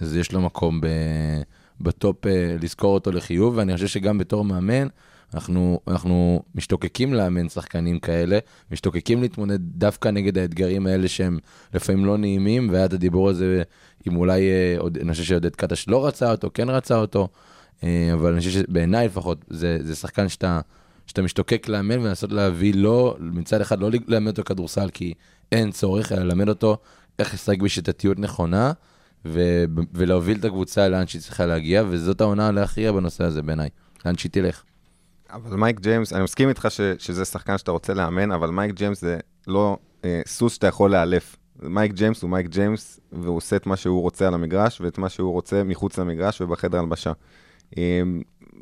אז 0.00 0.16
יש 0.16 0.32
לו 0.32 0.40
מקום 0.40 0.80
ב- 0.80 1.42
בטופ 1.80 2.26
אה, 2.26 2.56
לזכור 2.62 2.94
אותו 2.94 3.12
לחיוב, 3.12 3.56
ואני 3.56 3.74
חושב 3.74 3.86
שגם 3.86 4.18
בתור 4.18 4.44
מאמן, 4.44 4.86
אנחנו, 5.34 5.80
אנחנו 5.88 6.42
משתוקקים 6.54 7.14
לאמן 7.14 7.48
שחקנים 7.48 7.98
כאלה, 7.98 8.38
משתוקקים 8.70 9.22
להתמודד 9.22 9.58
דווקא 9.60 10.08
נגד 10.08 10.38
האתגרים 10.38 10.86
האלה 10.86 11.08
שהם 11.08 11.38
לפעמים 11.74 12.04
לא 12.04 12.16
נעימים, 12.18 12.68
והיה 12.70 12.84
את 12.84 12.92
הדיבור 12.92 13.28
הזה 13.28 13.62
אם 14.08 14.16
אולי, 14.16 14.40
אה, 14.40 14.76
אני 15.00 15.12
חושב 15.12 15.24
שעודד 15.24 15.56
קטש 15.56 15.88
לא 15.88 16.06
רצה 16.06 16.30
אותו, 16.30 16.50
כן 16.54 16.70
רצה 16.70 16.96
אותו, 16.96 17.28
אה, 17.84 18.10
אבל 18.12 18.30
אני 18.30 18.38
חושב 18.38 18.50
שבעיניי 18.50 19.06
לפחות, 19.06 19.44
זה, 19.48 19.78
זה 19.80 19.94
שחקן 19.94 20.28
שאתה, 20.28 20.60
שאתה 21.06 21.22
משתוקק 21.22 21.68
לאמן 21.68 21.98
ולנסות 21.98 22.32
להביא 22.32 22.74
לו, 22.74 23.16
מצד 23.20 23.60
אחד 23.60 23.80
לא 23.80 23.90
ללמד 24.06 24.30
אותו 24.30 24.44
כדורסל, 24.44 24.88
כי 24.90 25.14
אין 25.52 25.70
צורך, 25.70 26.12
אלא 26.12 26.22
ללמד 26.22 26.48
אותו 26.48 26.76
איך 27.18 27.34
לשחק 27.34 27.58
בשיטתיות 27.58 28.18
נכונה, 28.18 28.72
ו- 29.26 29.64
ולהוביל 29.94 30.38
את 30.38 30.44
הקבוצה 30.44 30.88
לאן 30.88 31.06
שהיא 31.06 31.22
צריכה 31.22 31.46
להגיע, 31.46 31.84
וזאת 31.88 32.20
העונה 32.20 32.50
להכריע 32.50 32.92
בנושא 32.92 33.24
הזה 33.24 33.42
בעיניי, 33.42 33.68
לאן 34.04 34.18
שהיא 34.18 34.32
תלך. 34.32 34.62
אבל 35.30 35.56
מייק 35.56 35.80
ג'יימס, 35.80 36.12
אני 36.12 36.22
מסכים 36.24 36.48
איתך 36.48 36.66
ש, 36.70 36.80
שזה 36.98 37.24
שחקן 37.24 37.58
שאתה 37.58 37.70
רוצה 37.70 37.94
לאמן, 37.94 38.32
אבל 38.32 38.50
מייק 38.50 38.74
ג'יימס 38.74 39.00
זה 39.00 39.18
לא 39.46 39.76
אה, 40.04 40.20
סוס 40.26 40.54
שאתה 40.54 40.66
יכול 40.66 40.90
לאלף. 40.90 41.36
מייק 41.62 41.92
ג'יימס 41.92 42.22
הוא 42.22 42.30
מייק 42.30 42.46
ג'יימס, 42.46 43.00
והוא 43.12 43.36
עושה 43.36 43.56
את 43.56 43.66
מה 43.66 43.76
שהוא 43.76 44.02
רוצה 44.02 44.26
על 44.26 44.34
המגרש, 44.34 44.80
ואת 44.80 44.98
מה 44.98 45.08
שהוא 45.08 45.32
רוצה 45.32 45.64
מחוץ 45.64 45.98
למגרש 45.98 46.40
ובחדר 46.40 46.78
הלבשה. 46.78 47.12
אה, 47.78 48.02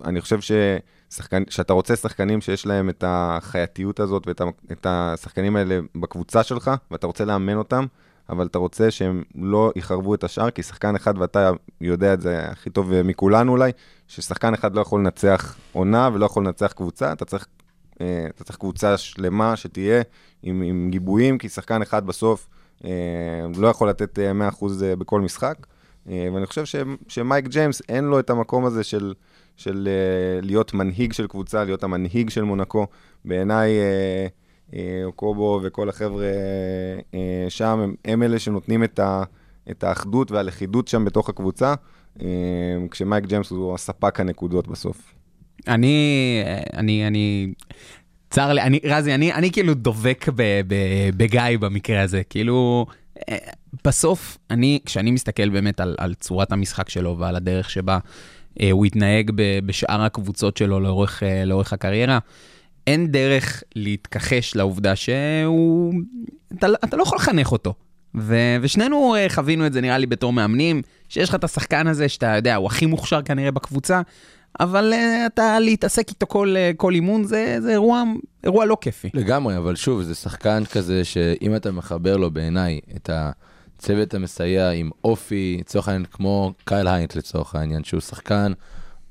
אני 0.05 0.21
חושב 0.21 0.39
ששחקן, 0.41 1.43
שאתה 1.51 1.73
רוצה 1.73 1.97
שחקנים 1.97 2.41
שיש 2.41 2.67
להם 2.67 2.89
את 2.89 3.05
החייתיות 3.07 4.01
הזאת 4.01 4.27
ואת 4.27 4.41
ה, 4.41 4.45
את 4.73 4.87
השחקנים 4.91 5.57
האלה 5.57 5.81
בקבוצה 5.95 6.43
שלך, 6.43 6.71
ואתה 6.91 7.07
רוצה 7.07 7.25
לאמן 7.25 7.57
אותם, 7.57 7.87
אבל 8.33 8.47
אתה 8.47 8.59
רוצה 8.59 8.91
שהם 8.91 9.23
לא 9.35 9.73
יחרבו 9.77 10.15
את 10.15 10.25
השאר, 10.25 10.51
כי 10.51 10.63
שחקן 10.63 10.97
אחד, 10.97 11.19
ואתה 11.19 11.51
יודע 11.81 12.15
את 12.15 12.21
זה 12.21 12.45
הכי 12.51 12.71
טוב 12.71 13.03
מכולנו 13.03 13.53
אולי, 13.53 13.73
ששחקן 14.09 14.55
אחד 14.55 14.75
לא 14.75 14.81
יכול 14.81 15.01
לנצח 15.01 15.57
עונה 15.73 16.11
ולא 16.15 16.27
יכול 16.27 16.47
לנצח 16.47 16.73
קבוצה, 16.73 17.13
אתה 17.13 17.25
צריך, 17.25 17.47
אה, 18.01 18.27
אתה 18.29 18.45
צריך 18.45 18.59
קבוצה 18.59 18.97
שלמה 18.97 19.57
שתהיה 19.57 20.03
עם, 20.43 20.63
עם 20.63 20.89
גיבויים, 20.91 21.39
כי 21.39 21.49
שחקן 21.49 21.83
אחד 21.83 22.07
בסוף 22.07 22.49
אה, 22.85 22.91
לא 23.57 23.69
יכול 23.69 23.89
לתת 23.89 24.19
אה, 24.19 24.51
100% 24.51 24.65
בכל 24.99 25.21
משחק. 25.21 25.57
אה, 26.09 26.29
ואני 26.35 26.47
חושב 26.47 26.65
ש, 26.65 26.77
שמייק 27.09 27.47
ג'יימס 27.47 27.83
אין 27.89 28.05
לו 28.05 28.19
את 28.19 28.31
המקום 28.31 28.65
הזה 28.65 28.85
של, 28.85 29.15
של 29.57 29.89
אה, 29.89 30.41
להיות 30.41 30.75
מנהיג 30.75 31.13
של 31.13 31.27
קבוצה, 31.27 31.65
להיות 31.65 31.85
המנהיג 31.85 32.31
של 32.31 32.43
מונקו. 32.43 32.87
בעיניי, 33.25 33.71
אה, 34.77 35.01
אוקובו 35.05 35.61
וכל 35.63 35.89
החבר'ה 35.89 36.25
אה, 37.15 37.45
שם, 37.49 37.79
הם, 37.81 37.95
הם 38.05 38.23
אלה 38.23 38.39
שנותנים 38.39 38.85
את, 38.85 38.99
ה, 38.99 39.23
את 39.71 39.85
האחדות 39.85 40.31
והלכידות 40.31 40.89
שם 40.89 41.05
בתוך 41.05 41.29
הקבוצה, 41.29 41.75
אה, 42.23 42.27
כשמייק 42.91 43.25
ג'יימס 43.25 43.51
הוא 43.51 43.75
הספק 43.75 44.21
הנקודות 44.21 44.69
בסוף. 44.69 45.15
אני, 45.69 46.43
אני, 46.73 47.07
אני, 47.07 47.53
צר 48.31 48.53
לי, 48.53 48.63
אני, 48.63 48.81
רזי, 48.85 49.15
אני, 49.15 49.33
אני 49.33 49.53
כאילו 49.53 49.75
דובק 49.75 50.29
ב, 50.37 50.61
ב, 50.67 50.75
בגיא 51.17 51.59
במקרה 51.61 52.03
הזה, 52.03 52.23
כאילו, 52.31 52.87
בסוף, 53.85 54.39
אני, 54.51 54.79
כשאני 54.85 55.11
מסתכל 55.11 55.49
באמת 55.49 55.81
על, 55.81 55.95
על 55.99 56.15
צורת 56.15 56.53
המשחק 56.53 56.89
שלו 56.89 57.19
ועל 57.19 57.37
הדרך 57.37 57.71
שבה 57.71 57.99
הוא 58.73 58.85
התנהג 58.85 59.31
בשאר 59.67 60.03
הקבוצות 60.03 60.57
שלו 60.57 60.81
לאורך, 60.81 61.23
לאורך 61.47 61.73
הקריירה, 61.73 62.19
אין 62.87 63.07
דרך 63.07 63.63
להתכחש 63.77 64.57
לעובדה 64.57 64.97
שהוא, 64.97 65.95
אתה, 66.59 66.69
לא- 66.69 66.79
אתה 66.85 66.97
לא 66.97 67.03
יכול 67.03 67.17
לחנך 67.17 67.53
אותו. 67.53 67.75
ו, 68.19 68.37
ושנינו 68.63 69.15
אה, 69.15 69.27
חווינו 69.29 69.67
את 69.67 69.73
זה, 69.73 69.81
נראה 69.81 69.99
לי, 69.99 70.07
בתור 70.07 70.33
מאמנים, 70.33 70.83
שיש 71.09 71.29
לך 71.29 71.35
את 71.35 71.45
השחקן 71.45 71.87
הזה, 71.87 72.09
שאתה 72.09 72.27
יודע, 72.37 72.55
הוא 72.57 72.67
הכי 72.67 72.87
מוכשר 72.87 73.23
כנראה 73.23 73.51
בקבוצה, 73.51 74.01
אבל 74.61 74.93
uh, 74.93 75.27
אתה 75.27 75.61
להתעסק 75.61 76.09
איתו 76.09 76.27
כל, 76.27 76.55
uh, 76.73 76.77
כל 76.77 76.95
אימון, 76.95 77.25
זה, 77.25 77.57
זה 77.61 77.71
אירוע, 77.71 78.03
אירוע 78.45 78.67
לא 78.67 78.77
כיפי. 78.81 79.11
לגמרי, 79.15 79.57
אבל 79.57 79.77
שוב, 79.77 80.03
זה 80.03 80.15
שחקן 80.15 80.65
כזה 80.65 81.05
שאם 81.05 81.57
אתה 81.57 81.73
מחבר 81.73 82.17
לו 82.17 82.31
בעיניי 82.31 82.81
את 82.97 83.11
הצוות 83.13 84.15
המסייע 84.15 84.71
עם 84.71 84.91
אופי, 85.05 85.57
לצורך 85.61 85.89
העניין, 85.89 86.05
כמו 86.11 86.53
קייל 86.65 86.89
היינט 86.89 87.15
לצורך 87.17 87.55
העניין, 87.55 87.85
שהוא 87.85 88.01
שחקן, 88.01 88.53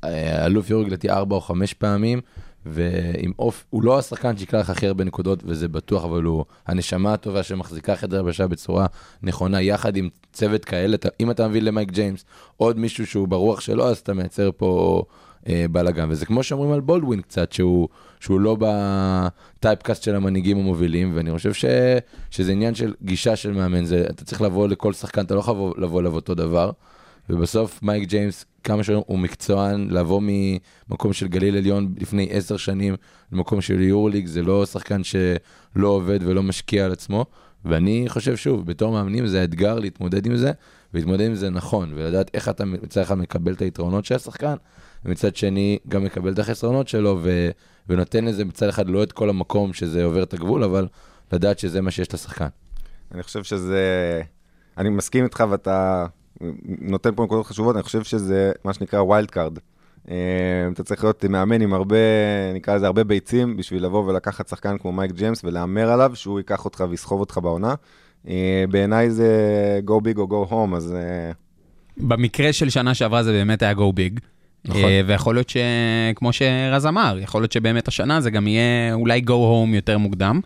אה, 0.04 0.46
אלוף 0.46 0.70
יורד 0.70 0.88
לדעתי 0.88 1.10
ארבע 1.10 1.36
או 1.36 1.42
חמש 1.42 1.74
פעמים, 1.74 2.22
ועם 2.66 3.32
אופי, 3.40 3.64
הוא 3.70 3.84
לא 3.84 4.00
השחקן 4.00 4.38
שיקלע 4.38 4.60
לך 4.60 4.70
הכי 4.70 4.88
הרבה 4.88 5.04
נקודות, 5.04 5.40
וזה 5.46 5.68
בטוח, 5.68 6.04
אבל 6.04 6.24
הוא 6.24 6.46
הנשמה 6.68 7.14
הטובה 7.14 7.44
שמחזיקה 7.44 7.96
חדר 7.96 8.20
הלבשה 8.20 8.48
בצורה 8.48 8.86
נכונה, 9.24 9.62
יחד 9.62 9.96
עם 9.98 10.10
צוות 10.34 10.66
כאלה, 10.66 10.98
אם 11.20 11.32
אתה 11.32 11.48
מביא 11.48 11.62
למייק 11.62 11.92
ג'יימס 11.92 12.26
עוד 12.58 12.80
מישהו 12.80 13.08
שהוא 13.08 13.28
ברוח 13.28 13.60
שלו, 13.62 13.88
אז 13.88 13.98
אתה 13.98 14.14
מייצר 14.14 14.50
פה 14.58 15.04
אה, 15.50 15.66
בלאגן. 15.72 16.08
וזה 16.12 16.26
כמו 16.26 16.44
שאומרים 16.44 16.72
על 16.72 16.80
בולדווין 16.82 17.22
קצת, 17.22 17.52
שהוא, 17.52 17.88
שהוא 18.20 18.40
לא 18.40 18.58
בטייפקאסט 18.60 20.04
של 20.04 20.16
המנהיגים 20.16 20.58
המובילים, 20.58 21.12
ואני 21.16 21.32
חושב 21.32 21.54
ש, 21.54 21.66
שזה 22.32 22.52
עניין 22.52 22.76
של 22.76 22.94
גישה 23.04 23.36
של 23.36 23.52
מאמן, 23.52 23.86
זה, 23.86 24.06
אתה 24.10 24.26
צריך 24.26 24.42
לבוא 24.42 24.68
לכל 24.68 24.94
שחקן, 24.94 25.22
אתה 25.26 25.34
לא 25.36 25.40
יכול 25.40 25.54
לבוא- 25.54 25.74
לבוא 25.78 26.00
אליו 26.02 26.16
אותו 26.16 26.36
דבר. 26.36 26.72
ובסוף 27.32 27.84
מייק 27.84 28.10
ג'יימס, 28.10 28.46
כמה 28.64 28.84
שהוא 28.84 29.04
הוא 29.08 29.20
מקצוען, 29.20 29.90
לבוא 29.90 30.22
ממקום 30.24 31.14
של 31.14 31.28
גליל 31.28 31.58
עליון 31.58 31.94
לפני 31.98 32.28
עשר 32.32 32.58
שנים 32.58 32.96
למקום 33.32 33.62
של 33.62 33.82
יורליג, 33.82 34.26
זה 34.26 34.42
לא 34.42 34.66
שחקן 34.66 35.02
שלא 35.04 35.88
עובד 35.88 36.20
ולא 36.24 36.44
משקיע 36.44 36.86
על 36.86 36.92
עצמו. 36.92 37.26
ואני 37.66 38.06
חושב 38.08 38.36
שוב, 38.36 38.66
בתור 38.66 38.92
מאמנים 38.92 39.28
זה 39.28 39.42
האתגר 39.42 39.80
להתמודד 39.80 40.26
עם 40.26 40.36
זה, 40.36 40.52
ולהתמודד 40.94 41.26
עם 41.26 41.36
זה 41.36 41.50
נכון, 41.50 41.92
ולדעת 41.96 42.32
איך 42.34 42.50
אתה 42.50 42.66
מצד 42.66 43.02
אחד 43.02 43.18
מקבל 43.18 43.54
את 43.54 43.62
היתרונות 43.62 44.06
של 44.06 44.16
השחקן, 44.16 44.56
ומצד 45.06 45.36
שני 45.36 45.78
גם 45.88 46.04
מקבל 46.04 46.34
את 46.34 46.40
החסרונות 46.40 46.88
שלו, 46.88 47.20
ו... 47.22 47.50
ונותן 47.90 48.26
לזה 48.26 48.46
מצד 48.46 48.68
אחד 48.68 48.90
לא 48.90 49.04
את 49.04 49.12
כל 49.12 49.30
המקום 49.30 49.74
שזה 49.74 50.04
עובר 50.04 50.24
את 50.24 50.34
הגבול, 50.34 50.64
אבל 50.64 50.88
לדעת 51.34 51.60
שזה 51.60 51.82
מה 51.82 51.92
שיש 51.92 52.14
לשחקן. 52.14 52.48
אני 53.12 53.24
חושב 53.24 53.44
שזה... 53.44 54.22
אני 54.78 54.90
מסכים 54.90 55.24
איתך 55.24 55.44
ואתה 55.50 56.06
נותן 56.82 57.10
פה 57.16 57.24
נקודות 57.24 57.46
חשובות, 57.46 57.76
אני 57.76 57.84
חושב 57.84 58.04
שזה 58.04 58.52
מה 58.66 58.74
שנקרא 58.74 59.02
wild 59.02 59.32
card. 59.32 59.58
אתה 60.74 60.84
צריך 60.84 61.04
להיות 61.04 61.26
מאמן 61.26 61.62
עם 61.62 61.74
הרבה, 61.74 61.96
נקרא 62.54 62.76
לזה 62.76 62.86
הרבה 62.86 63.04
ביצים, 63.04 63.58
בשביל 63.58 63.86
לבוא 63.86 64.06
ולקחת 64.06 64.48
שחקן 64.48 64.78
כמו 64.78 64.92
מייק 64.92 65.12
ג'יימס 65.12 65.44
ולהמר 65.44 65.92
עליו 65.92 66.12
שהוא 66.14 66.40
ייקח 66.40 66.66
אותך 66.66 66.84
ויסחוב 66.90 67.20
אותך 67.20 67.38
בעונה. 67.38 67.76
אה, 68.28 68.64
בעיניי 68.70 69.10
זה 69.10 69.30
go 69.88 70.08
big 70.08 70.18
or 70.18 70.32
go 70.32 70.52
home, 70.52 70.76
אז 70.76 70.96
אה, 70.96 71.32
במקרה 71.98 72.54
של 72.54 72.70
שנה 72.70 72.94
שעברה 72.94 73.24
זה 73.24 73.32
באמת 73.32 73.62
היה 73.62 73.72
go 73.72 73.94
big. 73.96 74.20
נכון. 74.66 74.84
אה, 74.84 75.02
ויכול 75.08 75.36
להיות 75.36 75.50
שכמו 75.50 76.34
שרז 76.34 76.86
אמר, 76.86 77.18
יכול 77.22 77.42
להיות 77.42 77.52
שבאמת 77.52 77.88
השנה 77.88 78.22
זה 78.22 78.32
גם 78.32 78.48
יהיה 78.48 78.94
אולי 78.94 79.22
go 79.28 79.32
home 79.32 79.76
יותר 79.76 79.98
מוקדם, 79.98 80.40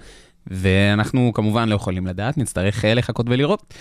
ואנחנו 0.47 1.31
כמובן 1.33 1.69
לא 1.69 1.75
יכולים 1.75 2.07
לדעת, 2.07 2.37
נצטרך 2.37 2.85
אה, 2.85 2.93
לחכות 2.93 3.25
ולראות. 3.29 3.73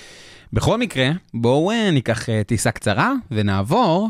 בכל 0.54 0.78
מקרה, 0.78 1.10
בואו 1.34 1.70
אה, 1.70 1.90
ניקח 1.90 2.28
אה, 2.28 2.44
טיסה 2.44 2.70
קצרה 2.70 3.12
ונעבור 3.30 4.08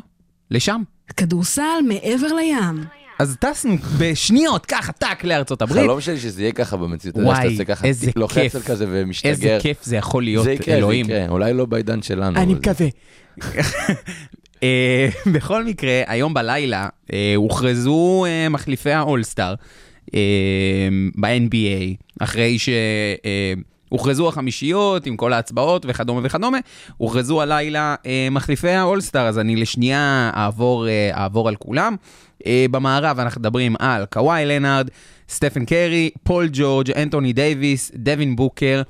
לשם. 0.51 0.83
כדורסל 1.17 1.63
מעבר 1.89 2.27
לים. 2.27 2.85
אז 3.19 3.37
טסנו 3.41 3.77
בשניות, 3.99 4.67
ככה, 4.67 4.93
טאק, 4.93 5.25
לארצות 5.25 5.63
הברית. 5.63 5.85
חלום 5.85 6.01
שלי 6.01 6.21
שזה 6.21 6.43
יהיה 6.43 6.53
ככה 6.53 6.77
במציאות, 6.77 7.17
וואי, 7.17 7.37
שאתה 7.37 7.49
עושה 7.49 7.65
ככה, 7.65 7.87
איזה 7.87 8.11
לוחץ 8.17 8.35
כיף. 8.35 8.55
על 8.55 8.63
כזה 8.63 8.87
ומשתגר. 8.89 9.31
איזה 9.31 9.59
כיף 9.61 9.85
זה 9.85 9.97
יכול 9.97 10.23
להיות, 10.23 10.45
זה 10.45 10.53
יקרה, 10.53 10.77
אלוהים. 10.77 11.07
זה 11.07 11.13
יקרה, 11.13 11.29
אולי 11.29 11.53
לא 11.53 11.67
בעידן 11.67 12.03
שלנו. 12.03 12.39
אני 12.41 12.55
מקווה. 12.55 12.87
אה, 14.63 15.09
בכל 15.33 15.65
מקרה, 15.65 16.03
היום 16.07 16.35
בלילה 16.35 16.89
אה, 17.13 17.33
הוכרזו 17.37 18.25
אה, 18.25 18.49
מחליפי 18.49 18.93
האולסטאר 18.93 19.55
אה, 20.15 20.89
ב-NBA, 21.17 22.05
אחרי 22.21 22.59
שהוכרזו 23.95 24.29
החמישיות 24.29 25.07
עם 25.07 25.17
כל 25.17 25.33
ההצבעות 25.33 25.87
וכדומה 25.89 26.21
וכדומה, 26.25 26.59
הוכרזו 26.97 27.43
הלילה 27.43 27.95
אה, 28.07 28.29
מחליפי 28.31 28.71
האולסטאר, 28.71 29.27
אז 29.27 29.39
אני 29.39 29.57
לשנייה 29.57 30.31
אעבור, 30.37 30.89
אה, 30.89 31.11
אעבור 31.15 31.49
על 31.49 31.57
כולם. 31.57 31.97
אה, 32.47 32.67
במערב 32.71 33.19
אנחנו 33.19 33.41
מדברים 33.41 33.75
על 33.79 34.05
קוואי 34.13 34.47
לנארד, 34.47 34.91
סטפן 35.29 35.65
קרי, 35.65 36.11
פול 36.23 36.49
ג'ורג', 36.53 36.91
אנטוני 36.91 37.33
דייוויס, 37.33 37.93
דווין 37.95 38.37
בוקר, 38.37 38.83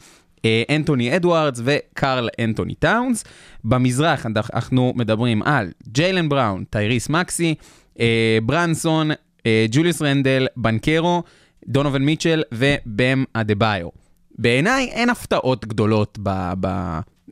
אה, 0.45 0.63
אנתוני 0.71 1.17
אדוארדס 1.17 1.61
וקרל 1.65 2.29
אנתוני 2.41 2.75
טאונס. 2.75 3.25
במזרח 3.65 4.27
אנחנו 4.55 4.93
מדברים 4.97 5.43
על 5.43 5.71
ג'יילן 5.89 6.29
בראון, 6.29 6.65
טייריס 6.71 7.09
מקסי, 7.09 7.55
אה, 8.01 8.39
ברנסון, 8.43 9.11
אה, 9.47 9.67
ג'וליוס 9.71 10.03
רנדל, 10.03 10.47
בנקרו, 10.57 11.23
דונובל 11.69 12.01
מיטשל 12.01 12.43
ובם 12.53 13.25
אדה-ביו. 13.35 14.04
בעיניי 14.39 14.89
אין 14.93 15.11
הפתעות 15.11 15.65
גדולות 15.65 16.19
ב... 16.23 16.53
ב 16.61 16.67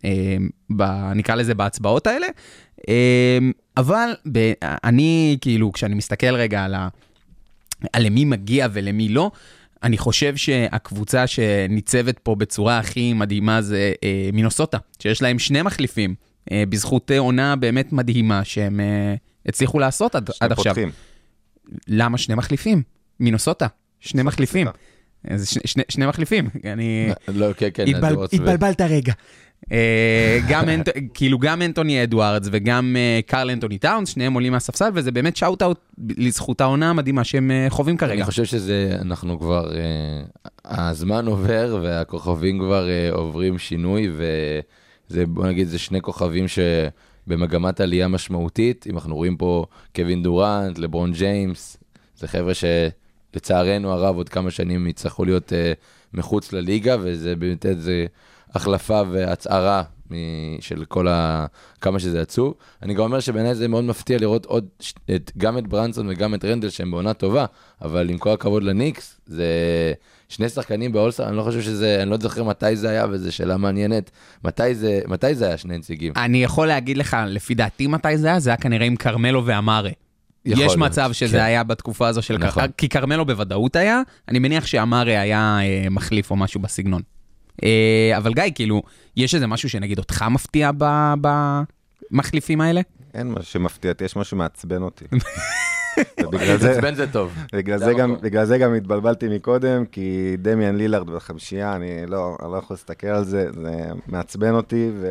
אה, 0.04 0.36
ב, 0.76 0.82
נקרא 1.14 1.34
לזה 1.34 1.54
בהצבעות 1.54 2.06
האלה, 2.06 2.26
אה, 2.88 3.38
אבל 3.76 4.14
ב, 4.32 4.52
אני 4.62 5.38
כאילו, 5.40 5.72
כשאני 5.72 5.94
מסתכל 5.94 6.34
רגע 6.34 6.64
על, 6.64 6.74
ה, 6.74 6.88
על 7.92 8.06
למי 8.06 8.24
מגיע 8.24 8.68
ולמי 8.72 9.08
לא, 9.08 9.30
אני 9.82 9.98
חושב 9.98 10.36
שהקבוצה 10.36 11.26
שניצבת 11.26 12.18
פה 12.18 12.34
בצורה 12.34 12.78
הכי 12.78 13.12
מדהימה 13.12 13.62
זה 13.62 13.92
אה, 14.04 14.30
מינוסוטה, 14.32 14.78
שיש 14.98 15.22
להם 15.22 15.38
שני 15.38 15.62
מחליפים, 15.62 16.14
אה, 16.52 16.64
בזכות 16.68 17.10
עונה 17.18 17.56
באמת 17.56 17.92
מדהימה 17.92 18.44
שהם 18.44 18.80
אה, 18.80 19.14
הצליחו 19.46 19.78
לעשות 19.78 20.14
עד, 20.14 20.30
עד 20.40 20.52
עכשיו. 20.52 20.74
פותחים. 20.74 20.90
למה 21.88 22.18
שני 22.18 22.34
מחליפים? 22.34 22.82
מינוסוטה, 23.20 23.66
שני 24.00 24.22
מחליפים. 24.22 24.66
סליחה. 24.66 24.91
אז 25.28 25.48
שני, 25.48 25.62
שני, 25.64 25.82
שני 25.88 26.06
מחליפים, 26.06 26.48
אני... 26.72 27.08
לא, 27.28 27.52
כן, 27.52 27.68
כן, 27.74 27.84
התבל- 27.88 28.04
אדוארדס 28.12 28.32
ו- 28.34 28.36
התבלבלת 28.36 28.80
רגע. 28.80 29.12
אה, 29.72 30.38
גם 30.48 30.64
אנט- 30.68 30.88
כאילו 31.14 31.38
גם 31.38 31.62
אנטוני 31.62 32.02
אדוארדס 32.02 32.48
וגם 32.52 32.96
אה, 32.98 33.20
קרל 33.26 33.50
אנטוני 33.50 33.78
טאונס, 33.78 34.08
שניהם 34.08 34.32
עולים 34.34 34.52
מהספסל, 34.52 34.90
וזה 34.94 35.10
באמת 35.12 35.36
שאוט 35.36 35.62
אאוט 35.62 35.78
לזכות 36.16 36.60
העונה 36.60 36.90
המדהימה 36.90 37.24
שהם 37.24 37.50
אה, 37.50 37.66
חווים 37.70 37.96
כרגע. 37.96 38.14
אני 38.14 38.24
חושב 38.24 38.44
שזה, 38.44 38.96
אנחנו 39.00 39.38
כבר, 39.40 39.72
אה, 39.76 40.22
הזמן 40.88 41.26
עובר 41.26 41.78
והכוכבים 41.82 42.58
כבר 42.58 42.88
אה, 42.88 43.10
עוברים 43.12 43.58
שינוי, 43.58 44.10
וזה, 44.12 45.26
בוא 45.26 45.46
נגיד, 45.46 45.68
זה 45.68 45.78
שני 45.78 46.00
כוכבים 46.00 46.44
שבמגמת 46.48 47.80
עלייה 47.80 48.08
משמעותית, 48.08 48.86
אם 48.90 48.94
אנחנו 48.94 49.16
רואים 49.16 49.36
פה 49.36 49.64
קווין 49.96 50.22
דורנט, 50.22 50.78
לברון 50.78 51.12
ג'יימס, 51.12 51.76
זה 52.16 52.28
חבר'ה 52.28 52.52
שלצערנו 53.32 53.92
הרב 53.92 54.16
עוד 54.16 54.28
כמה 54.28 54.50
שנים 54.50 54.86
יצטרכו 54.86 55.24
להיות 55.24 55.52
אה, 55.52 55.72
מחוץ 56.14 56.52
לליגה, 56.52 56.96
וזה 57.00 57.36
באמת 57.36 57.66
איזה 57.66 58.06
החלפה 58.54 59.02
והצהרה 59.10 59.82
של 60.60 60.84
כל 60.84 61.08
ה... 61.08 61.46
כמה 61.80 61.98
שזה 61.98 62.20
עצוב. 62.20 62.54
אני 62.82 62.94
גם 62.94 63.00
אומר 63.00 63.20
שבעיניי 63.20 63.54
זה 63.54 63.68
מאוד 63.68 63.84
מפתיע 63.84 64.18
לראות 64.18 64.46
עוד, 64.46 64.66
את, 65.14 65.32
גם 65.38 65.58
את 65.58 65.68
ברנסון 65.68 66.08
וגם 66.08 66.34
את 66.34 66.44
רנדל 66.44 66.70
שהם 66.70 66.90
בעונה 66.90 67.14
טובה, 67.14 67.44
אבל 67.82 68.10
עם 68.10 68.18
כל 68.18 68.30
הכבוד 68.30 68.62
לניקס, 68.62 69.20
זה 69.26 69.46
שני 70.28 70.48
שחקנים 70.48 70.92
באולסטאר, 70.92 71.28
אני 71.28 71.36
לא 71.36 71.42
חושב 71.42 71.62
שזה, 71.62 72.02
אני 72.02 72.10
לא 72.10 72.16
זוכר 72.20 72.44
מתי 72.44 72.76
זה 72.76 72.88
היה, 72.88 73.06
וזו 73.10 73.32
שאלה 73.32 73.56
מעניינת. 73.56 74.10
מתי 74.44 74.74
זה, 74.74 75.00
מתי 75.08 75.34
זה 75.34 75.46
היה 75.46 75.56
שני 75.56 75.78
נציגים? 75.78 76.12
אני 76.16 76.44
יכול 76.44 76.66
להגיד 76.66 76.96
לך, 76.96 77.16
לפי 77.26 77.54
דעתי 77.54 77.86
מתי 77.86 78.18
זה 78.18 78.26
היה, 78.26 78.40
זה 78.40 78.50
היה 78.50 78.56
כנראה 78.56 78.86
עם 78.86 78.96
כרמלו 78.96 79.46
ואמרה. 79.46 79.90
יש 80.44 80.58
להיות, 80.58 80.76
מצב 80.76 81.12
שזה 81.12 81.36
כן. 81.36 81.42
היה 81.42 81.64
בתקופה 81.64 82.08
הזו 82.08 82.22
של... 82.22 82.38
נכון. 82.38 82.64
כי 82.76 82.88
כרמלו 82.88 83.26
בוודאות 83.26 83.76
היה, 83.76 84.02
אני 84.28 84.38
מניח 84.38 84.66
שאמרה 84.66 85.02
היה 85.02 85.58
אה, 85.60 85.86
מחליף 85.90 86.30
או 86.30 86.36
משהו 86.36 86.60
בסגנון. 86.60 87.02
אה, 87.64 88.12
אבל 88.16 88.34
גיא, 88.34 88.44
כאילו, 88.54 88.82
יש 89.16 89.34
איזה 89.34 89.46
משהו 89.46 89.68
שנגיד 89.68 89.98
אותך 89.98 90.24
מפתיע 90.30 90.70
ב- 90.78 91.14
במחליפים 92.10 92.60
האלה? 92.60 92.80
אין 93.14 93.32
משהו 93.32 93.52
שמפתיע 93.52 93.92
אותי, 93.92 94.04
יש 94.04 94.16
משהו 94.16 94.30
שמעצבן 94.30 94.82
אותי. 94.82 95.04
ובגלל 96.22 96.58
זה, 96.58 96.68
מעצבן 96.68 96.94
זה 96.94 97.12
טוב. 97.12 97.34
בגלל 97.52 97.78
זה 97.78 97.84
זה, 97.84 97.94
גם. 97.94 98.14
בגלל 98.22 98.44
זה 98.44 98.58
גם 98.58 98.74
התבלבלתי 98.74 99.28
מקודם, 99.28 99.84
כי 99.86 100.36
דמיאן 100.38 100.76
לילארד 100.76 101.10
בחמישייה, 101.10 101.76
אני 101.76 102.06
לא, 102.06 102.36
אני 102.42 102.52
לא 102.52 102.56
יכול 102.56 102.74
להסתכל 102.74 103.06
על 103.06 103.24
זה, 103.24 103.52
זה 103.52 103.70
מעצבן 104.06 104.54
אותי, 104.54 104.90
ו... 105.00 105.06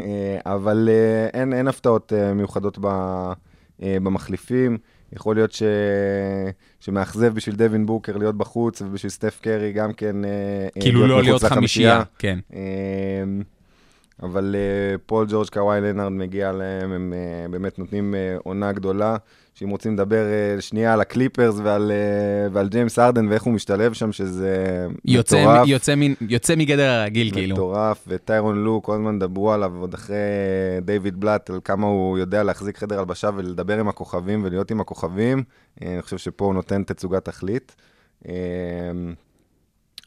אה, 0.00 0.38
אבל 0.46 0.88
אה, 0.92 1.40
אין, 1.40 1.52
אין 1.52 1.68
הפתעות 1.68 2.12
אה, 2.12 2.34
מיוחדות 2.34 2.78
ב, 2.80 2.88
במחליפים. 3.82 4.78
יכול 5.12 5.36
להיות 5.36 5.52
ש... 5.52 5.62
שמאכזב 6.80 7.34
בשביל 7.34 7.56
דווין 7.56 7.86
בוקר 7.86 8.16
להיות 8.16 8.36
בחוץ, 8.36 8.82
ובשביל 8.82 9.10
סטף 9.10 9.38
קרי 9.42 9.72
גם 9.72 9.92
כן... 9.92 10.24
אה, 10.24 10.30
אה, 10.76 10.82
כאילו 10.82 11.06
לא 11.06 11.22
להיות 11.22 11.42
חמישייה. 11.42 12.02
כן. 12.18 12.38
אבל 14.22 14.54
אה, 14.58 14.98
פול 15.06 15.26
ג'ורג' 15.30 15.48
קוואי 15.48 15.80
לנארד 15.80 16.12
מגיע 16.12 16.52
להם, 16.52 16.92
הם 16.92 17.12
אה, 17.16 17.48
באמת 17.48 17.78
נותנים 17.78 18.14
אה, 18.14 18.36
עונה 18.44 18.72
גדולה. 18.72 19.16
שאם 19.54 19.68
רוצים 19.68 19.94
לדבר 19.94 20.24
שנייה 20.60 20.92
על 20.92 21.00
הקליפרס 21.00 21.54
ועל, 21.62 21.92
ועל 22.52 22.68
ג'יימס 22.68 22.98
הארדן 22.98 23.28
ואיך 23.28 23.42
הוא 23.42 23.52
משתלב 23.52 23.92
שם, 23.92 24.12
שזה 24.12 24.86
יוצא, 25.04 25.40
מטורף. 25.40 25.68
יוצא, 25.68 25.94
מין, 25.94 26.14
יוצא 26.28 26.54
מגדר 26.56 26.90
הרגיל, 26.90 27.30
כאילו. 27.32 27.54
מטורף, 27.54 28.04
וטיירון 28.08 28.64
לו, 28.64 28.82
כל 28.82 28.94
הזמן 28.94 29.18
דברו 29.18 29.52
עליו, 29.52 29.72
עוד 29.80 29.94
אחרי 29.94 30.16
דיוויד 30.82 31.20
בלאט, 31.20 31.50
על 31.50 31.60
כמה 31.64 31.86
הוא 31.86 32.18
יודע 32.18 32.42
להחזיק 32.42 32.78
חדר 32.78 32.98
הלבשה 32.98 33.30
ולדבר 33.36 33.80
עם 33.80 33.88
הכוכבים 33.88 34.44
ולהיות 34.44 34.70
עם 34.70 34.80
הכוכבים. 34.80 35.42
אני 35.82 36.02
חושב 36.02 36.18
שפה 36.18 36.44
הוא 36.44 36.54
נותן 36.54 36.82
תצוגת 36.82 37.24
תכלית. 37.24 37.76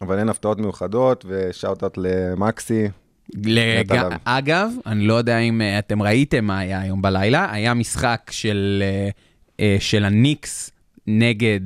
אבל 0.01 0.20
אין 0.20 0.30
הפתעות 0.30 0.59
מיוחדות, 0.59 1.26
ושאוט-אוט 1.28 1.97
למקסי. 1.97 2.88
לג... 3.34 3.93
אגב, 4.23 4.71
אני 4.86 5.07
לא 5.07 5.13
יודע 5.13 5.39
אם 5.39 5.61
אה, 5.61 5.80
אתם 5.80 6.01
ראיתם 6.01 6.45
מה 6.45 6.59
היה 6.59 6.82
היום 6.82 7.01
בלילה, 7.01 7.51
היה 7.51 7.73
משחק 7.73 8.32
של, 8.32 8.84
אה, 8.86 9.09
אה, 9.59 9.78
של 9.80 10.05
הניקס 10.05 10.71
נגד, 11.07 11.59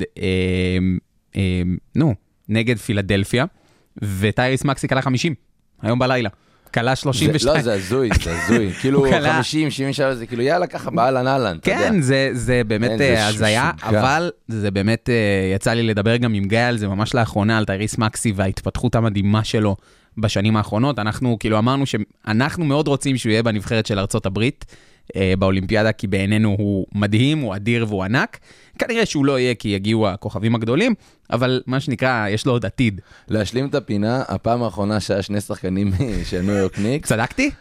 נו, 1.96 2.16
נגד 2.50 2.78
פילדלפיה, 2.78 3.46
וטייריס 4.02 4.66
מקסי 4.66 4.88
קלה 4.88 5.02
50, 5.02 5.36
היום 5.82 6.00
בלילה. 6.00 6.30
זה, 6.96 6.96
32. 6.96 7.56
לא, 7.56 7.62
זה 7.62 7.74
הזוי, 7.74 8.10
זה 8.24 8.38
הזוי. 8.38 8.74
כאילו, 8.82 9.00
הוא 9.00 9.10
קלע. 9.10 9.34
50, 9.34 9.72
77, 9.72 10.16
זה 10.16 10.26
כאילו, 10.26 10.44
יאללה, 10.44 10.68
ככה 10.68 10.92
באהלן 10.92 11.28
אהלן, 11.28 11.58
אתה 11.58 11.72
יודע. 11.72 11.90
כן, 11.90 12.02
זה, 12.34 12.62
באמת 12.68 13.02
אה, 13.02 13.28
הזיה. 13.28 13.72
אבל 13.84 14.32
זה 14.48 14.72
באמת, 14.72 15.10
אה, 15.10 15.54
יצא 15.56 15.74
לי 15.74 15.84
לדבר 15.84 16.18
גם 16.18 16.34
עם 16.34 16.44
גיא 16.44 16.60
על 16.60 16.78
זה 16.78 16.88
ממש 16.88 17.16
לאחרונה, 17.16 17.58
על 17.58 17.66
טייריס 17.66 17.98
מקסי 17.98 18.34
וההתפתחות 18.36 18.96
המדהימה 18.96 19.44
שלו 19.44 19.76
בשנים 20.18 20.58
האחרונות. 20.58 21.00
אנחנו 21.00 21.38
כאילו 21.40 21.58
אמרנו 21.58 21.86
שאנחנו 21.86 22.66
מאוד 22.66 22.88
רוצים 22.88 23.18
שהוא 23.18 23.30
יהיה 23.30 23.44
בנבחרת 23.44 23.86
של 23.86 24.00
ארצות 24.00 24.26
הברית 24.26 24.66
באולימפיאדה, 25.40 25.92
כי 25.92 26.08
בעינינו 26.08 26.56
הוא 26.60 26.86
מדהים, 26.96 27.40
הוא 27.40 27.56
אדיר 27.56 27.86
והוא 27.90 28.04
ענק. 28.04 28.40
כנראה 28.80 29.06
שהוא 29.06 29.26
לא 29.26 29.40
יהיה 29.40 29.56
כי 29.56 29.70
יגיעו 29.70 30.08
הכוכבים 30.08 30.56
הגדולים, 30.56 30.94
אבל 31.32 31.62
מה 31.68 31.80
שנקרא, 31.80 32.28
יש 32.28 32.46
לו 32.46 32.52
עוד 32.52 32.66
עתיד. 32.66 33.02
להשלים 33.28 33.68
את 33.68 33.76
הפינה, 33.76 34.24
הפעם 34.28 34.64
האחרונה 34.64 35.00
שהיה 35.00 35.22
שני 35.22 35.42
שחקנים 35.42 35.92
של 36.30 36.42
ניו 36.42 36.54
יורק 36.56 36.80
ניקס, 36.80 37.10
צדקתי? 37.10 37.52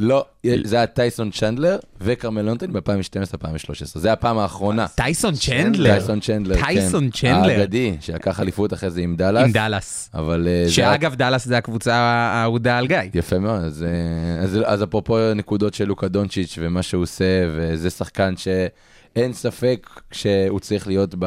לא, 0.00 0.24
זה 0.64 0.76
היה 0.76 0.86
טייסון 0.86 1.30
צ'נדלר 1.30 1.78
וכרמלו 2.00 2.42
אנתוני 2.42 2.72
ב-2012-2013. 2.72 3.84
זה 3.94 4.12
הפעם 4.12 4.38
האחרונה. 4.38 4.88
טייסון 4.88 5.34
צ'נדלר. 5.34 5.90
טייסון 5.92 6.20
צ'נדלר, 6.20 6.56
כן. 6.56 6.64
טייסון 6.64 7.10
צ'נדלר. 7.10 7.50
האגדי, 7.50 7.96
שלקח 8.00 8.40
אליפות 8.40 8.72
אחרי 8.72 8.90
זה 8.90 9.00
עם 9.00 9.16
דאלאס. 9.16 9.44
עם 9.44 9.52
דאלאס. 9.52 10.10
אבל 10.14 10.48
אה. 10.48 10.70
שאגב, 10.70 11.14
דאלאס 11.14 11.44
זה 11.44 11.56
הקבוצה 11.58 11.94
האהודה 11.94 12.78
על 12.78 12.86
גיא. 12.86 12.98
יפה 13.14 13.38
מאוד, 13.38 13.64
אז, 13.64 13.82
אה, 13.82 14.44
אז, 14.44 14.58
אז 14.64 14.82
אפרופו 14.82 15.18
נקודות 15.34 15.74
של 15.74 15.84
לוקה 15.84 16.08
דונצ'יץ' 16.08 16.58
ומה 16.60 16.82
שהוא 16.82 17.02
עושה, 17.02 17.24
וזה 17.56 17.90
שחקן 17.90 18.34
שאין 18.36 19.32
ספק 19.32 20.00
שהוא 20.12 20.60
צריך 20.60 20.86
להיות 20.86 21.14
ב, 21.18 21.26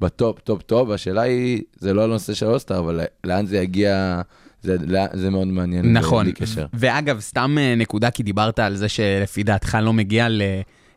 ב 0.00 0.08
top, 0.08 0.40
top, 0.40 0.62
top, 0.62 0.90
השאלה 0.90 1.22
היא, 1.22 1.62
זה 1.78 1.94
לא 1.94 2.04
הנושא 2.04 2.34
של 2.34 2.46
אולסטאר, 2.46 2.78
אבל 2.78 3.00
לאן 3.24 3.46
זה 3.46 3.58
יגיע, 3.58 4.20
זה, 4.62 4.76
לאן- 4.86 5.06
זה 5.12 5.30
מאוד 5.30 5.46
מעניין, 5.48 5.92
נכון. 5.92 6.26
ואגב, 6.74 7.20
סתם 7.20 7.56
אה, 7.60 7.74
נקודה, 7.76 8.10
כי 8.10 8.22
דיברת 8.22 8.58
על 8.58 8.76
זה 8.76 8.88
שלפי 8.88 9.42
דעתך 9.42 9.78
לא 9.82 9.92
מגיע 9.92 10.28
ל- 10.28 10.42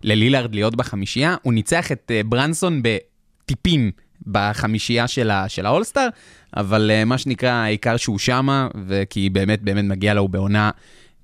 ללילארד 0.03 0.55
להיות 0.55 0.75
בחמישייה, 0.75 1.35
הוא 1.41 1.53
ניצח 1.53 1.91
את 1.91 2.11
אה, 2.15 2.21
ברנסון 2.25 2.81
בטיפים 2.83 3.91
בחמישייה 4.27 5.07
של, 5.07 5.29
ה- 5.29 5.49
של 5.49 5.65
האולסטאר, 5.65 6.07
אבל 6.57 6.91
אה, 6.93 7.05
מה 7.05 7.17
שנקרא, 7.17 7.49
העיקר 7.51 7.97
שהוא 7.97 8.19
שמה, 8.19 8.67
וכי 8.87 9.29
באמת 9.29 9.61
באמת 9.61 9.85
מגיע 9.85 10.13
לו, 10.13 10.27
בעונה 10.27 10.71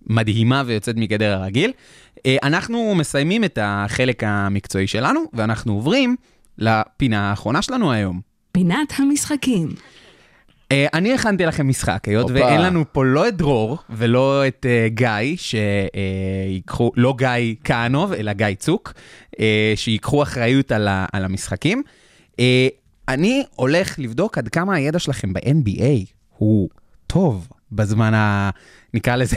מדהימה 0.07 0.63
ויוצאת 0.65 0.95
מגדר 0.95 1.33
הרגיל. 1.33 1.71
אנחנו 2.43 2.95
מסיימים 2.95 3.43
את 3.43 3.59
החלק 3.61 4.23
המקצועי 4.23 4.87
שלנו, 4.87 5.19
ואנחנו 5.33 5.73
עוברים 5.73 6.15
לפינה 6.57 7.29
האחרונה 7.29 7.61
שלנו 7.61 7.91
היום. 7.91 8.21
פינת 8.51 8.93
המשחקים. 8.97 9.69
אה, 10.71 10.87
אני 10.93 11.13
הכנתי 11.13 11.45
לכם 11.45 11.67
משחק, 11.67 12.07
היות. 12.07 12.31
ואין 12.33 12.61
לנו 12.61 12.85
פה 12.91 13.05
לא 13.05 13.27
את 13.27 13.37
דרור 13.37 13.77
ולא 13.89 14.47
את 14.47 14.65
אה, 14.69 14.87
גיא, 14.89 15.35
שיקחו, 15.37 16.91
לא 16.95 17.15
גיא 17.17 17.55
כהנוב, 17.63 18.13
אלא 18.13 18.33
גיא 18.33 18.47
צוק, 18.59 18.93
אה, 19.39 19.73
שיקחו 19.75 20.23
אחריות 20.23 20.71
על, 20.71 20.87
ה, 20.87 21.05
על 21.11 21.25
המשחקים. 21.25 21.83
אה, 22.39 22.67
אני 23.07 23.43
הולך 23.55 23.99
לבדוק 23.99 24.37
עד 24.37 24.47
כמה 24.47 24.75
הידע 24.75 24.99
שלכם 24.99 25.33
ב-NBA 25.33 26.13
הוא 26.37 26.69
טוב 27.07 27.47
בזמן 27.71 28.13
ה... 28.13 28.49
נקרא 28.93 29.15
לזה, 29.15 29.35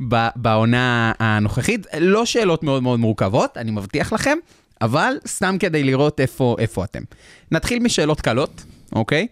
בעונה 0.36 1.12
הנוכחית. 1.18 1.86
לא 1.98 2.24
שאלות 2.24 2.62
מאוד 2.62 2.82
מאוד 2.82 3.00
מורכבות, 3.00 3.56
אני 3.56 3.70
מבטיח 3.70 4.12
לכם, 4.12 4.38
אבל 4.80 5.14
סתם 5.26 5.56
כדי 5.60 5.84
לראות 5.84 6.20
איפה, 6.20 6.56
איפה 6.58 6.84
אתם. 6.84 7.02
נתחיל 7.50 7.82
משאלות 7.82 8.20
קלות, 8.20 8.64
אוקיי? 8.92 9.26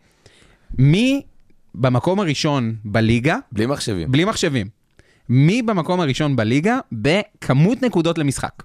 מי 0.78 1.22
במקום 1.74 2.20
הראשון 2.20 2.74
בליגה, 2.84 3.38
בלי 3.52 3.66
מחשבים. 3.66 4.12
בלי 4.12 4.24
מחשבים, 4.24 4.68
מי 5.28 5.62
במקום 5.62 6.00
הראשון 6.00 6.36
בליגה 6.36 6.78
בכמות 6.92 7.82
נקודות 7.82 8.18
למשחק? 8.18 8.62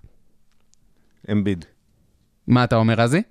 אמביד. 1.32 1.66
מה 2.48 2.64
אתה 2.64 2.76
אומר, 2.76 2.94
רזי? 2.94 3.22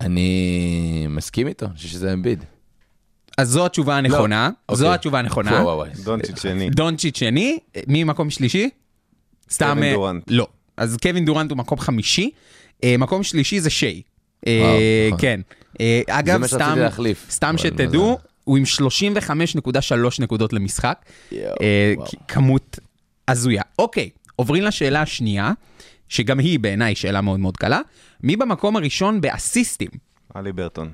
אני 0.00 1.06
מסכים 1.08 1.46
איתו, 1.46 1.66
אני 1.66 1.74
חושב 1.74 1.88
שזה 1.88 2.12
אמביד. 2.12 2.44
אז 3.38 3.48
זו 3.48 3.66
התשובה 3.66 3.96
הנכונה, 3.96 4.50
זו 4.72 4.84
אוקיי. 4.84 4.94
התשובה 4.94 5.18
הנכונה. 5.18 5.50
וואו, 5.50 5.64
וואו, 5.64 5.76
וואו. 5.76 5.90
דונצ'יץ' 6.04 6.42
שני. 6.42 6.70
דונצ'יט 6.70 7.16
שני, 7.16 7.58
מי 7.86 8.04
מקום 8.04 8.30
שלישי? 8.30 8.70
סתם... 9.50 9.66
קווין 9.74 9.84
אה, 9.84 9.92
דורנט. 9.92 10.24
לא. 10.28 10.46
אז 10.76 10.96
קווין 11.02 11.24
דורנט 11.24 11.50
הוא 11.50 11.58
מקום 11.58 11.78
חמישי, 11.78 12.30
אה, 12.84 12.96
מקום 12.98 13.22
שלישי 13.22 13.60
זה 13.60 13.70
שיי. 13.70 14.02
אה, 14.46 14.60
וואו, 14.62 14.78
נכון. 15.08 15.20
כן. 15.20 15.40
אה, 15.80 16.00
אגב, 16.08 16.46
סתם, 16.46 16.78
סתם 17.30 17.58
שתדעו, 17.58 18.12
מזל. 18.12 18.22
הוא 18.50 18.58
עם 18.58 18.64
35.3 18.64 19.94
נקודות 20.22 20.52
למשחק. 20.52 21.04
יואו, 21.32 21.54
אה. 21.60 21.94
כ- 22.06 22.14
כמות 22.28 22.78
הזויה. 23.28 23.62
אוקיי, 23.78 24.10
עוברים 24.36 24.62
לשאלה 24.62 25.02
השנייה, 25.02 25.52
שגם 26.08 26.38
היא 26.38 26.58
בעיניי 26.58 26.94
שאלה 26.94 27.20
מאוד 27.20 27.40
מאוד 27.40 27.56
קלה. 27.56 27.80
מי 28.22 28.36
במקום 28.36 28.76
הראשון 28.76 29.20
באסיסטים? 29.20 29.88
עלי 30.34 30.52
ברטון. 30.52 30.92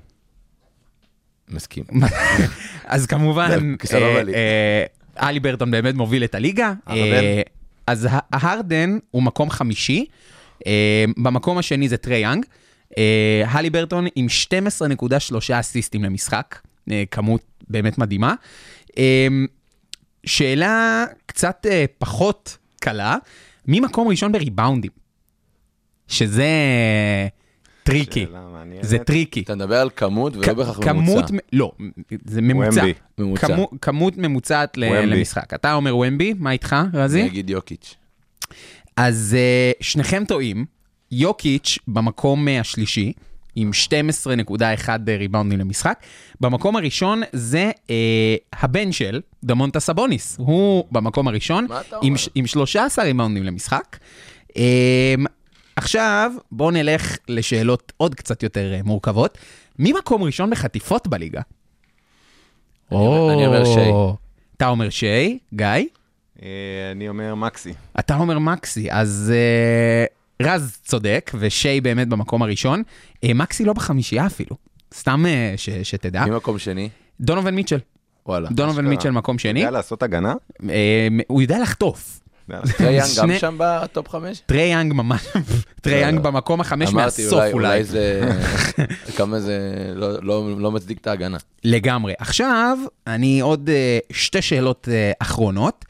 מסכים. 1.49 1.85
אז 2.85 3.07
כמובן, 3.07 3.51
אה. 3.95 4.35
אה, 4.35 5.29
הליברטון 5.29 5.71
באמת 5.71 5.95
מוביל 5.95 6.25
את 6.25 6.35
הליגה. 6.35 6.73
הרדן? 6.87 7.03
אה, 7.03 7.43
אז 7.87 8.09
ה- 8.11 8.19
ההרדן 8.33 8.99
הוא 9.11 9.23
מקום 9.23 9.51
חמישי, 9.51 10.07
במקום 11.17 11.59
השני 11.59 11.89
זה 11.89 11.97
טרי 11.97 12.17
יאנג. 12.19 12.45
הליברטון 13.47 14.07
עם 14.17 14.27
12.3 14.29 15.11
אסיסטים 15.61 16.05
למשחק, 16.05 16.59
כמות 17.11 17.43
באמת 17.69 17.99
מדהימה. 17.99 18.35
אה, 18.99 19.29
שאלה 20.27 21.05
קצת 21.27 21.67
אה, 21.71 21.85
פחות 21.99 22.57
קלה, 22.81 23.17
מי 23.67 23.81
מקום 23.81 24.09
ראשון 24.09 24.33
בריבאונדים? 24.33 24.91
שזה 26.09 26.49
tricky. 27.83 28.27
זה 28.81 28.99
tricky. 28.99 29.41
אתה 29.41 29.55
מדבר 29.55 29.77
על 29.77 29.91
כמות 29.97 30.37
ולא 30.37 30.53
בהכרח 30.53 30.85
כמות, 30.85 31.31
ממוצע. 31.31 31.35
לא, 31.53 31.73
זה 32.25 32.43
ממוצע. 32.43 32.81
ומבי. 32.81 32.93
ממוצע. 33.19 33.47
כמו, 33.47 33.71
כמות 33.81 34.17
ממוצעת. 34.17 34.77
למשחק. 34.77 35.55
אתה 35.55 35.75
אומר 35.75 35.97
ומבי, 35.97 36.35
מה 36.39 36.51
איתך, 36.51 36.77
רזי? 36.95 37.21
אני 37.21 37.29
אגיד 37.29 37.51
יוקיץ'. 37.51 37.95
אז 38.97 39.37
uh, 39.37 39.85
שניכם 39.85 40.25
טועים, 40.25 40.65
יוקיץ' 41.11 41.79
במקום 41.89 42.49
השלישי, 42.49 43.13
עם 43.57 43.71
12.1 44.47 44.89
ריבאונדים 45.19 45.59
למשחק. 45.59 45.99
במקום 46.41 46.77
הראשון 46.77 47.23
זה 47.33 47.71
uh, 47.87 47.91
הבן 48.63 48.93
של 48.93 49.21
דמונטה 49.45 49.81
סבוניס, 49.81 50.37
הוא 50.39 50.85
במקום 50.93 51.29
הראשון, 51.29 51.67
עם, 52.03 52.15
עם 52.35 52.47
13 52.47 53.05
ריבאונדים 53.05 53.45
למשחק. 53.45 53.97
Um, 54.49 54.53
עכשיו, 55.77 56.33
בואו 56.53 56.71
נלך 56.71 57.17
לשאלות 57.29 57.93
עוד 57.97 58.15
קצת 58.15 58.43
יותר 58.43 58.75
uh, 58.81 58.87
מורכבות. 58.87 59.39
מי 59.79 59.93
מקום 59.93 60.23
ראשון 60.23 60.51
בחטיפות 60.51 61.09
בליגה? 61.09 61.41
אומר- 62.93 63.33
אני 63.35 63.47
אומר 63.47 63.65
שיי. 63.65 63.91
אתה 64.57 64.69
אומר 64.69 64.91
שיי, 64.91 65.39
גיא? 65.55 65.67
אה, 66.43 66.49
אני 66.93 67.09
אומר 67.09 67.35
מקסי. 67.35 67.75
אתה 67.99 68.17
אומר 68.17 68.39
מקסי, 68.39 68.93
אז 68.93 69.33
uh, 69.35 70.16
רז 70.43 70.79
צודק, 70.85 71.31
ושיי 71.39 71.81
באמת 71.81 72.09
במקום 72.09 72.43
הראשון. 72.43 72.83
Uh, 73.25 73.35
מקסי 73.35 73.65
לא 73.65 73.73
בחמישייה 73.73 74.27
אפילו, 74.27 74.57
סתם 74.95 75.25
uh, 75.25 75.59
ש, 75.59 75.71
שתדע. 75.71 76.25
מי 76.25 76.31
מקום 76.37 76.59
שני? 76.59 76.89
דונובל 77.21 77.51
מיטשל, 77.51 77.79
וואלה. 78.27 78.49
דונובל. 78.51 78.83
מיטשל 78.83 79.11
מקום 79.11 79.39
שני. 79.39 79.61
יודע 79.61 79.71
לעשות 79.71 80.03
הגנה? 80.03 80.35
Uh, 80.61 80.65
הוא 81.27 81.43
יודע 81.43 81.59
לחטוף. 81.63 82.21
טרי 82.79 82.93
יאנג 82.93 83.09
גם 83.19 83.31
שם 83.39 83.57
ב 83.59 83.71
top 83.71 84.09
חמש? 84.09 84.43
טרי 84.47 84.63
יאנג 84.63 84.93
ממש, 84.93 85.27
טרי 85.83 86.01
יאנג 86.01 86.21
במקום 86.21 86.61
החמש 86.61 86.89
אמרתי, 86.89 87.23
מהסוף 87.23 87.33
אולי, 87.33 87.53
אולי. 87.53 87.69
אולי 87.69 87.85
זה... 87.85 88.31
כמה 89.17 89.41
זה 89.41 89.59
לא- 89.95 90.23
לא 90.23 90.61
לא 90.61 90.73
מצדיק 90.73 90.99
את 91.01 91.07
ההגנה. 91.07 91.37
לגמרי. 91.65 92.15
עכשיו, 92.19 92.79
אני 93.07 93.41
עוד 93.41 93.71
שתי 94.13 94.43
שאלות 94.43 94.89
אחרונות. 95.19 95.85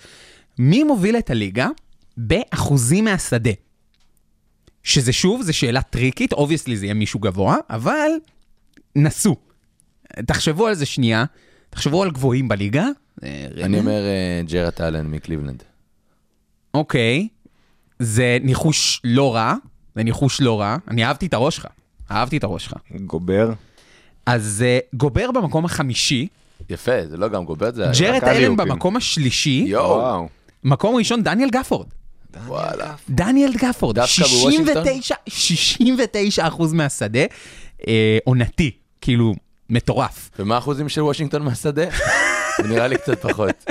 מי 0.58 0.84
מוביל 0.84 1.16
את 1.16 1.30
הליגה 1.30 1.68
באחוזים 2.16 3.04
מהשדה? 3.04 3.50
שזה 4.86 5.12
שוב, 5.12 5.42
זו 5.42 5.52
שאלה 5.52 5.82
טריקית, 5.82 6.32
obviously 6.32 6.76
זה 6.76 6.86
יהיה 6.86 6.94
מישהו 6.94 7.20
גבוה, 7.20 7.56
אבל 7.70 8.10
נסו. 8.96 9.36
תחשבו 10.26 10.66
על 10.66 10.74
זה 10.74 10.86
שנייה, 10.86 11.24
תחשבו 11.70 12.02
על 12.02 12.10
גבוהים 12.10 12.48
בליגה. 12.48 12.86
אה. 13.24 13.46
אני 13.62 13.78
אומר 13.78 14.00
אה, 14.04 14.42
ג'רת 14.46 14.80
אלן 14.80 15.06
מקליבלנד. 15.06 15.62
אוקיי, 16.74 17.28
זה 17.98 18.38
ניחוש 18.42 19.00
לא 19.04 19.34
רע, 19.34 19.54
זה 19.96 20.02
ניחוש 20.02 20.40
לא 20.40 20.60
רע. 20.60 20.76
אני 20.88 21.04
אהבתי 21.04 21.26
את 21.26 21.34
הראש 21.34 21.56
שלך, 21.56 21.66
אהבתי 22.10 22.36
את 22.36 22.44
הראש 22.44 22.64
שלך. 22.64 22.74
גובר? 23.06 23.52
אז 24.26 24.64
uh, 24.66 24.96
גובר 24.96 25.30
במקום 25.30 25.64
החמישי, 25.64 26.28
יפה, 26.70 27.06
זה 27.06 27.16
לא 27.16 27.28
גם 27.28 27.44
גוברת, 27.44 27.74
זה... 27.74 27.86
ג'רד 28.00 28.24
אלן. 28.24 28.56
במקום 28.56 28.96
השלישי, 28.96 29.64
יואו. 29.66 30.28
מקום 30.64 30.96
ראשון 30.96 31.22
דניאל 31.22 31.50
גפורד. 31.50 31.86
וואלה. 32.46 32.94
דניאל 33.10 33.52
גפורד, 33.56 33.94
דווקא 33.94 34.12
69, 34.24 35.14
69 35.28 36.48
אחוז 36.48 36.72
מהשדה, 36.72 37.20
אה, 37.88 38.18
עונתי, 38.24 38.70
כאילו, 39.00 39.34
מטורף. 39.70 40.30
ומה 40.38 40.54
האחוזים 40.54 40.88
של 40.88 41.02
וושינגטון 41.02 41.42
מהשדה? 41.42 41.84
זה 42.62 42.68
נראה 42.68 42.88
לי 42.88 42.98
קצת 42.98 43.22
פחות. 43.22 43.64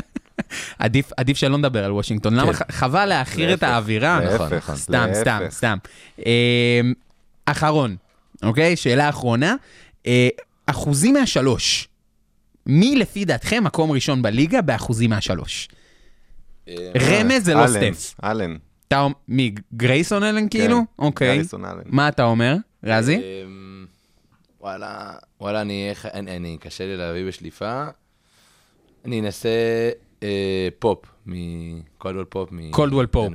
עדיף, 0.80 1.12
עדיף 1.18 1.38
שלא 1.38 1.58
נדבר 1.58 1.86
על 1.86 1.92
וושינגטון, 1.92 2.34
למה 2.36 2.54
כן. 2.54 2.64
ח- 2.66 2.72
חבל 2.76 3.06
להעכיר 3.06 3.54
את 3.54 3.64
האווירה? 3.64 4.20
נכון, 4.20 4.32
להפך, 4.52 4.54
נכון. 4.64 4.76
סתם, 4.76 5.08
סתם, 5.14 5.40
להפך. 5.42 5.56
סתם. 5.56 5.78
אה, 6.26 6.82
אחרון, 7.46 7.96
אוקיי? 8.44 8.76
שאלה 8.76 9.10
אחרונה. 9.10 9.56
אה, 10.08 10.28
אחוזים 10.66 11.14
מהשלוש. 11.14 11.88
מי 12.66 12.96
לפי 12.96 13.26
דעתכם 13.26 13.64
מקום 13.64 13.92
ראשון 13.92 14.22
בליגה 14.22 14.62
באחוזים 14.62 15.10
מהשלוש? 15.10 15.68
רמז 16.98 17.46
זה 17.46 17.54
לא 17.54 17.68
סטף. 17.68 18.16
אלן. 18.24 18.56
אתה 18.88 19.00
אומר- 19.02 19.16
מי, 19.28 19.56
גרייסון 19.74 20.24
אלן 20.24 20.50
כאילו? 20.50 20.78
כן, 20.78 20.84
אוקיי. 21.00 21.36
גריסון 21.36 21.66
אלן. 21.66 21.82
מה 21.86 22.08
אתה 22.08 22.24
אומר, 22.24 22.56
רזי? 22.84 23.16
אמ, 23.16 23.86
וואלה, 24.62 25.14
וואלה, 25.42 25.62
אני, 25.62 25.90
איך- 25.90 26.06
אני, 26.06 26.36
אני, 26.38 26.58
קשה 26.60 26.86
לי 26.86 26.98
להביא 26.98 27.28
בשליפה. 27.28 27.86
אני 29.06 29.20
אנסה 29.22 29.50
אה, 29.50 29.90
פופ, 30.80 31.00
מקולדוול 31.26 32.26
פופ. 32.30 32.50
קולדוול 32.72 33.06
פופ. 33.06 33.34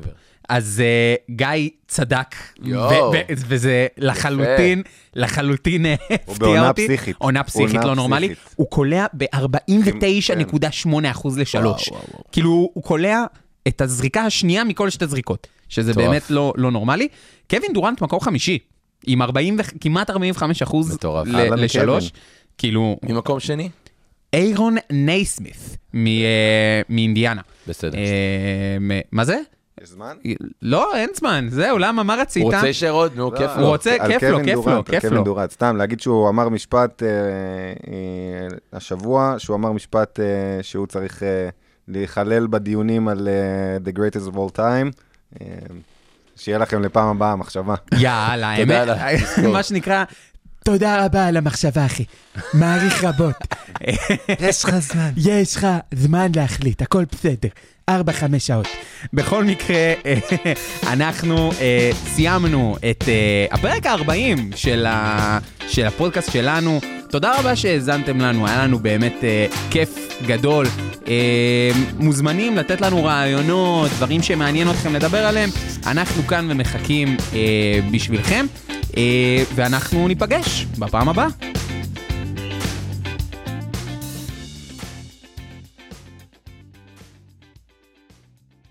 אז 0.48 0.82
אה, 0.84 1.14
גיא 1.30 1.46
צדק. 1.88 2.34
ו- 2.66 2.70
ו- 3.12 3.16
וזה 3.28 3.86
לחלוטין, 3.98 4.82
לחלוטין 5.14 5.86
אה, 5.86 5.94
הפתיע 6.10 6.34
בעונה 6.38 6.68
אותי. 6.68 6.84
פסיכית. 6.86 7.16
עונה 7.18 7.44
פסיכית, 7.44 7.74
עונה 7.76 7.86
לא 7.86 7.94
נורמלי. 7.94 8.28
פסיכית. 8.34 8.54
הוא 8.56 8.66
קולע 8.70 9.06
ב-49.8% 9.16 10.88
לשלוש. 11.36 11.88
וואו, 11.88 12.00
וואו, 12.00 12.10
וואו. 12.12 12.24
כאילו, 12.32 12.70
הוא 12.74 12.84
קולע 12.84 13.24
את 13.68 13.80
הזריקה 13.80 14.22
השנייה 14.22 14.64
מכל 14.64 14.90
שתי 14.90 15.06
זריקות, 15.06 15.46
שזה 15.68 15.90
מטורף. 15.92 16.06
באמת 16.06 16.30
לא 16.30 16.52
לא 16.56 16.70
נורמלי. 16.70 17.08
קווין 17.50 17.72
דורנט 17.72 18.02
מקום 18.02 18.20
חמישי, 18.20 18.58
עם 19.06 19.22
40 19.22 19.56
ו- 19.58 19.80
כמעט 19.80 20.10
45 20.10 20.62
אחוז 20.62 20.94
מטורף. 20.94 21.26
ל- 21.26 21.54
לשלוש. 21.64 22.10
כאילו, 22.58 22.96
ממקום 23.02 23.40
שני? 23.40 23.68
איירון 24.34 24.76
נייסמית 24.92 25.76
אה, 25.94 26.00
מאינדיאנה. 26.88 27.40
בסדר. 27.68 27.98
אה, 27.98 28.04
מה 29.12 29.24
זה? 29.24 29.38
יש 29.82 29.88
זמן? 29.88 30.16
לא, 30.62 30.96
אין 30.96 31.08
זמן, 31.14 31.46
זהו, 31.50 31.78
למה, 31.78 32.02
מה 32.02 32.14
רצית? 32.14 32.42
הוא 32.42 32.52
רוצה 32.52 32.62
להישאר 32.64 32.90
עוד, 32.90 33.12
נו, 33.16 33.30
כיף 33.36 33.50
הוא 33.50 33.60
לו. 33.60 33.68
רוצה- 33.68 33.96
על 34.00 34.12
כיף 34.12 34.22
לו, 34.22 34.38
כיף 34.44 34.56
לו, 34.56 34.62
דורנט, 34.62 34.76
על 34.88 34.94
כיף 34.94 35.00
קווין 35.00 35.14
לו. 35.14 35.24
דורנט. 35.24 35.50
סתם, 35.50 35.76
להגיד 35.76 36.00
שהוא 36.00 36.28
אמר 36.28 36.48
משפט 36.48 37.02
אה, 37.02 37.08
השבוע, 38.72 39.34
שהוא 39.38 39.56
אמר 39.56 39.72
משפט 39.72 40.20
שהוא 40.62 40.86
צריך 40.86 41.22
להיכלל 41.88 42.46
בדיונים 42.46 43.08
על 43.08 43.28
The 43.84 43.98
Greatest 43.98 44.32
of 44.32 44.36
All 44.36 44.56
Time. 44.58 44.90
שיהיה 46.36 46.58
לכם 46.58 46.82
לפעם 46.82 47.08
הבאה 47.16 47.36
מחשבה. 47.36 47.74
יאללה, 47.98 48.50
האמת, 48.50 48.88
על. 48.88 48.90
מה 49.52 49.62
שנקרא, 49.62 50.04
תודה 50.64 51.04
רבה 51.04 51.26
על 51.26 51.36
המחשבה, 51.36 51.86
אחי. 51.86 52.04
מעריך 52.54 53.04
רבות. 53.04 53.34
יש 54.40 54.64
לך 54.64 54.78
זמן. 54.78 55.10
יש 55.16 55.56
לך 55.56 55.66
זמן 55.94 56.32
להחליט, 56.36 56.82
הכל 56.82 57.04
בסדר. 57.12 57.48
ארבע, 57.88 58.12
חמש 58.12 58.46
שעות. 58.46 58.68
בכל 59.12 59.44
מקרה, 59.44 59.92
אנחנו 60.86 61.52
אה, 61.60 61.90
סיימנו 62.14 62.76
את 62.90 63.04
אה, 63.08 63.46
הפרק 63.50 63.86
ה-40 63.86 64.12
של, 64.56 64.86
ה- 64.88 65.38
של 65.68 65.86
הפודקאסט 65.86 66.32
שלנו. 66.32 66.80
תודה 67.10 67.38
רבה 67.38 67.56
שהאזנתם 67.56 68.20
לנו, 68.20 68.46
היה 68.46 68.64
לנו 68.64 68.78
באמת 68.78 69.14
אה, 69.22 69.46
כיף 69.70 69.90
גדול. 70.26 70.66
אה, 71.08 71.70
מוזמנים 71.98 72.56
לתת 72.56 72.80
לנו 72.80 73.04
רעיונות, 73.04 73.90
דברים 73.90 74.22
שמעניין 74.22 74.70
אתכם 74.70 74.94
לדבר 74.94 75.26
עליהם. 75.26 75.50
אנחנו 75.86 76.26
כאן 76.26 76.46
ומחכים 76.50 77.16
אה, 77.34 77.38
בשבילכם, 77.92 78.46
ואנחנו 79.54 80.08
ניפגש 80.08 80.66
בפעם 80.78 81.08
הבאה. 81.08 81.26